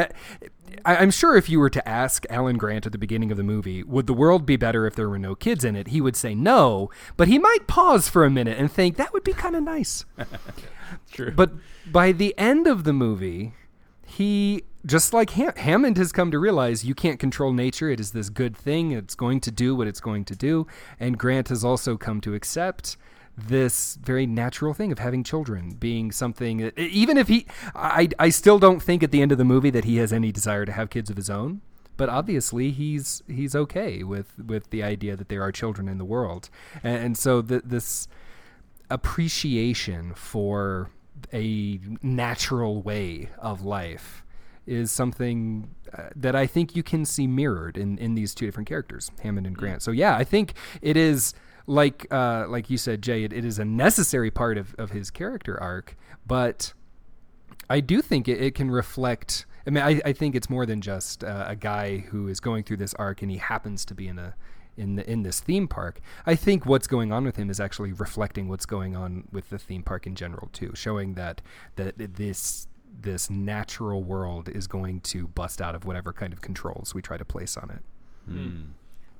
[0.84, 3.42] I- I'm sure if you were to ask Alan Grant at the beginning of the
[3.42, 5.88] movie, would the world be better if there were no kids in it?
[5.88, 9.24] He would say no, but he might pause for a minute and think that would
[9.24, 10.04] be kind of nice.
[11.12, 11.30] True.
[11.32, 11.52] But
[11.90, 13.54] by the end of the movie,
[14.06, 17.88] he just like Ham- Hammond has come to realize you can't control nature.
[17.88, 18.90] It is this good thing.
[18.92, 20.66] It's going to do what it's going to do.
[20.98, 22.96] And Grant has also come to accept
[23.36, 28.28] this very natural thing of having children being something that even if he I I
[28.28, 30.72] still don't think at the end of the movie that he has any desire to
[30.72, 31.62] have kids of his own
[31.96, 36.04] but obviously he's he's okay with with the idea that there are children in the
[36.04, 36.50] world
[36.84, 38.06] and, and so th- this
[38.90, 40.90] appreciation for
[41.32, 44.22] a natural way of life
[44.66, 48.68] is something uh, that I think you can see mirrored in, in these two different
[48.68, 49.82] characters, Hammond and Grant.
[49.82, 51.34] So yeah, I think it is
[51.66, 53.24] like uh, like you said, Jay.
[53.24, 56.72] It, it is a necessary part of, of his character arc, but
[57.70, 59.46] I do think it, it can reflect.
[59.66, 62.64] I mean, I, I think it's more than just uh, a guy who is going
[62.64, 64.34] through this arc and he happens to be in a
[64.76, 66.00] in the, in this theme park.
[66.26, 69.58] I think what's going on with him is actually reflecting what's going on with the
[69.58, 71.42] theme park in general too, showing that
[71.76, 72.66] that this
[73.00, 77.16] this natural world is going to bust out of whatever kind of controls we try
[77.16, 77.82] to place on it.
[78.30, 78.62] Hmm.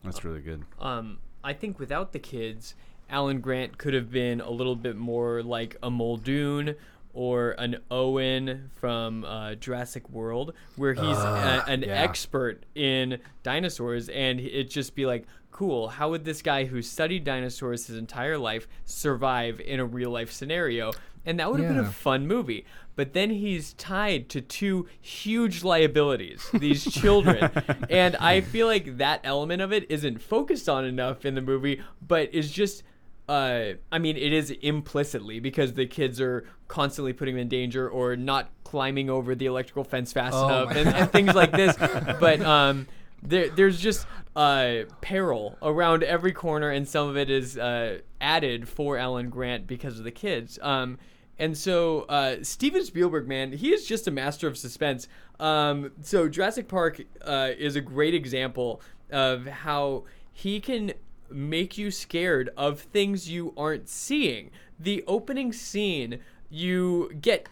[0.05, 0.65] That's really good.
[0.81, 2.75] um, I think without the kids,
[3.11, 6.77] Alan Grant could have been a little bit more like a Muldoon
[7.15, 11.89] or an Owen from uh, Jurassic World, where he's a, an yeah.
[11.89, 15.89] expert in dinosaurs, and it'd just be like, cool.
[15.89, 20.33] How would this guy who studied dinosaurs his entire life survive in a real life
[20.33, 20.93] scenario?
[21.25, 22.65] And that would have been a fun movie.
[22.95, 27.51] But then he's tied to two huge liabilities, these children.
[27.91, 31.83] and I feel like that element of it isn't focused on enough in the movie,
[32.07, 32.83] but is just
[33.29, 37.89] uh, I mean, it is implicitly because the kids are constantly putting them in danger
[37.89, 41.77] or not climbing over the electrical fence fast Oh enough and, and things like this.
[42.21, 42.89] But um,
[43.23, 48.69] there, there's just uh, peril around every corner, and some of it is uh, added
[48.69, 50.59] for Alan Grant because of the kids.
[50.61, 50.99] Um,
[51.43, 55.09] And so uh, Steven Spielberg, man, he is just a master of suspense.
[55.41, 60.93] Um, so Jurassic Park uh, is a great example of how he can
[61.29, 64.53] make you scared of things you aren't seeing.
[64.79, 67.49] The opening scene, you get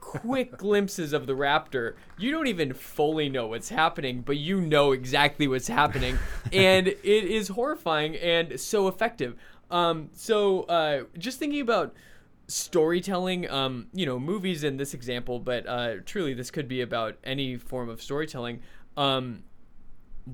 [0.00, 1.96] quick glimpses of the raptor.
[2.16, 6.18] You don't even fully know what's happening, but you know exactly what's happening,
[6.50, 9.36] and it is horrifying and so effective.
[9.70, 11.94] Um, so uh, just thinking about
[12.46, 17.16] storytelling, um, you know, movies in this example, but uh, truly this could be about
[17.24, 18.60] any form of storytelling.
[18.96, 19.44] Um,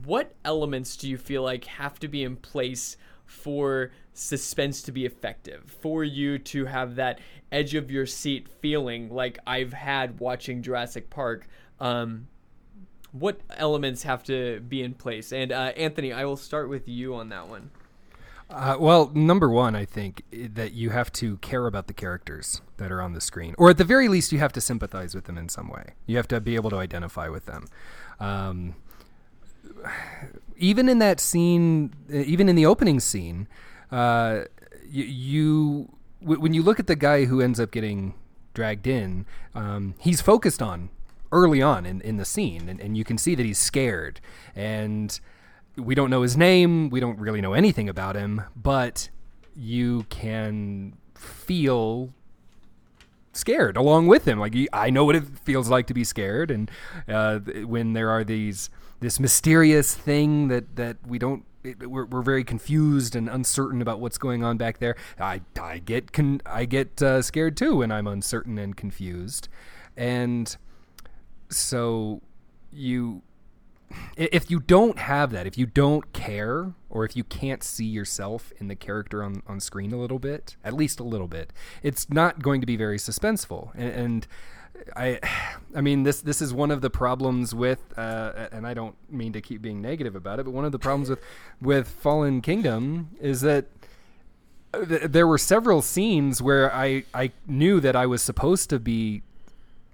[0.04, 2.96] what elements do you feel like have to be in place
[3.26, 5.64] for suspense to be effective?
[5.80, 7.20] For you to have that
[7.52, 11.46] edge of your seat feeling like i've had watching jurassic park
[11.80, 12.28] um,
[13.12, 15.32] what elements have to be in place?
[15.32, 17.70] And uh, anthony i will start with you on that one
[18.50, 22.90] Uh, well, number one, I think that you have to care about the characters that
[22.90, 25.38] are on the screen, or at the very least, you have to sympathize with them
[25.38, 25.94] in some way.
[26.06, 27.66] You have to be able to identify with them.
[28.18, 28.74] Um,
[30.56, 33.46] even in that scene, uh, even in the opening scene,
[33.92, 34.42] uh,
[34.90, 38.14] you, you when you look at the guy who ends up getting
[38.52, 40.90] dragged in, um, he's focused on
[41.32, 44.20] early on in, in the scene, and, and you can see that he's scared.
[44.56, 45.18] And
[45.76, 49.08] we don't know his name, we don't really know anything about him, but
[49.56, 52.12] you can feel
[53.32, 54.38] scared along with him.
[54.38, 56.70] Like I know what it feels like to be scared, and
[57.08, 58.70] uh, when there are these
[59.00, 61.44] this mysterious thing that that we don't.
[61.62, 64.96] It, we're, we're very confused and uncertain about what's going on back there.
[65.18, 69.48] I, I get con- I get uh, scared too when I'm uncertain and confused,
[69.94, 70.56] and
[71.50, 72.22] so
[72.72, 73.20] you
[74.16, 78.52] if you don't have that, if you don't care, or if you can't see yourself
[78.58, 81.52] in the character on, on screen a little bit, at least a little bit,
[81.82, 83.70] it's not going to be very suspenseful.
[83.74, 84.26] And, and
[84.96, 85.20] I,
[85.74, 89.32] I mean, this this is one of the problems with, uh, and I don't mean
[89.32, 91.20] to keep being negative about it, but one of the problems with
[91.60, 93.66] with Fallen Kingdom is that
[94.72, 99.22] th- there were several scenes where I I knew that I was supposed to be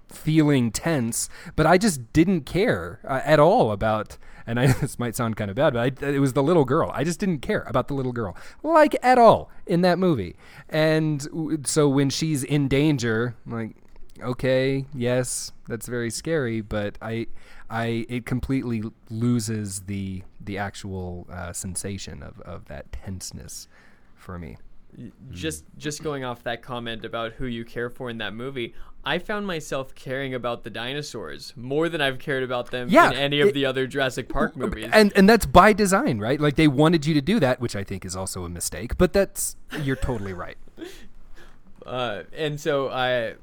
[0.09, 4.17] feeling tense, but I just didn't care uh, at all about.
[4.45, 6.91] And I, this might sound kind of bad, but I, it was the little girl.
[6.93, 10.35] I just didn't care about the little girl, like at all in that movie.
[10.69, 13.75] And w- so when she's in danger, I'm like,
[14.21, 17.27] okay, yes, that's very scary, but I,
[17.69, 23.67] I, it completely loses the the actual uh, sensation of, of that tenseness
[24.15, 24.55] for me.
[25.31, 28.73] Just just going off that comment about who you care for in that movie
[29.05, 33.17] i found myself caring about the dinosaurs more than i've cared about them Yeah, in
[33.17, 36.39] any of it- the other jurassic park movies And and that's by design, right?
[36.41, 38.97] Like they wanted you to do that, which I think is also a mistake.
[38.97, 40.57] But that's you're totally right.
[41.85, 43.35] uh, and so I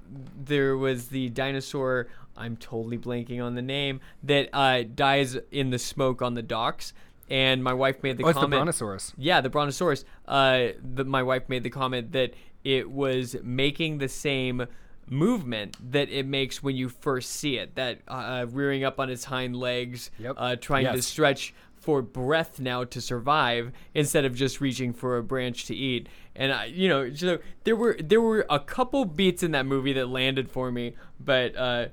[0.45, 2.09] there was the dinosaur.
[2.37, 6.93] I'm totally blanking on the name that uh, dies in the smoke on the docks.
[7.31, 8.47] And my wife made the Oh, it's the.
[8.47, 9.13] Brontosaurus.
[9.17, 10.05] Yeah, the Brontosaurus.
[10.29, 12.35] Uh, the, my wife made the comment that
[12.65, 14.67] it was making the same
[15.09, 17.75] movement that it makes when you first see it.
[17.77, 20.35] That uh, rearing up on its hind legs, Yep.
[20.39, 25.23] uh, trying to stretch for breath now to survive instead of just reaching for a
[25.23, 26.09] branch to eat.
[26.35, 29.93] And I, you know, so there were there were a couple beats in that movie
[29.95, 31.87] that landed for me, but uh,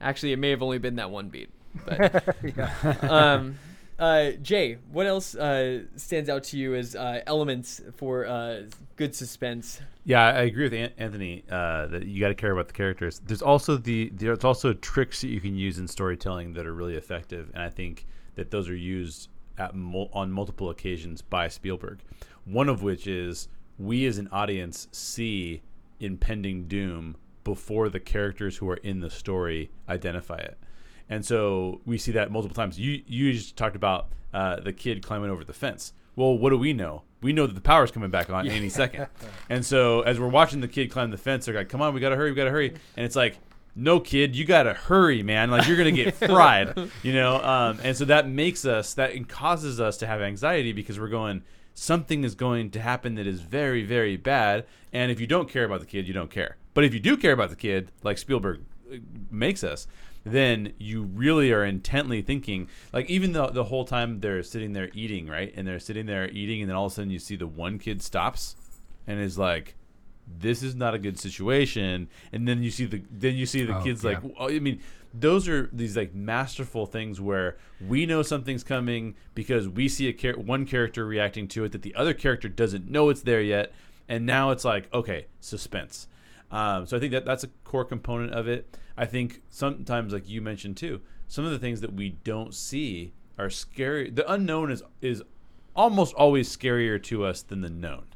[0.00, 1.50] actually it may have only been that one beat.
[1.84, 2.24] But
[3.10, 3.58] um,
[3.98, 8.62] uh, Jay, what else uh, stands out to you as uh, elements for uh,
[8.96, 9.80] good suspense?
[10.04, 13.20] Yeah, I agree with An- Anthony uh, that you got to care about the characters.
[13.24, 16.96] There's also the there's also tricks that you can use in storytelling that are really
[16.96, 19.28] effective, and I think that those are used
[19.58, 22.00] at mul- on multiple occasions by Spielberg.
[22.44, 23.48] One of which is
[23.78, 25.62] we as an audience see
[26.00, 30.58] impending doom before the characters who are in the story identify it.
[31.08, 32.78] And so we see that multiple times.
[32.78, 35.92] You you just talked about uh, the kid climbing over the fence.
[36.16, 37.02] Well, what do we know?
[37.22, 39.08] We know that the power's coming back on any second.
[39.48, 42.00] And so as we're watching the kid climb the fence, they're like, "Come on, we
[42.00, 43.38] gotta hurry, we gotta hurry!" And it's like,
[43.74, 45.50] "No, kid, you gotta hurry, man!
[45.50, 49.80] Like you're gonna get fried, you know." Um, and so that makes us that causes
[49.80, 51.42] us to have anxiety because we're going,
[51.76, 54.64] something is going to happen that is very, very bad.
[54.92, 56.56] And if you don't care about the kid, you don't care.
[56.74, 58.62] But if you do care about the kid, like Spielberg
[58.92, 58.96] uh,
[59.30, 59.86] makes us,
[60.26, 62.68] then you really are intently thinking.
[62.92, 66.28] Like even though the whole time they're sitting there eating, right, and they're sitting there
[66.30, 68.56] eating, and then all of a sudden you see the one kid stops
[69.06, 69.74] and is like,
[70.38, 73.78] "This is not a good situation." And then you see the then you see the
[73.78, 74.10] Oh, kids yeah.
[74.10, 74.80] like, well, I mean,
[75.14, 80.12] those are these like masterful things where we know something's coming because we see a
[80.12, 83.72] char- one character reacting to it that the other character doesn't know it's there yet,
[84.08, 86.08] and now it's like okay, suspense.
[86.50, 88.76] Um, so I think that that's a core component of it.
[88.96, 93.12] I think sometimes, like you mentioned too, some of the things that we don't see
[93.38, 94.10] are scary.
[94.10, 95.22] The unknown is is
[95.74, 98.06] almost always scarier to us than the known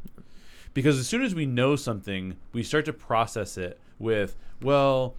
[0.75, 5.15] because as soon as we know something, we start to process it with, well,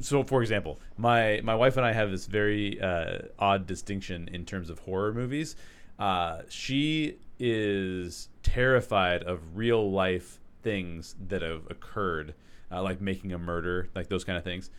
[0.00, 4.44] so for example, my my wife and I have this very uh, odd distinction in
[4.44, 5.56] terms of horror movies.
[5.98, 12.34] Uh, she is terrified of real life things that have occurred,
[12.70, 14.70] uh, like Making a Murderer, like those kind of things,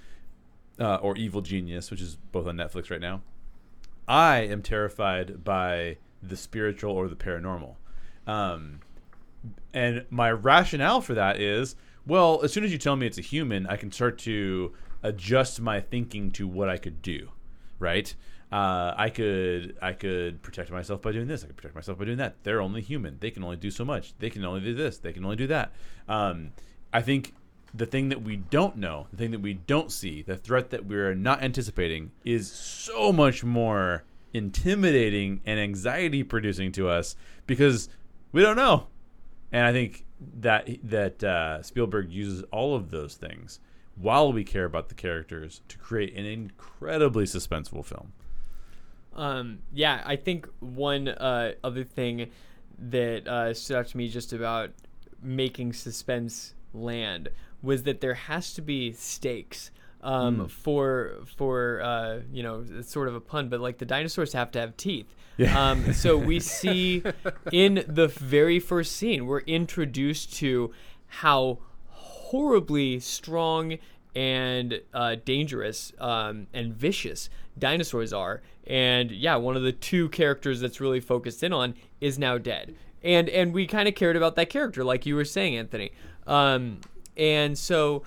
[0.80, 3.22] uh, or Evil Genius, which is both on Netflix right now.
[4.08, 7.76] I am terrified by the spiritual or the paranormal.
[8.26, 8.80] Um,
[9.74, 13.22] and my rationale for that is well, as soon as you tell me it's a
[13.22, 14.74] human, I can start to
[15.04, 17.30] adjust my thinking to what I could do,
[17.80, 18.14] right?
[18.54, 21.44] Uh, I could I could protect myself by doing this.
[21.44, 22.36] I could protect myself by doing that.
[22.44, 23.18] They're only human.
[23.20, 24.14] They can only do so much.
[24.20, 25.00] They can only do this.
[25.00, 25.74] They can only do that.
[26.08, 26.52] Um,
[26.94, 27.34] I think
[27.74, 30.86] the thing that we don't know, the thing that we don't see, the threat that
[30.86, 34.04] we're not anticipating is so much more
[34.36, 37.16] intimidating and anxiety producing to us
[37.48, 37.90] because
[38.34, 38.86] we don't know.
[39.52, 40.06] And I think
[40.42, 43.60] that that uh, Spielberg uses all of those things
[43.96, 48.14] while we care about the characters to create an incredibly suspenseful film.
[49.16, 52.30] Um, yeah, I think one uh, other thing
[52.80, 54.72] that uh, stood out to me just about
[55.22, 57.30] making suspense land
[57.62, 59.72] was that there has to be stakes
[60.02, 64.34] um, for for uh, you know it's sort of a pun, but like the dinosaurs
[64.34, 65.08] have to have teeth.
[65.38, 65.70] Yeah.
[65.70, 67.04] Um, so we see
[67.52, 70.74] in the very first scene we're introduced to
[71.08, 71.60] how
[71.90, 73.78] horribly strong
[74.16, 78.42] and uh, dangerous um, and vicious dinosaurs are.
[78.66, 82.76] And yeah, one of the two characters that's really focused in on is now dead.
[83.04, 85.92] And and we kind of cared about that character, like you were saying, Anthony.
[86.26, 86.80] Um,
[87.18, 88.04] and so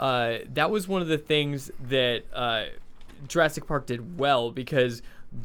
[0.00, 2.64] uh, that was one of the things that uh,
[3.28, 5.02] Jurassic Park did well because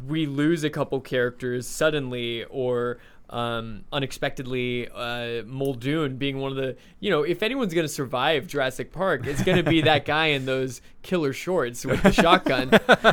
[0.08, 2.98] we lose a couple characters suddenly or
[3.30, 4.88] um, unexpectedly.
[4.94, 9.26] Uh, Muldoon being one of the, you know, if anyone's going to survive Jurassic Park,
[9.28, 12.70] it's going to be that guy in those killer shorts with the shotgun.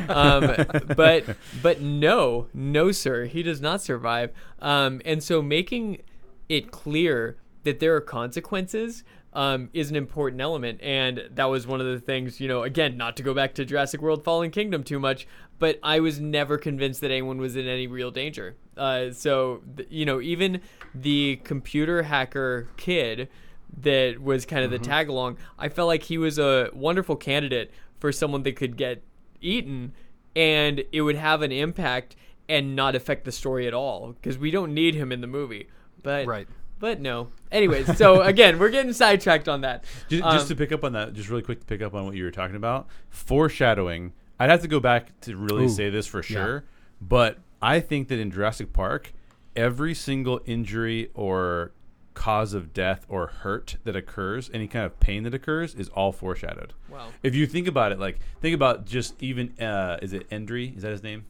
[0.09, 0.55] Um,
[0.97, 4.33] but but no, no, sir, he does not survive.
[4.61, 6.03] Um, and so making
[6.49, 10.81] it clear that there are consequences um, is an important element.
[10.83, 13.65] And that was one of the things, you know, again, not to go back to
[13.65, 15.27] Jurassic World Fallen Kingdom too much,
[15.59, 18.57] but I was never convinced that anyone was in any real danger.
[18.77, 20.61] Uh, so, th- you know, even
[20.95, 23.29] the computer hacker kid
[23.81, 27.71] that was kind of the tag along, I felt like he was a wonderful candidate
[27.99, 29.03] for someone that could get
[29.41, 29.93] eaten
[30.35, 32.17] and it would have an impact
[32.49, 35.69] and not affect the story at all because we don't need him in the movie.
[36.03, 36.49] But Right.
[36.83, 37.29] But no.
[37.53, 39.85] Anyways, so again, we're getting sidetracked on that.
[40.09, 42.05] Just, Um, just to pick up on that, just really quick to pick up on
[42.05, 44.13] what you were talking about, foreshadowing.
[44.41, 46.65] I'd have to go back to really Ooh, say this for sure,
[47.01, 49.13] but I think that in Jurassic Park,
[49.55, 51.71] every single injury or
[52.15, 56.11] cause of death or hurt that occurs, any kind of pain that occurs, is all
[56.11, 56.75] foreshadowed.
[56.89, 57.11] Wow.
[57.23, 60.75] If you think about it, like think about just even uh, is it Endry?
[60.77, 61.27] Is that his name?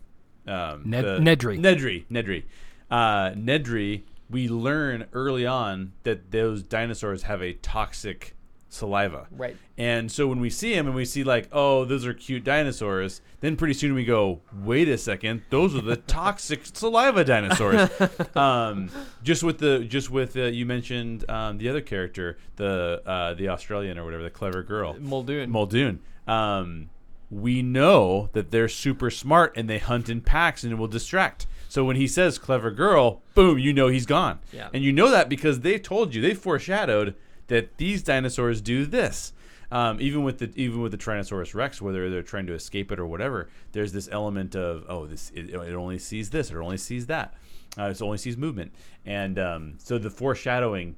[0.47, 1.61] Um, Ned- the- Nedry.
[1.61, 2.07] Nedry.
[2.11, 2.45] Nedry.
[2.91, 4.03] Uh, Nedry.
[4.31, 8.35] We learn early on that those dinosaurs have a toxic
[8.73, 9.27] saliva.
[9.31, 9.57] Right.
[9.77, 13.21] And so when we see them and we see like, oh, those are cute dinosaurs,
[13.41, 17.91] then pretty soon we go, wait a second, those are the toxic saliva dinosaurs.
[18.37, 18.91] um,
[19.23, 23.49] just with the just with uh, you mentioned um, the other character, the uh, the
[23.49, 25.51] Australian or whatever, the clever girl, Muldoon.
[25.51, 26.01] Muldoon.
[26.27, 26.89] Um,
[27.31, 31.47] we know that they're super smart and they hunt in packs and it will distract.
[31.73, 34.41] So when he says "clever girl," boom, you know he's gone.
[34.53, 34.69] Yeah.
[34.75, 37.15] And you know that because they told you, they foreshadowed
[37.47, 39.33] that these dinosaurs do this.
[39.71, 42.99] Um, even with the even with the Tyrannosaurus Rex, whether they're trying to escape it
[42.99, 46.77] or whatever, there's this element of oh, this it, it only sees this, it only
[46.77, 47.33] sees that,
[47.79, 48.75] uh, it only sees movement,
[49.07, 50.97] and um, so the foreshadowing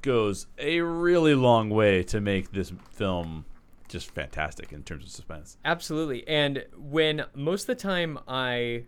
[0.00, 3.44] goes a really long way to make this film
[3.86, 5.58] just fantastic in terms of suspense.
[5.64, 6.26] Absolutely.
[6.26, 8.86] And when most of the time I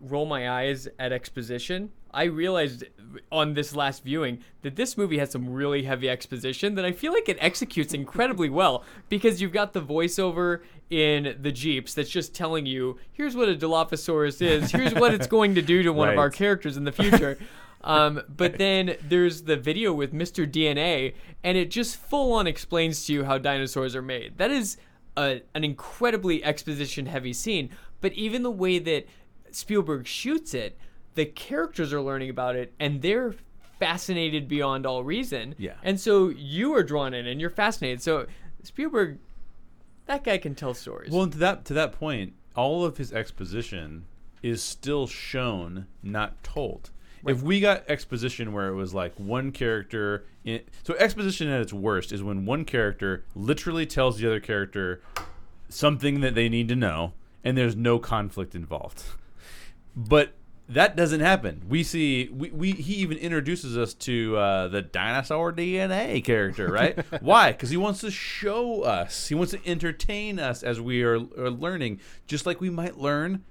[0.00, 2.84] roll my eyes at exposition, I realized
[3.32, 7.12] on this last viewing that this movie has some really heavy exposition that I feel
[7.12, 10.60] like it executes incredibly well because you've got the voiceover
[10.90, 15.26] in the Jeeps that's just telling you, here's what a Dilophosaurus is, here's what it's
[15.26, 17.38] going to do to one of our characters in the future.
[17.84, 20.50] Um, but then there's the video with Mr.
[20.50, 21.12] DNA,
[21.42, 24.38] and it just full on explains to you how dinosaurs are made.
[24.38, 24.78] That is
[25.18, 27.68] a, an incredibly exposition heavy scene,
[28.00, 29.06] but even the way that
[29.54, 30.76] Spielberg shoots it,
[31.14, 33.34] the characters are learning about it, and they're
[33.78, 35.54] fascinated beyond all reason.
[35.58, 35.74] Yeah.
[35.82, 38.02] And so you are drawn in and you're fascinated.
[38.02, 38.26] So
[38.62, 39.18] Spielberg,
[40.06, 41.10] that guy can tell stories.
[41.10, 44.04] Well, and to that to that point, all of his exposition
[44.42, 46.90] is still shown, not told.
[47.26, 51.72] If we got exposition where it was like one character, in, so exposition at its
[51.72, 55.00] worst is when one character literally tells the other character
[55.70, 59.04] something that they need to know, and there's no conflict involved.
[59.96, 60.34] But
[60.68, 61.62] that doesn't happen.
[61.68, 66.98] We see we, we he even introduces us to uh, the dinosaur DNA character, right?
[67.22, 67.52] Why?
[67.52, 69.28] Because he wants to show us.
[69.28, 73.44] He wants to entertain us as we are, are learning, just like we might learn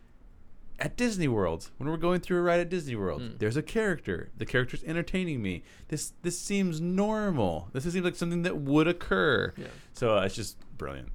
[0.80, 3.22] at Disney World when we're going through a ride at Disney World.
[3.38, 4.32] There's a character.
[4.38, 5.64] The character's entertaining me.
[5.90, 7.70] This this seems normal.
[7.74, 9.54] This seems like something that would occur.
[9.56, 9.68] Yeah.
[9.94, 11.10] So uh, it's just brilliant.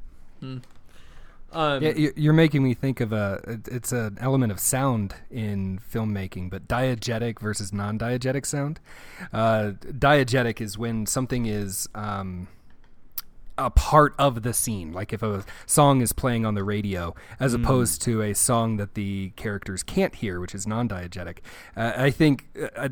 [1.52, 3.58] Um, Yeah, you- you're making me think of a.
[3.70, 8.80] It's an element of sound in filmmaking, but diegetic versus non-diegetic sound.
[9.32, 12.48] Uh, diegetic is when something is um,
[13.56, 17.54] a part of the scene, like if a song is playing on the radio, as
[17.54, 21.38] opposed to a song that the characters can't hear, which is non-diegetic.
[21.76, 22.88] Uh, I think uh, uh,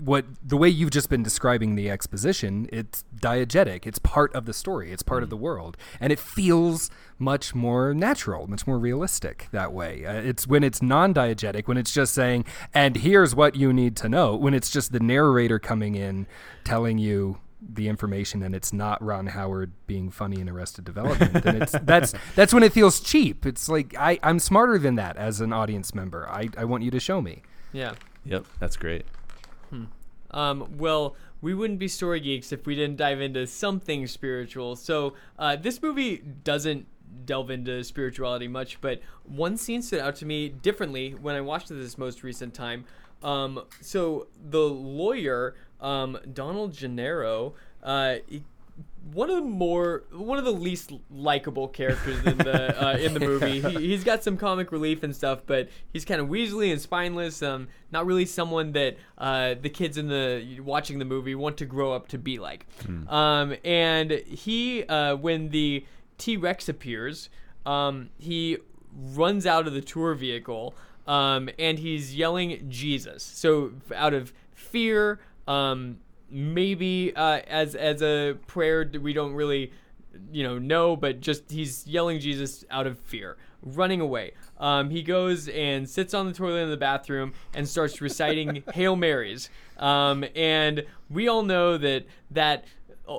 [0.00, 3.86] what the way you've just been describing the exposition, it's diegetic.
[3.86, 4.92] It's part of the story.
[4.92, 9.72] It's part of the world, and it feels much more natural, much more realistic that
[9.72, 10.04] way.
[10.04, 12.44] Uh, it's when it's non-diegetic, when it's just saying,
[12.74, 16.26] "And here's what you need to know." When it's just the narrator coming in,
[16.64, 21.62] telling you the information and it's not Ron Howard being funny in Arrested Development, then
[21.62, 23.46] it's that's that's when it feels cheap.
[23.46, 26.28] It's like I, I'm smarter than that as an audience member.
[26.28, 27.42] I, I want you to show me.
[27.72, 27.94] yeah.
[28.28, 29.04] Yep, that's great.
[30.30, 34.76] Um, well, we wouldn't be story geeks if we didn't dive into something spiritual.
[34.76, 36.86] So uh, this movie doesn't
[37.24, 41.70] delve into spirituality much, but one scene stood out to me differently when I watched
[41.70, 42.84] it this most recent time.
[43.22, 48.42] Um, so the lawyer, um, Donald Gennaro, uh, he-
[49.12, 53.20] one of the more one of the least likable characters in the uh, in the
[53.20, 53.60] movie.
[53.60, 57.42] He, he's got some comic relief and stuff, but he's kind of weaselly and spineless.
[57.42, 61.64] Um, not really someone that uh, the kids in the watching the movie want to
[61.66, 62.66] grow up to be like.
[63.08, 65.84] Um, and he, uh, when the
[66.18, 67.28] T Rex appears,
[67.64, 68.58] um, he
[68.92, 70.74] runs out of the tour vehicle
[71.06, 73.22] um, and he's yelling Jesus.
[73.22, 75.98] So out of fear, um,
[76.30, 79.72] maybe uh, as as a prayer that we don't really
[80.30, 84.32] you know know, but just he's yelling Jesus out of fear, running away.
[84.58, 88.96] Um, he goes and sits on the toilet in the bathroom and starts reciting Hail
[88.96, 89.50] Marys.
[89.76, 92.64] Um, and we all know that that
[93.08, 93.18] uh,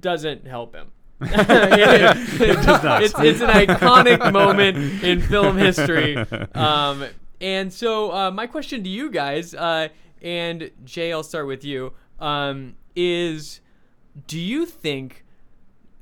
[0.00, 0.90] doesn't help him.
[1.20, 3.02] it does not.
[3.04, 6.16] It's, it's an iconic moment in film history.
[6.54, 7.06] Um,
[7.40, 9.88] and so, uh, my question to you guys, uh,
[10.22, 11.92] and Jay, I'll start with you,
[12.24, 13.60] um, is
[14.26, 15.24] do you think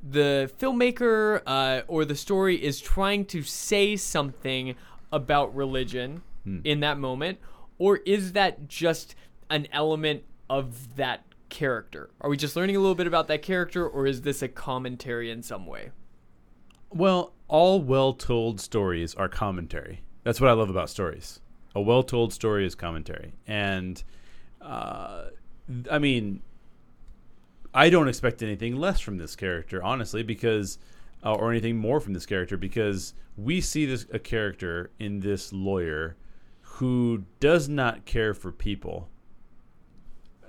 [0.01, 4.75] the filmmaker uh, or the story is trying to say something
[5.11, 6.21] about religion
[6.65, 7.39] in that moment,
[7.77, 9.15] or is that just
[9.49, 12.09] an element of that character?
[12.19, 15.31] Are we just learning a little bit about that character, or is this a commentary
[15.31, 15.91] in some way?
[16.89, 20.01] Well, all well told stories are commentary.
[20.23, 21.39] That's what I love about stories.
[21.75, 23.33] A well told story is commentary.
[23.47, 24.03] And,
[24.61, 25.27] uh,
[25.89, 26.41] I mean,
[27.73, 30.77] I don't expect anything less from this character, honestly, because,
[31.23, 35.51] uh, or anything more from this character, because we see this a character in this
[35.51, 36.15] lawyer
[36.61, 39.09] who does not care for people.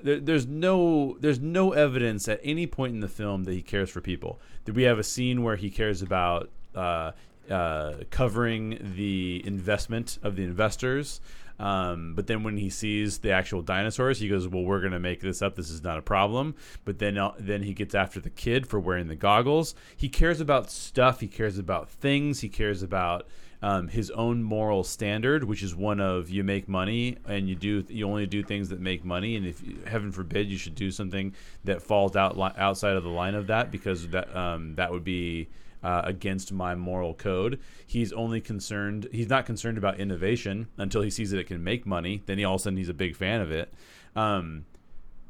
[0.03, 3.89] There, there's no there's no evidence at any point in the film that he cares
[3.89, 4.41] for people.
[4.65, 7.13] That we have a scene where he cares about uh,
[7.51, 11.21] uh, covering the investment of the investors.
[11.59, 15.21] Um, but then when he sees the actual dinosaurs, he goes, "Well, we're gonna make
[15.21, 15.55] this up.
[15.55, 18.81] This is not a problem." But then, uh, then he gets after the kid for
[18.81, 19.75] wearing the goggles.
[19.97, 21.21] He cares about stuff.
[21.21, 22.41] He cares about things.
[22.41, 23.29] He cares about
[23.65, 27.83] um, his own moral standard, which is one of you make money and you do
[27.89, 31.33] you only do things that make money, and if heaven forbid you should do something
[31.65, 35.05] that falls out li- outside of the line of that because that um, that would
[35.05, 35.49] be
[35.85, 37.61] uh, against my moral code.
[37.87, 39.07] He's only concerned.
[39.13, 42.23] He's not concerned about innovation until he sees that it can make money.
[42.25, 43.73] Then he all of a sudden he's a big fan of it.
[44.17, 44.65] Um,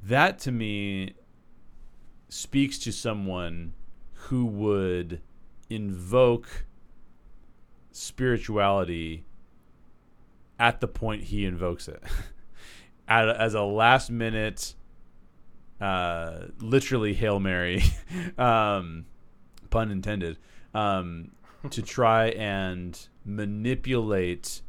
[0.03, 1.15] that to me
[2.29, 3.75] speaks to someone
[4.13, 5.21] who would
[5.69, 6.67] invoke
[7.91, 9.25] spirituality
[10.59, 12.03] at the point he invokes it
[13.09, 14.75] as a last minute
[15.81, 17.83] uh, literally hail mary
[18.39, 19.07] um,
[19.75, 20.39] pun intended
[20.75, 21.31] um,
[21.71, 24.63] to try and manipulate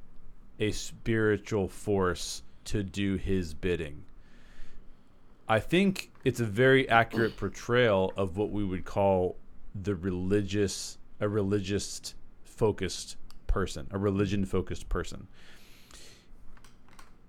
[0.60, 4.04] a spiritual force to do his bidding
[5.48, 9.38] I think it's a very accurate portrayal of what we would call
[9.76, 15.28] the religious, a religious focused person, a religion focused person.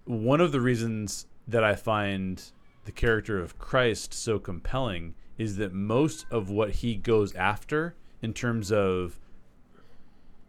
[0.07, 2.43] One of the reasons that I find
[2.87, 8.33] the character of Christ so compelling is that most of what he goes after in
[8.33, 9.19] terms of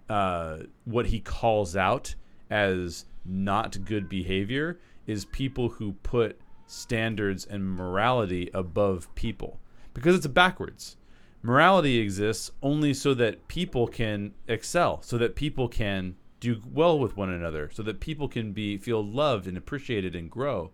[0.10, 2.16] uh, what he calls out
[2.50, 9.60] as not good behavior is people who put standards and morality above people
[9.98, 10.96] because it's backwards.
[11.42, 17.18] Morality exists only so that people can excel, so that people can do well with
[17.18, 20.70] one another, so that people can be feel loved and appreciated and grow.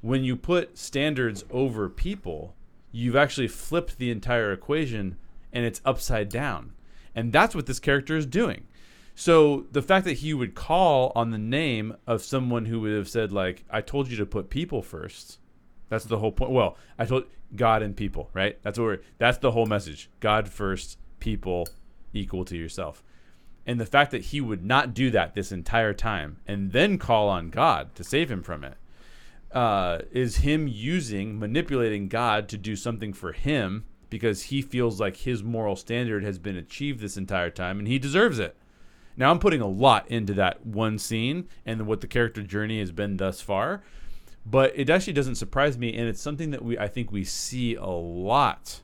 [0.00, 2.55] When you put standards over people,
[2.96, 5.18] you've actually flipped the entire equation
[5.52, 6.72] and it's upside down.
[7.14, 8.66] And that's what this character is doing.
[9.14, 13.08] So the fact that he would call on the name of someone who would have
[13.08, 15.38] said like I told you to put people first.
[15.90, 16.52] That's the whole point.
[16.52, 17.24] Well, I told
[17.54, 18.58] God and people, right?
[18.62, 20.10] That's what we're, that's the whole message.
[20.20, 21.68] God first, people
[22.14, 23.02] equal to yourself.
[23.66, 27.28] And the fact that he would not do that this entire time and then call
[27.28, 28.78] on God to save him from it
[29.56, 35.16] uh, is him using manipulating God to do something for him because he feels like
[35.16, 38.54] his moral standard has been achieved this entire time and he deserves it.
[39.16, 42.92] Now I'm putting a lot into that one scene and what the character journey has
[42.92, 43.82] been thus far,
[44.44, 47.76] but it actually doesn't surprise me and it's something that we I think we see
[47.76, 48.82] a lot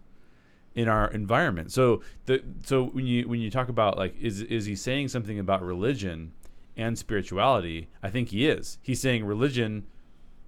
[0.74, 1.70] in our environment.
[1.70, 5.38] So the so when you when you talk about like is is he saying something
[5.38, 6.32] about religion
[6.78, 7.90] and spirituality?
[8.02, 8.78] I think he is.
[8.80, 9.84] He's saying religion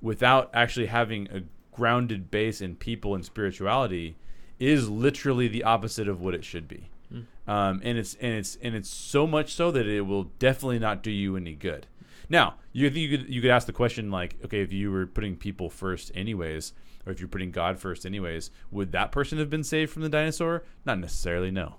[0.05, 4.16] without actually having a grounded base in people and spirituality
[4.60, 6.90] is literally the opposite of what it should be.
[7.47, 11.02] Um, and it's and it's and it's so much so that it will definitely not
[11.02, 11.86] do you any good.
[12.28, 15.36] Now, you you could you could ask the question like, okay, if you were putting
[15.36, 16.72] people first anyways,
[17.05, 20.09] or if you're putting God first anyways, would that person have been saved from the
[20.09, 20.64] dinosaur?
[20.86, 21.76] Not necessarily, no.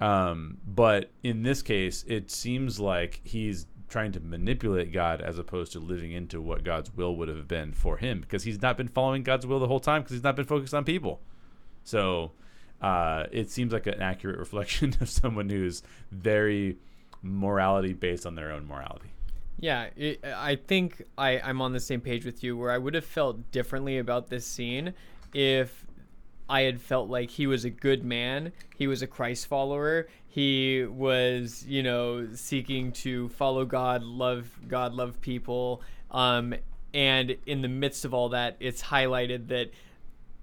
[0.00, 5.72] Um, but in this case, it seems like he's trying to manipulate God as opposed
[5.72, 8.88] to living into what God's will would have been for him because he's not been
[8.88, 11.20] following God's will the whole time because he's not been focused on people.
[11.84, 12.32] So
[12.80, 16.78] uh, it seems like an accurate reflection of someone who's very
[17.22, 19.10] morality based on their own morality.
[19.58, 22.94] Yeah, it, I think I, I'm on the same page with you where I would
[22.94, 24.94] have felt differently about this scene
[25.32, 25.86] if
[26.48, 30.84] I had felt like he was a good man, he was a Christ follower, he
[30.84, 35.80] was, you know, seeking to follow God, love God, love people.
[36.10, 36.56] Um,
[36.92, 39.70] and in the midst of all that, it's highlighted that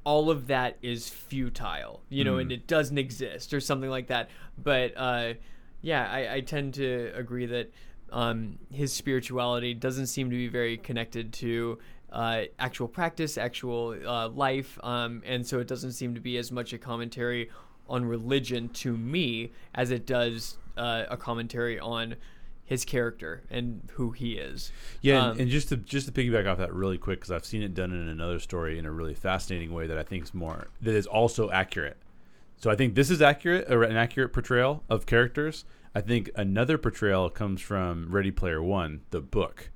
[0.06, 4.30] all of that is futile, you know, and it doesn't exist or something like that.
[4.58, 5.34] But uh,
[5.82, 7.70] yeah, I, I tend to agree that
[8.14, 11.80] um, his spirituality doesn't seem to be very connected to
[12.14, 16.50] uh, actual practice, actual uh, life, um, and so it doesn't seem to be as
[16.50, 17.50] much a commentary
[17.92, 22.16] on religion to me as it does uh, a commentary on
[22.64, 24.72] his character and who he is.
[25.02, 27.46] Yeah, Um, and, and just to just to piggyback off that really quick because I've
[27.46, 30.34] seen it done in another story in a really fascinating way that I think is
[30.34, 31.98] more that is also accurate.
[32.56, 35.66] So I think this is accurate, or an accurate portrayal of characters.
[35.94, 39.70] I think another portrayal comes from Ready Player One, the book,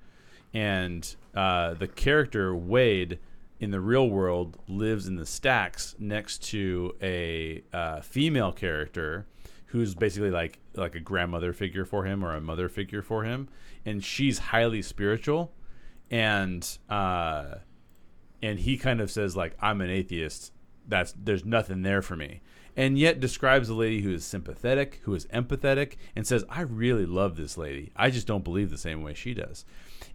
[0.53, 3.19] and uh, the character Wade
[3.65, 9.25] in the real world lives in the stacks next to a uh, female character
[9.65, 13.49] who's basically like like a grandmother figure for him or a mother figure for him,
[13.83, 15.51] and she's highly spiritual,
[16.11, 17.55] and uh,
[18.43, 20.53] and he kind of says like I'm an atheist.
[20.87, 22.41] That's there's nothing there for me,
[22.75, 27.05] and yet describes a lady who is sympathetic, who is empathetic, and says I really
[27.05, 27.91] love this lady.
[27.95, 29.65] I just don't believe the same way she does.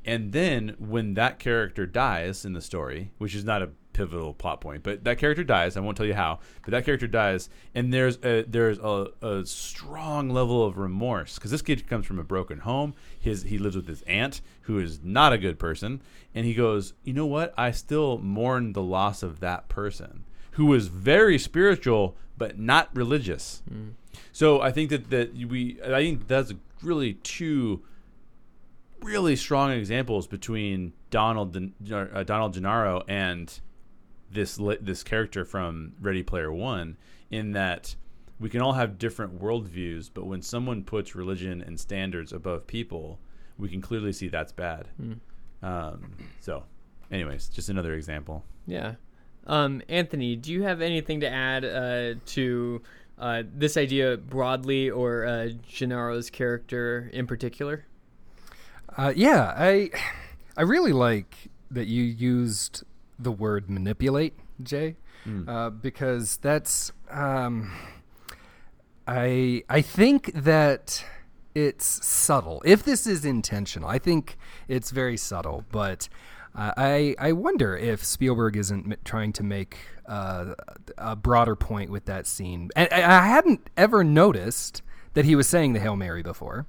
[0.05, 4.61] And then when that character dies in the story, which is not a pivotal plot
[4.61, 5.77] point, but that character dies.
[5.77, 9.45] I won't tell you how, but that character dies, and there's a, there's a, a
[9.45, 12.95] strong level of remorse because this kid comes from a broken home.
[13.19, 16.01] His he lives with his aunt who is not a good person,
[16.35, 17.53] and he goes, you know what?
[17.59, 23.63] I still mourn the loss of that person who was very spiritual but not religious.
[24.33, 27.85] So I think that that we I think that's really two
[29.03, 31.55] really strong examples between Donald
[31.93, 33.61] uh, Donald Gennaro and
[34.33, 36.97] this this character from Ready Player One,
[37.31, 37.95] in that
[38.41, 43.19] we can all have different worldviews, but when someone puts religion and standards above people,
[43.59, 44.89] we can clearly see that's bad.
[45.63, 46.65] Um, so,
[47.13, 48.45] anyways, just another example.
[48.67, 48.95] Yeah.
[49.51, 52.81] Um, Anthony, do you have anything to add uh, to
[53.19, 57.85] uh, this idea broadly or uh, Gennaro's character in particular?
[58.97, 59.91] Uh, yeah, I
[60.57, 62.85] I really like that you used
[63.19, 64.95] the word manipulate, Jay,
[65.49, 67.73] uh, because that's um,
[69.09, 71.05] I I think that
[71.57, 72.63] it's subtle.
[72.65, 75.65] If this is intentional, I think it's very subtle.
[75.73, 76.09] But
[76.55, 80.55] I I wonder if Spielberg isn't trying to make uh,
[80.99, 82.71] a broader point with that scene.
[82.77, 84.83] And I I hadn't ever noticed
[85.15, 86.67] that he was saying the Hail Mary before.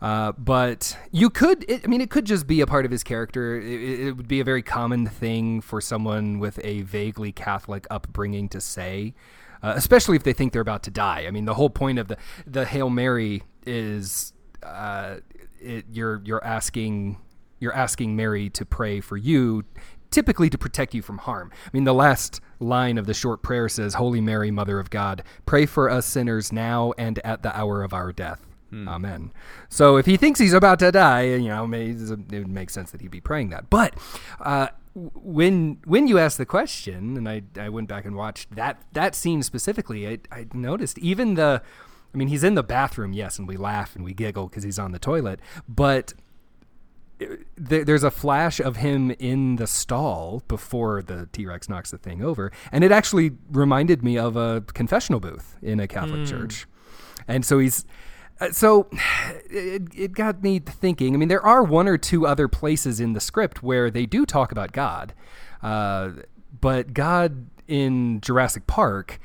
[0.00, 3.02] Uh, but you could, it, I mean, it could just be a part of his
[3.02, 3.58] character.
[3.58, 7.84] It, it- it would be a very common thing for someone with a vaguely Catholic
[7.90, 9.14] upbringing to say,
[9.60, 11.24] uh, especially if they think they're about to die.
[11.26, 12.16] I mean, the whole point of the
[12.46, 14.32] the Hail Mary is
[14.62, 15.16] uh,
[15.60, 17.18] it, you're you're asking
[17.58, 19.64] you're asking Mary to pray for you.
[20.10, 21.52] Typically, to protect you from harm.
[21.66, 25.22] I mean, the last line of the short prayer says, Holy Mary, Mother of God,
[25.44, 28.46] pray for us sinners now and at the hour of our death.
[28.72, 29.32] Amen.
[29.68, 33.00] So if he thinks he's about to die, you know, it would make sense that
[33.00, 33.70] he'd be praying that.
[33.70, 33.94] But
[34.40, 38.82] uh, when when you asked the question, and I, I went back and watched that
[38.92, 41.62] that scene specifically, I, I noticed even the,
[42.14, 44.78] I mean, he's in the bathroom, yes, and we laugh and we giggle because he's
[44.78, 46.14] on the toilet, but
[47.56, 52.22] there's a flash of him in the stall before the T Rex knocks the thing
[52.22, 56.66] over, and it actually reminded me of a confessional booth in a Catholic church,
[57.26, 57.84] and so he's.
[58.40, 58.88] uh, So
[59.50, 61.14] it, it got me thinking.
[61.14, 64.24] I mean, there are one or two other places in the script where they do
[64.24, 65.12] talk about God,
[65.62, 66.10] uh,
[66.60, 69.18] but God in Jurassic Park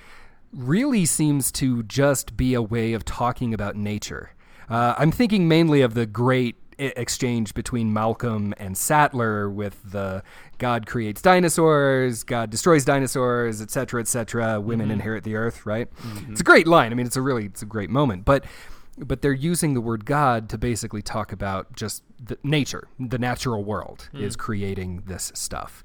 [0.51, 4.31] really seems to just be a way of talking about nature.
[4.69, 10.23] Uh, I'm thinking mainly of the great exchange between Malcolm and Sattler with the
[10.57, 14.61] God creates dinosaurs, God destroys dinosaurs, etc., etc.
[14.61, 14.93] Women mm-hmm.
[14.93, 15.87] inherit the earth, right?
[15.91, 16.33] It's a mm-hmm.
[16.43, 16.91] great line.
[16.91, 18.45] I mean, it's a really it's a great moment, but
[18.97, 23.63] but they're using the word God to basically talk about just the nature, the natural
[23.63, 24.23] world hmm.
[24.23, 25.83] is creating this stuff.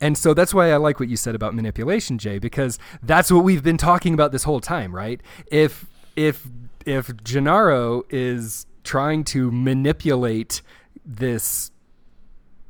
[0.00, 3.44] And so that's why I like what you said about manipulation, Jay, because that's what
[3.44, 5.20] we've been talking about this whole time, right?
[5.50, 5.86] If
[6.16, 6.46] if
[6.86, 10.62] if Gennaro is trying to manipulate
[11.06, 11.70] this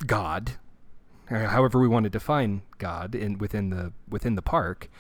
[0.07, 0.53] God,
[1.27, 4.91] however we want to define God in within the within the park,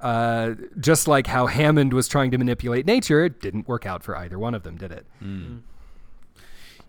[0.00, 4.16] uh, just like how Hammond was trying to manipulate nature, it didn't work out for
[4.16, 5.06] either one of them, did it?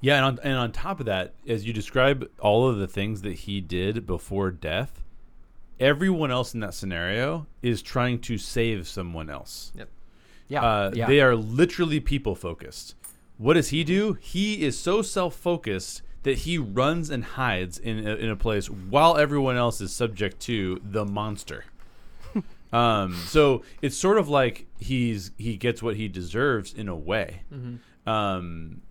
[0.02, 3.22] Yeah, and on, and on top of that, as you describe all of the things
[3.22, 5.04] that he did before death,
[5.80, 9.72] everyone else in that scenario is trying to save someone else.
[10.48, 11.08] Yeah, Uh, yeah.
[11.08, 12.96] They are literally people focused.
[13.38, 14.14] What does he do?
[14.22, 18.70] He is so self focused that he runs and hides in a, in a place
[18.70, 21.66] while everyone else is subject to the monster.
[22.74, 27.44] um, so it's sort of like he's he gets what he deserves in a way.
[28.08, 28.82] Um,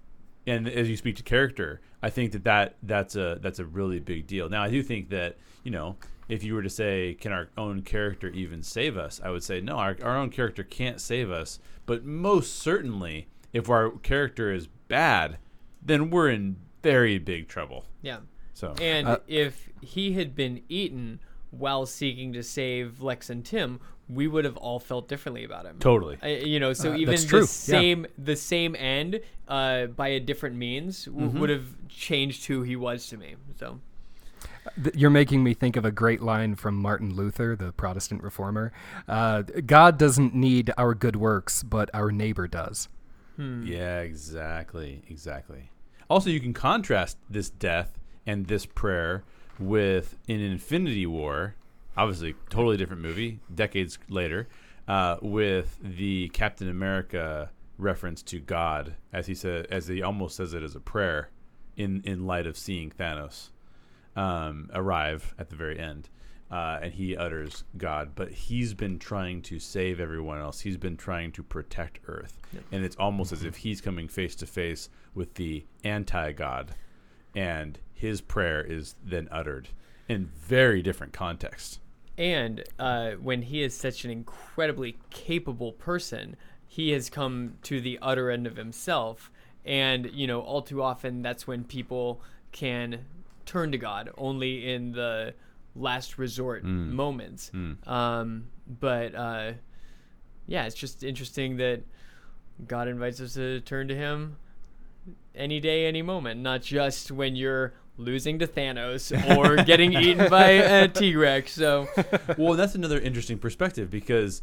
[0.47, 3.99] and as you speak to character, I think that, that that's a that's a really
[3.99, 4.49] big deal.
[4.49, 5.97] Now, I do think that you know
[6.29, 9.21] if you were to say, can our own character even save us?
[9.23, 11.59] I would say no, our, our own character can't save us.
[11.87, 15.39] But most certainly, if our character is bad,
[15.83, 17.87] then we're in very big trouble.
[18.03, 18.19] Yeah.
[18.53, 21.21] So And Uh, if he had been eaten
[21.51, 25.79] while seeking to save Lex and Tim, we would have all felt differently about him.
[25.79, 26.19] totally.
[26.23, 27.47] I, you know, so Uh, even that's true, the yeah.
[27.47, 31.41] same the same end uh, by a different means w- Mm-hmm.
[31.41, 33.37] would have changed who he was to me.
[33.59, 33.81] So
[34.95, 38.73] You're making me think of a great line from Martin Luther, the Protestant reformer.
[39.09, 42.89] Uh, God doesn't need our good works, but our neighbor does.
[43.39, 45.71] Yeah, exactly, exactly.
[46.09, 49.25] Also, you can contrast this death and this prayer
[49.59, 51.55] with an Infinity War,
[51.97, 54.49] obviously totally different movie, decades later,
[54.87, 60.55] uh, with the Captain America reference to God, as he said, as he almost says
[60.55, 61.31] it as a prayer,
[61.77, 63.51] in in light of seeing Thanos
[64.17, 66.09] um, arrive at the very end.
[66.51, 70.61] Uh, and he utters God, but he's been trying to save everyone else.
[70.61, 72.39] He's been trying to protect Earth,
[72.71, 76.75] and it's almost as if he's coming face to face with the anti-God,
[77.35, 79.69] and his prayer is then uttered
[80.09, 81.81] in very different context.
[82.17, 86.37] And uh, when he is such an incredibly capable person,
[86.69, 89.31] he has come to the utter end of himself.
[89.65, 92.21] And, you know, all too often that's when people
[92.53, 93.07] can
[93.47, 95.35] turn to God only in the
[95.77, 97.51] last resort moments.
[97.87, 98.49] Um,
[98.81, 99.53] but, uh,
[100.47, 101.83] yeah, it's just interesting that
[102.67, 104.37] God invites us to turn to him
[105.35, 110.51] any day, any moment, not just when you're losing to Thanos or getting eaten by
[110.51, 111.53] a T Rex.
[111.53, 111.89] So,
[112.39, 114.43] well, that's another interesting perspective because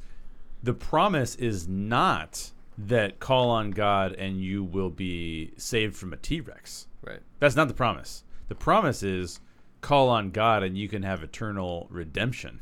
[0.63, 6.17] the promise is not that call on God and you will be saved from a
[6.17, 6.87] T Rex.
[7.05, 7.19] right.
[7.39, 8.23] That's not the promise.
[8.47, 9.39] The promise is
[9.81, 12.61] call on God and you can have eternal redemption.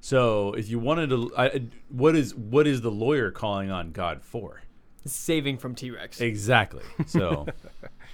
[0.00, 4.22] So if you wanted to, I, what is what is the lawyer calling on God
[4.22, 4.62] for?
[5.06, 6.20] Saving from T Rex.
[6.20, 6.82] Exactly.
[7.06, 7.46] So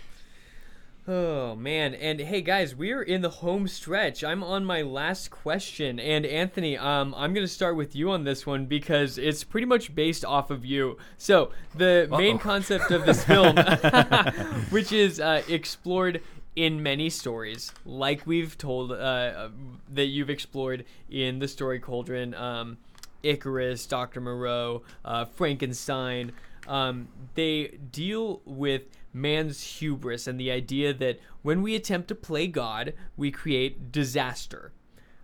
[1.13, 4.23] Oh man, and hey guys, we are in the home stretch.
[4.23, 8.47] I'm on my last question, and Anthony, um, I'm gonna start with you on this
[8.47, 10.99] one because it's pretty much based off of you.
[11.17, 13.57] So the main concept of this film,
[14.71, 16.23] which is uh, explored
[16.57, 19.49] in many stories, like we've told uh, uh,
[19.89, 22.79] that you've explored in the story Cauldron, um,
[23.23, 26.33] Icarus, Doctor Moreau, uh, Frankenstein.
[26.67, 28.83] Um, they deal with
[29.13, 34.73] man's hubris and the idea that when we attempt to play God, we create disaster.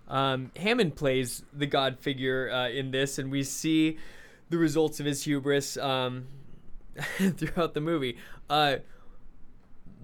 [0.09, 3.99] Um, Hammond plays the God figure uh, in this, and we see
[4.49, 6.27] the results of his hubris um,
[7.19, 8.17] throughout the movie.
[8.49, 8.77] Uh,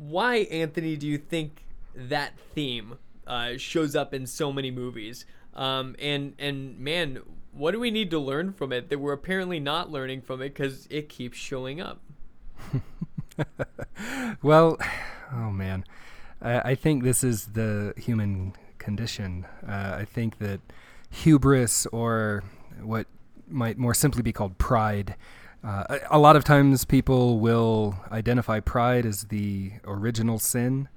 [0.09, 1.65] why, Anthony, do you think
[1.95, 5.27] that theme uh, shows up in so many movies?
[5.55, 7.21] Um, and and man,
[7.53, 10.55] what do we need to learn from it that we're apparently not learning from it
[10.55, 12.01] because it keeps showing up?
[14.43, 14.77] Well,
[15.33, 15.85] oh man,
[16.41, 19.47] I, I think this is the human condition.
[19.67, 20.61] Uh, I think that
[21.11, 22.43] hubris, or
[22.83, 23.07] what
[23.49, 25.15] might more simply be called pride,
[25.65, 30.89] uh, a, lot of times people will identify pride as the original sin.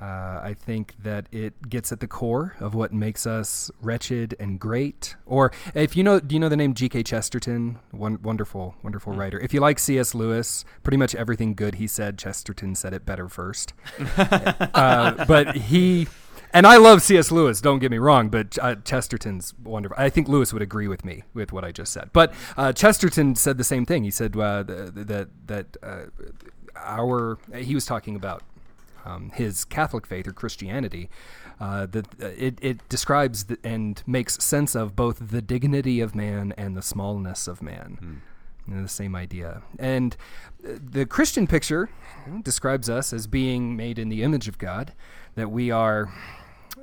[0.00, 4.58] Uh, I think that it gets at the core of what makes us wretched and
[4.58, 5.16] great.
[5.26, 7.02] Or if you know, do you know the name G.K.
[7.02, 7.78] Chesterton?
[7.90, 9.38] One wonderful, wonderful writer.
[9.38, 10.14] If you like C.S.
[10.14, 13.74] Lewis, pretty much everything good he said, Chesterton said it better first.
[14.16, 16.06] uh, but he,
[16.52, 17.30] and I love C.S.
[17.30, 17.60] Lewis.
[17.60, 19.96] Don't get me wrong, but uh, Chesterton's wonderful.
[19.98, 22.10] I think Lewis would agree with me with what I just said.
[22.12, 24.04] But uh, Chesterton said the same thing.
[24.04, 26.02] He said uh, th- th- that that uh,
[26.76, 28.42] our he was talking about
[29.04, 31.08] um, his Catholic faith or Christianity,
[31.60, 36.14] uh, that uh, it, it describes the, and makes sense of both the dignity of
[36.14, 38.22] man and the smallness of man.
[38.66, 39.62] You know, the same idea.
[39.78, 40.16] And
[40.64, 41.90] uh, the Christian picture
[42.42, 44.92] describes us as being made in the image of God,
[45.34, 46.12] that we are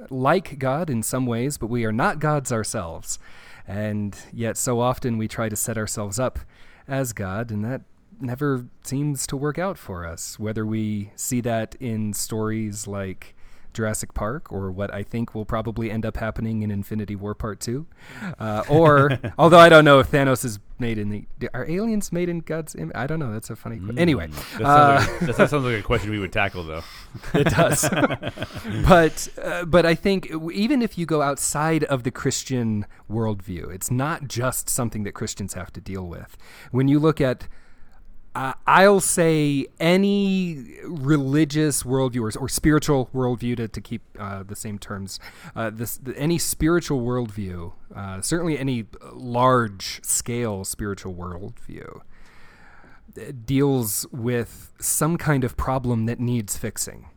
[0.10, 3.20] like God in some ways, but we are not gods ourselves.
[3.68, 6.40] And yet, so often we try to set ourselves up
[6.88, 7.82] as God, and that
[8.20, 10.40] never seems to work out for us.
[10.40, 13.36] Whether we see that in stories like
[13.78, 17.60] Jurassic Park, or what I think will probably end up happening in Infinity War Part
[17.60, 17.86] 2.
[18.40, 21.50] Uh, or, although I don't know if Thanos is made in the.
[21.54, 22.96] Are aliens made in God's image?
[22.96, 23.32] I don't know.
[23.32, 24.00] That's a funny question.
[24.00, 26.82] Anyway, that uh, sounds, like, that sounds like a question we would tackle, though.
[27.36, 27.88] it does.
[28.88, 33.92] but uh, but I think even if you go outside of the Christian worldview, it's
[33.92, 36.36] not just something that Christians have to deal with.
[36.72, 37.48] When you look at
[38.38, 44.56] uh, I'll say any religious worldview or, or spiritual worldview to, to keep uh, the
[44.56, 45.20] same terms.
[45.56, 52.02] Uh, this the, any spiritual worldview, uh, certainly any large scale spiritual worldview,
[53.18, 57.10] uh, deals with some kind of problem that needs fixing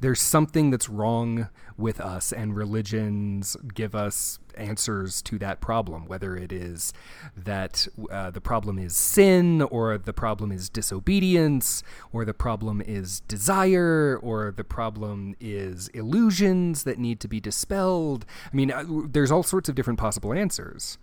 [0.00, 6.36] there's something that's wrong with us, and religions give us answers to that problem, whether
[6.36, 6.92] it is
[7.36, 11.82] that uh, the problem is sin, or the problem is disobedience,
[12.12, 18.24] or the problem is desire, or the problem is illusions that need to be dispelled.
[18.52, 20.98] I mean, uh, there's all sorts of different possible answers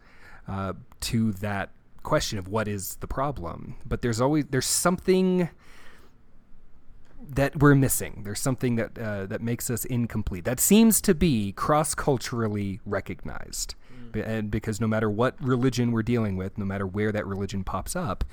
[0.48, 1.72] uh, to that
[2.04, 3.76] question of what is the problem.
[3.86, 5.50] But there's always there's something
[7.30, 8.22] that we're missing.
[8.24, 10.45] There's something that uh, that makes us incomplete.
[10.45, 13.76] That seems to be cross culturally recognized,
[14.12, 17.64] B- and because no matter what religion we're dealing with, no matter where that religion
[17.64, 18.24] pops up,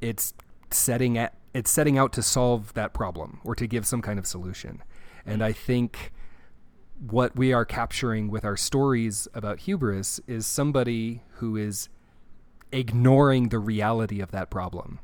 [0.00, 0.34] it's
[0.70, 4.26] setting at it's setting out to solve that problem or to give some kind of
[4.26, 4.82] solution.
[5.24, 6.12] And I think
[6.98, 11.88] what we are capturing with our stories about hubris is somebody who is
[12.72, 14.98] ignoring the reality of that problem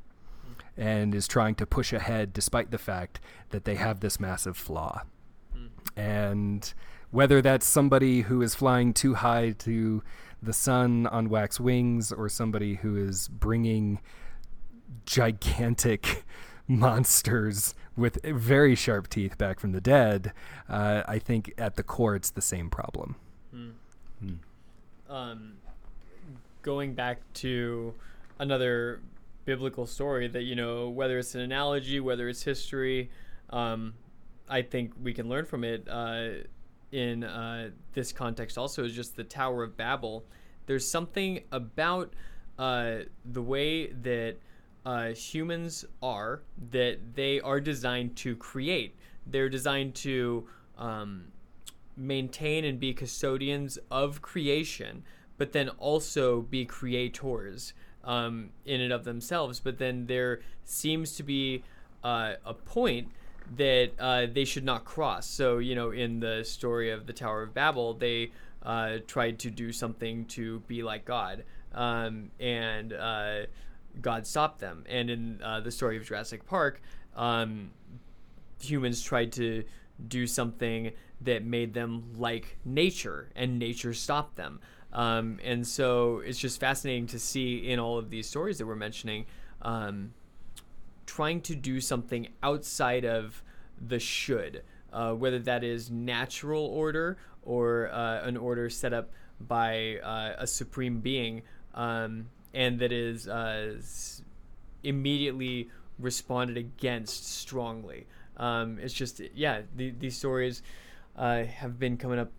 [0.77, 3.21] and is trying to push ahead despite the fact
[3.51, 5.03] that they have this massive flaw.
[5.97, 6.73] And
[7.11, 10.03] whether that's somebody who is flying too high to
[10.43, 14.01] the sun on wax wings or somebody who is bringing
[15.05, 16.25] gigantic
[16.69, 20.33] monsters with very sharp teeth back from the dead,
[20.69, 23.17] uh, I think at the core it's the same problem.
[25.11, 25.55] um,
[26.63, 27.93] going back to
[28.39, 29.01] another
[29.53, 33.11] biblical story that you know whether it's an analogy whether it's history
[33.51, 33.95] um,
[34.49, 36.29] i think we can learn from it uh,
[36.93, 40.25] in uh, this context also is just the tower of babel.
[40.67, 42.13] There's something about
[42.59, 44.37] uh, the way that
[44.85, 48.97] uh, humans are that they are designed to create.
[49.27, 50.49] They're designed to
[50.79, 51.27] um,
[51.97, 55.05] maintain and be custodians of creation,
[55.37, 57.75] but then also be creators
[58.05, 59.61] um, in and of themselves.
[59.61, 61.63] But then there seems to be
[62.03, 63.09] uh, a point
[63.57, 65.27] that uh, they should not cross.
[65.27, 68.31] So, you know, in the story of the Tower of Babel, they
[68.63, 71.45] uh, tried to do something to be like God,
[71.75, 73.41] um, and uh,
[74.01, 74.85] God stopped them.
[74.89, 76.81] And in uh, the story of Jurassic Park,
[77.17, 77.71] um,
[78.61, 79.65] humans tried to
[80.07, 84.61] do something that made them like nature, and nature stopped them.
[84.93, 88.75] Um, and so it's just fascinating to see in all of these stories that we're
[88.75, 89.27] mentioning,
[89.63, 90.13] um,
[91.07, 93.43] trying to do something outside of
[93.81, 94.63] the should,
[94.93, 99.11] uh, whether that is natural order or uh, an order set up
[99.41, 101.43] by uh, a supreme being,
[101.75, 103.75] um, and that is uh,
[104.83, 105.69] immediately
[105.99, 108.07] responded against strongly.
[108.37, 110.63] Um, it's just, yeah, the, these stories
[111.17, 112.31] uh, have been coming up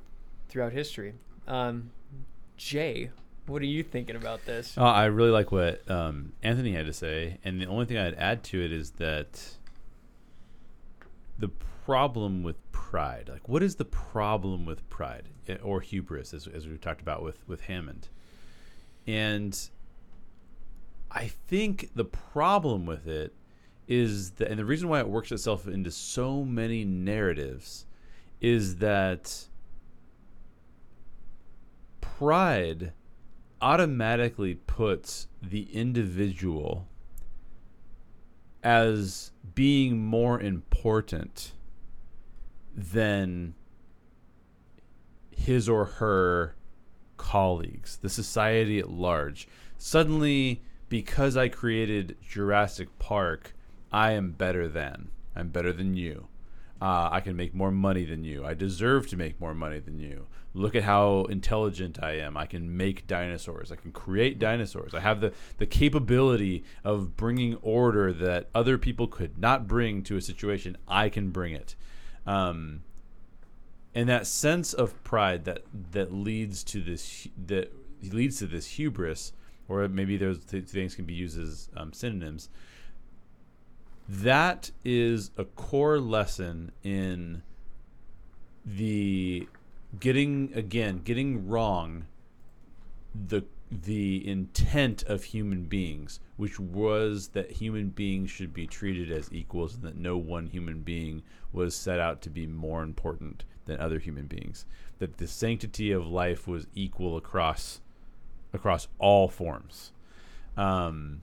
[0.49, 1.14] throughout history.
[1.48, 1.91] Um,
[2.62, 3.10] Jay,
[3.48, 4.78] what are you thinking about this?
[4.78, 8.14] Uh, I really like what um, Anthony had to say, and the only thing I'd
[8.14, 9.58] add to it is that
[11.40, 11.50] the
[11.84, 16.68] problem with pride, like, what is the problem with pride eh, or hubris, as, as
[16.68, 18.10] we've talked about with with Hammond,
[19.08, 19.60] and
[21.10, 23.34] I think the problem with it
[23.88, 27.88] is that, and the reason why it works itself into so many narratives
[28.40, 29.48] is that
[32.22, 32.93] pride
[33.64, 36.88] automatically puts the individual
[38.61, 41.53] as being more important
[42.76, 43.56] than
[45.35, 46.56] his or her
[47.18, 49.48] colleagues, the society at large.
[49.80, 53.56] Suddenly, because I created Jurassic Park,
[53.91, 55.10] I am better than.
[55.35, 56.27] I'm better than you.
[56.80, 58.45] Uh, I can make more money than you.
[58.45, 60.27] I deserve to make more money than you.
[60.53, 62.36] Look at how intelligent I am.
[62.36, 63.72] I can make dinosaurs.
[63.72, 64.94] I can create dinosaurs.
[64.94, 70.18] I have the, the capability of bringing order that other people could not bring to
[70.18, 70.78] a situation.
[70.88, 71.76] I can bring it.
[72.26, 72.82] Um,
[73.95, 77.73] and that sense of pride that that leads to this that
[78.03, 79.34] leads to this hubris,
[79.68, 82.49] or maybe those th- things can be used as um, synonyms.
[84.07, 87.44] That is a core lesson in
[88.65, 89.48] the
[89.99, 92.05] getting again getting wrong
[93.13, 99.31] the the intent of human beings, which was that human beings should be treated as
[99.31, 103.79] equals and that no one human being was set out to be more important than
[103.79, 104.65] other human beings.
[104.99, 107.79] That the sanctity of life was equal across
[108.53, 109.94] across all forms.
[110.57, 111.21] Um,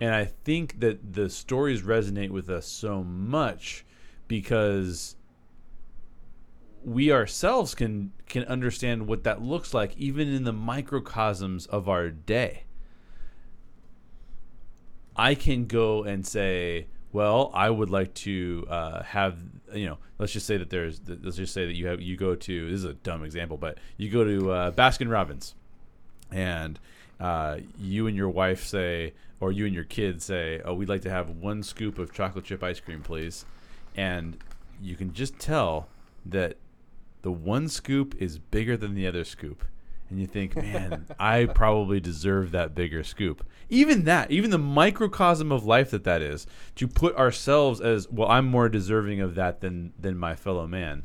[0.00, 3.84] and I think that the stories resonate with us so much
[4.26, 5.16] because
[6.86, 12.10] we ourselves can can understand what that looks like even in the microcosms of our
[12.10, 12.62] day.
[15.16, 19.36] I can go and say, well, I would like to uh, have
[19.74, 22.36] you know, let's just say that there's let's just say that you have you go
[22.36, 25.56] to this is a dumb example, but you go to uh, Baskin Robbins,
[26.30, 26.78] and
[27.18, 31.02] uh, you and your wife say, or you and your kids say, oh, we'd like
[31.02, 33.44] to have one scoop of chocolate chip ice cream, please,
[33.96, 34.38] and
[34.80, 35.88] you can just tell
[36.24, 36.58] that
[37.26, 39.64] the one scoop is bigger than the other scoop.
[40.08, 43.44] And you think, man, I probably deserve that bigger scoop.
[43.68, 46.46] Even that, even the microcosm of life that that is,
[46.76, 51.02] to put ourselves as well, I'm more deserving of that than than my fellow man.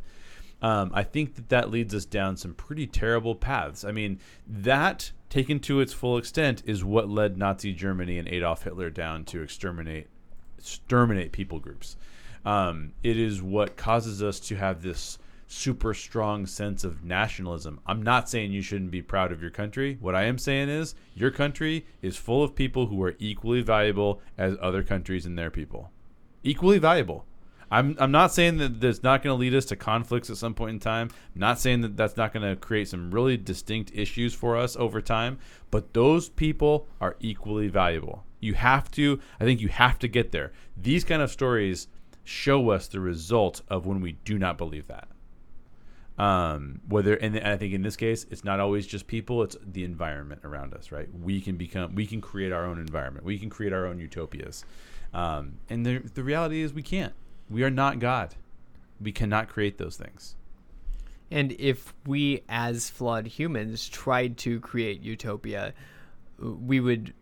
[0.61, 3.83] Um, I think that that leads us down some pretty terrible paths.
[3.83, 8.61] I mean, that taken to its full extent is what led Nazi Germany and Adolf
[8.61, 10.08] Hitler down to exterminate
[10.59, 11.98] exterminate people groups.
[12.45, 15.17] Um, it is what causes us to have this
[15.51, 17.80] super strong sense of nationalism.
[17.85, 19.97] I'm not saying you shouldn't be proud of your country.
[19.99, 24.21] What I am saying is your country is full of people who are equally valuable
[24.38, 25.91] as other countries and their people.
[26.43, 27.25] Equally valuable.
[27.69, 30.53] I'm, I'm not saying that that's not going to lead us to conflicts at some
[30.53, 31.09] point in time.
[31.35, 34.77] I'm not saying that that's not going to create some really distinct issues for us
[34.77, 35.38] over time,
[35.69, 38.23] but those people are equally valuable.
[38.39, 40.53] You have to, I think you have to get there.
[40.77, 41.88] These kind of stories
[42.23, 45.07] show us the result of when we do not believe that
[46.22, 49.83] um, whether and I think in this case it's not always just people it's the
[49.83, 51.08] environment around us right?
[51.14, 53.25] We can become we can create our own environment.
[53.25, 54.64] We can create our own utopias.
[55.14, 57.14] Um, and the, the reality is we can't.
[57.50, 58.35] We are not God.
[59.01, 60.35] We cannot create those things.
[61.30, 65.74] And if we, as flawed humans, tried to create utopia,
[66.40, 67.14] we would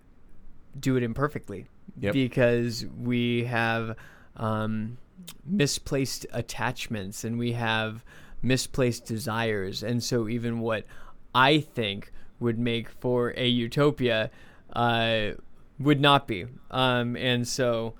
[0.80, 1.68] do it imperfectly.
[2.00, 2.14] Yep.
[2.14, 3.96] because we have
[4.38, 4.98] um,
[5.46, 8.06] misplaced attachments and we have
[8.42, 9.84] misplaced desires.
[9.84, 10.86] And so, even what
[11.34, 14.32] I think would make for a utopia
[14.74, 15.32] uh,
[15.80, 16.46] would not be.
[16.72, 17.94] Um, and so,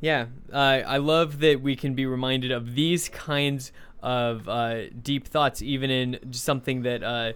[0.00, 3.72] yeah, uh, I love that we can be reminded of these kinds
[4.02, 7.32] of uh, deep thoughts, even in something that uh,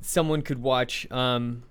[0.00, 1.62] someone could watch um,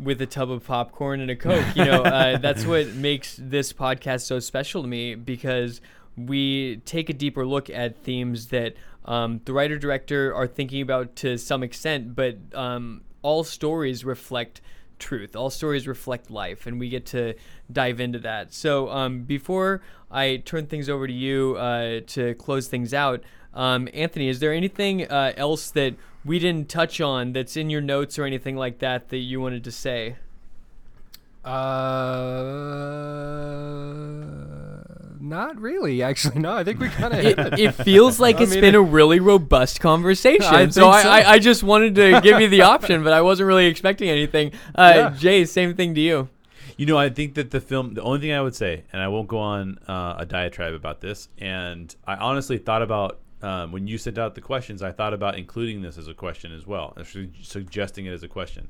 [0.00, 1.64] with a tub of popcorn and a coke.
[1.74, 5.80] You know, uh, that's what makes this podcast so special to me because
[6.16, 8.74] we take a deeper look at themes that
[9.06, 14.60] um, the writer director are thinking about to some extent, but um, all stories reflect
[14.98, 15.36] truth.
[15.36, 17.34] All stories reflect life, and we get to
[17.72, 18.52] dive into that.
[18.52, 23.22] So, um, before I turn things over to you uh, to close things out,
[23.54, 25.94] um, Anthony, is there anything uh, else that
[26.24, 29.64] we didn't touch on that's in your notes or anything like that that you wanted
[29.64, 30.16] to say?
[31.44, 31.52] Uh,
[35.20, 36.02] not really.
[36.02, 36.52] Actually, no.
[36.54, 37.58] I think we kind of It, it.
[37.58, 40.42] it feels like I it's mean, been it- a really robust conversation.
[40.54, 41.08] I so think I, so.
[41.10, 44.52] I, I just wanted to give you the option, but I wasn't really expecting anything.
[44.74, 45.10] Uh, Yeah.
[45.10, 46.28] Jay, same thing to you.
[46.76, 49.08] You know, I think that the film, the only thing I would say, and I
[49.08, 53.86] won't go on uh, a diatribe about this, and I honestly thought about um, when
[53.86, 56.92] you sent out the questions, I thought about including this as a question as well,
[56.98, 58.68] actually suggesting it as a question.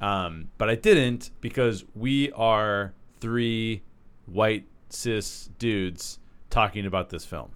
[0.00, 3.82] Um, but I didn't because we are three
[4.26, 4.64] white
[4.94, 6.18] cis dudes
[6.50, 7.50] talking about this film,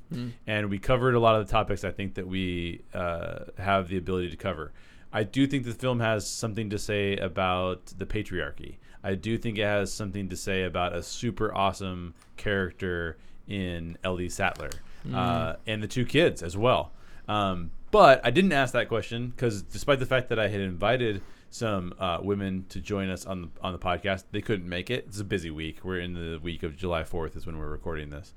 [0.47, 3.97] and we covered a lot of the topics I think that we uh, have the
[3.97, 4.73] ability to cover.
[5.13, 8.77] I do think the film has something to say about the patriarchy.
[9.03, 14.29] I do think it has something to say about a super awesome character in Ellie
[14.29, 14.71] Sattler
[15.15, 16.93] uh, and the two kids as well.
[17.29, 21.23] Um, but I didn't ask that question because, despite the fact that I had invited
[21.51, 25.05] some uh, women to join us on the on the podcast, they couldn't make it.
[25.09, 25.85] It's a busy week.
[25.85, 28.35] We're in the week of July Fourth is when we're recording this.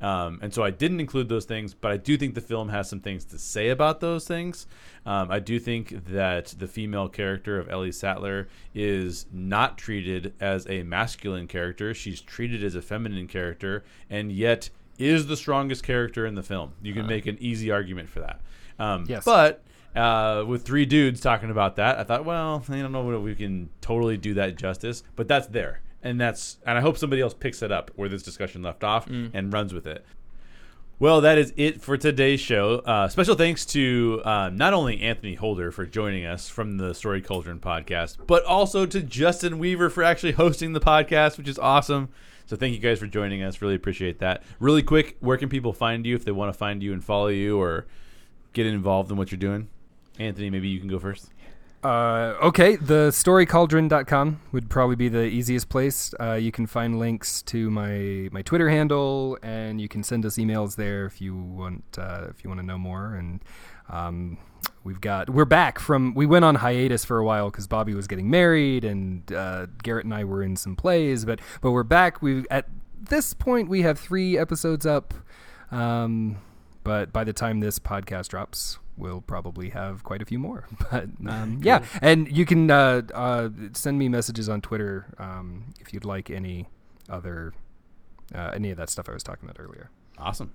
[0.00, 2.88] Um, and so I didn't include those things, but I do think the film has
[2.88, 4.68] some things to say about those things.
[5.04, 10.68] Um, I do think that the female character of Ellie Sattler is not treated as
[10.68, 11.94] a masculine character.
[11.94, 16.74] She's treated as a feminine character, and yet is the strongest character in the film.
[16.82, 18.40] You can make an easy argument for that.
[18.78, 19.24] Um, Yes.
[19.24, 19.62] But
[19.98, 23.34] uh, with three dudes talking about that, I thought, well, I don't know if we
[23.34, 27.34] can totally do that justice, but that's there, and that's, and I hope somebody else
[27.34, 30.04] picks it up where this discussion left off and runs with it.
[31.00, 32.80] Well, that is it for today's show.
[32.80, 37.22] Uh, special thanks to uh, not only Anthony Holder for joining us from the Story
[37.22, 42.08] Cauldron podcast, but also to Justin Weaver for actually hosting the podcast, which is awesome.
[42.46, 43.62] So thank you guys for joining us.
[43.62, 44.42] Really appreciate that.
[44.58, 47.28] Really quick, where can people find you if they want to find you and follow
[47.28, 47.86] you or
[48.52, 49.68] get involved in what you're doing?
[50.18, 51.30] Anthony, maybe you can go first.
[51.82, 56.12] Uh, okay, the storycauldron.com would probably be the easiest place.
[56.18, 60.36] Uh, you can find links to my, my Twitter handle, and you can send us
[60.36, 63.14] emails there if you want uh, if you want to know more.
[63.14, 63.44] And
[63.88, 64.38] um,
[64.82, 68.08] we've got we're back from we went on hiatus for a while because Bobby was
[68.08, 72.20] getting married, and uh, Garrett and I were in some plays, but but we're back.
[72.20, 72.66] We at
[73.00, 75.14] this point we have three episodes up.
[75.70, 76.38] Um,
[76.82, 80.66] but by the time this podcast drops, we'll probably have quite a few more.
[80.90, 85.92] But um, yeah, and you can uh, uh, send me messages on Twitter um, if
[85.92, 86.68] you'd like any
[87.08, 87.52] other
[88.34, 89.90] uh, any of that stuff I was talking about earlier.
[90.18, 90.52] Awesome.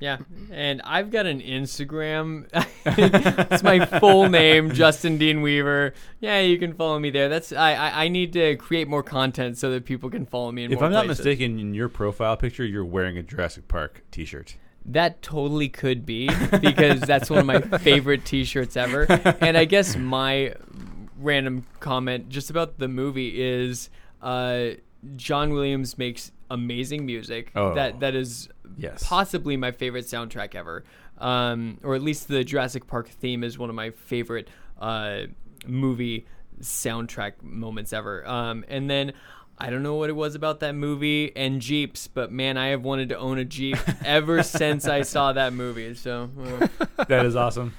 [0.00, 0.18] Yeah,
[0.50, 2.48] and I've got an Instagram.
[2.84, 5.94] it's my full name, Justin Dean Weaver.
[6.20, 7.28] Yeah, you can follow me there.
[7.28, 10.64] That's I, I, I need to create more content so that people can follow me.
[10.64, 11.24] In If more I'm not places.
[11.24, 14.56] mistaken, in your profile picture, you're wearing a Jurassic Park T-shirt.
[14.86, 16.28] That totally could be
[16.60, 19.06] because that's one of my favorite T-shirts ever.
[19.40, 20.54] And I guess my
[21.18, 23.88] random comment just about the movie is
[24.22, 24.70] uh,
[25.16, 27.50] John Williams makes amazing music.
[27.54, 27.74] Oh.
[27.74, 29.06] That that is Yes.
[29.06, 30.84] possibly my favorite soundtrack ever.
[31.18, 34.48] Um, or at least the Jurassic Park theme is one of my favorite
[34.80, 35.22] uh,
[35.66, 36.26] movie
[36.60, 38.26] soundtrack moments ever.
[38.26, 39.12] Um, and then
[39.64, 42.82] I don't know what it was about that movie and Jeeps, but man, I have
[42.82, 45.94] wanted to own a Jeep ever since I saw that movie.
[45.94, 46.68] So uh,
[47.08, 47.74] that is awesome.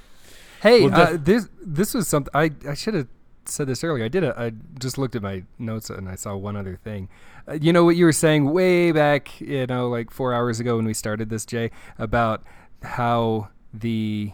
[0.64, 3.08] Hey, Well, uh, this this was something I I should have
[3.46, 4.04] said this earlier.
[4.04, 7.08] I did a, I just looked at my notes and I saw one other thing.
[7.48, 10.78] Uh, you know what you were saying way back, you know, like four hours ago
[10.78, 12.42] when we started this, Jay, about
[12.82, 14.32] how the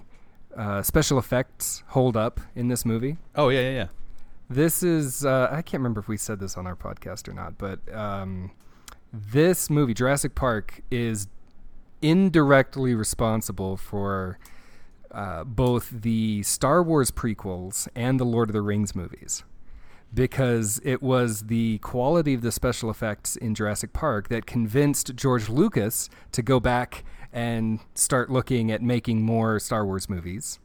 [0.55, 3.17] uh, special effects hold up in this movie.
[3.35, 3.88] Oh yeah, yeah, yeah.
[4.51, 7.57] This is uh, I can't remember if we said this on our podcast or not,
[7.57, 8.51] but um,
[9.13, 11.27] this movie, Jurassic Park, is
[12.01, 14.38] indirectly responsible for
[15.09, 19.45] uh, both the Star Wars prequels and the Lord of the Rings movies.
[20.13, 25.47] Because it was the quality of the special effects in Jurassic Park that convinced George
[25.47, 30.59] Lucas to go back and start looking at making more Star Wars movies,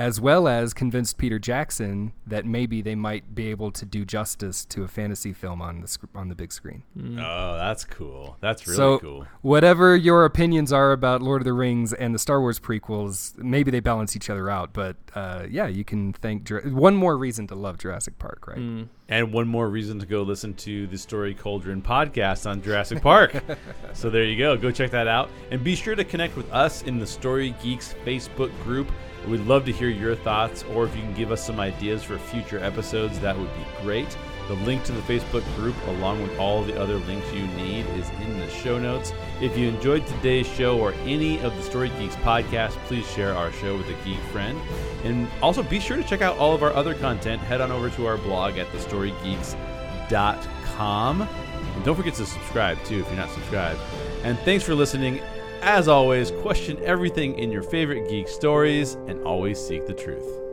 [0.00, 4.64] as well as convinced Peter Jackson that maybe they might be able to do justice
[4.64, 6.84] to a fantasy film on the sc- on the big screen.
[6.96, 8.38] Oh, that's cool.
[8.40, 9.26] That's really so, cool.
[9.42, 13.70] whatever your opinions are about Lord of the Rings and the Star Wars prequels, maybe
[13.70, 14.72] they balance each other out.
[14.72, 18.86] But uh, yeah, you can thank Jura- one more reason to love Jurassic Park, right?
[19.10, 23.34] And one more reason to go listen to the Story Cauldron podcast on Jurassic Park.
[23.92, 24.56] so there you go.
[24.56, 25.30] Go check that out.
[25.50, 28.88] And be sure to connect with us in the Story Geeks Facebook group.
[29.26, 32.18] We'd love to hear your thoughts, or if you can give us some ideas for
[32.18, 34.16] future episodes, that would be great.
[34.50, 38.10] The link to the Facebook group, along with all the other links you need, is
[38.20, 39.12] in the show notes.
[39.40, 43.52] If you enjoyed today's show or any of the Story Geeks podcasts, please share our
[43.52, 44.60] show with a geek friend.
[45.04, 47.40] And also be sure to check out all of our other content.
[47.42, 51.22] Head on over to our blog at thestorygeeks.com.
[51.22, 53.78] And don't forget to subscribe too if you're not subscribed.
[54.24, 55.20] And thanks for listening.
[55.62, 60.49] As always, question everything in your favorite geek stories and always seek the truth.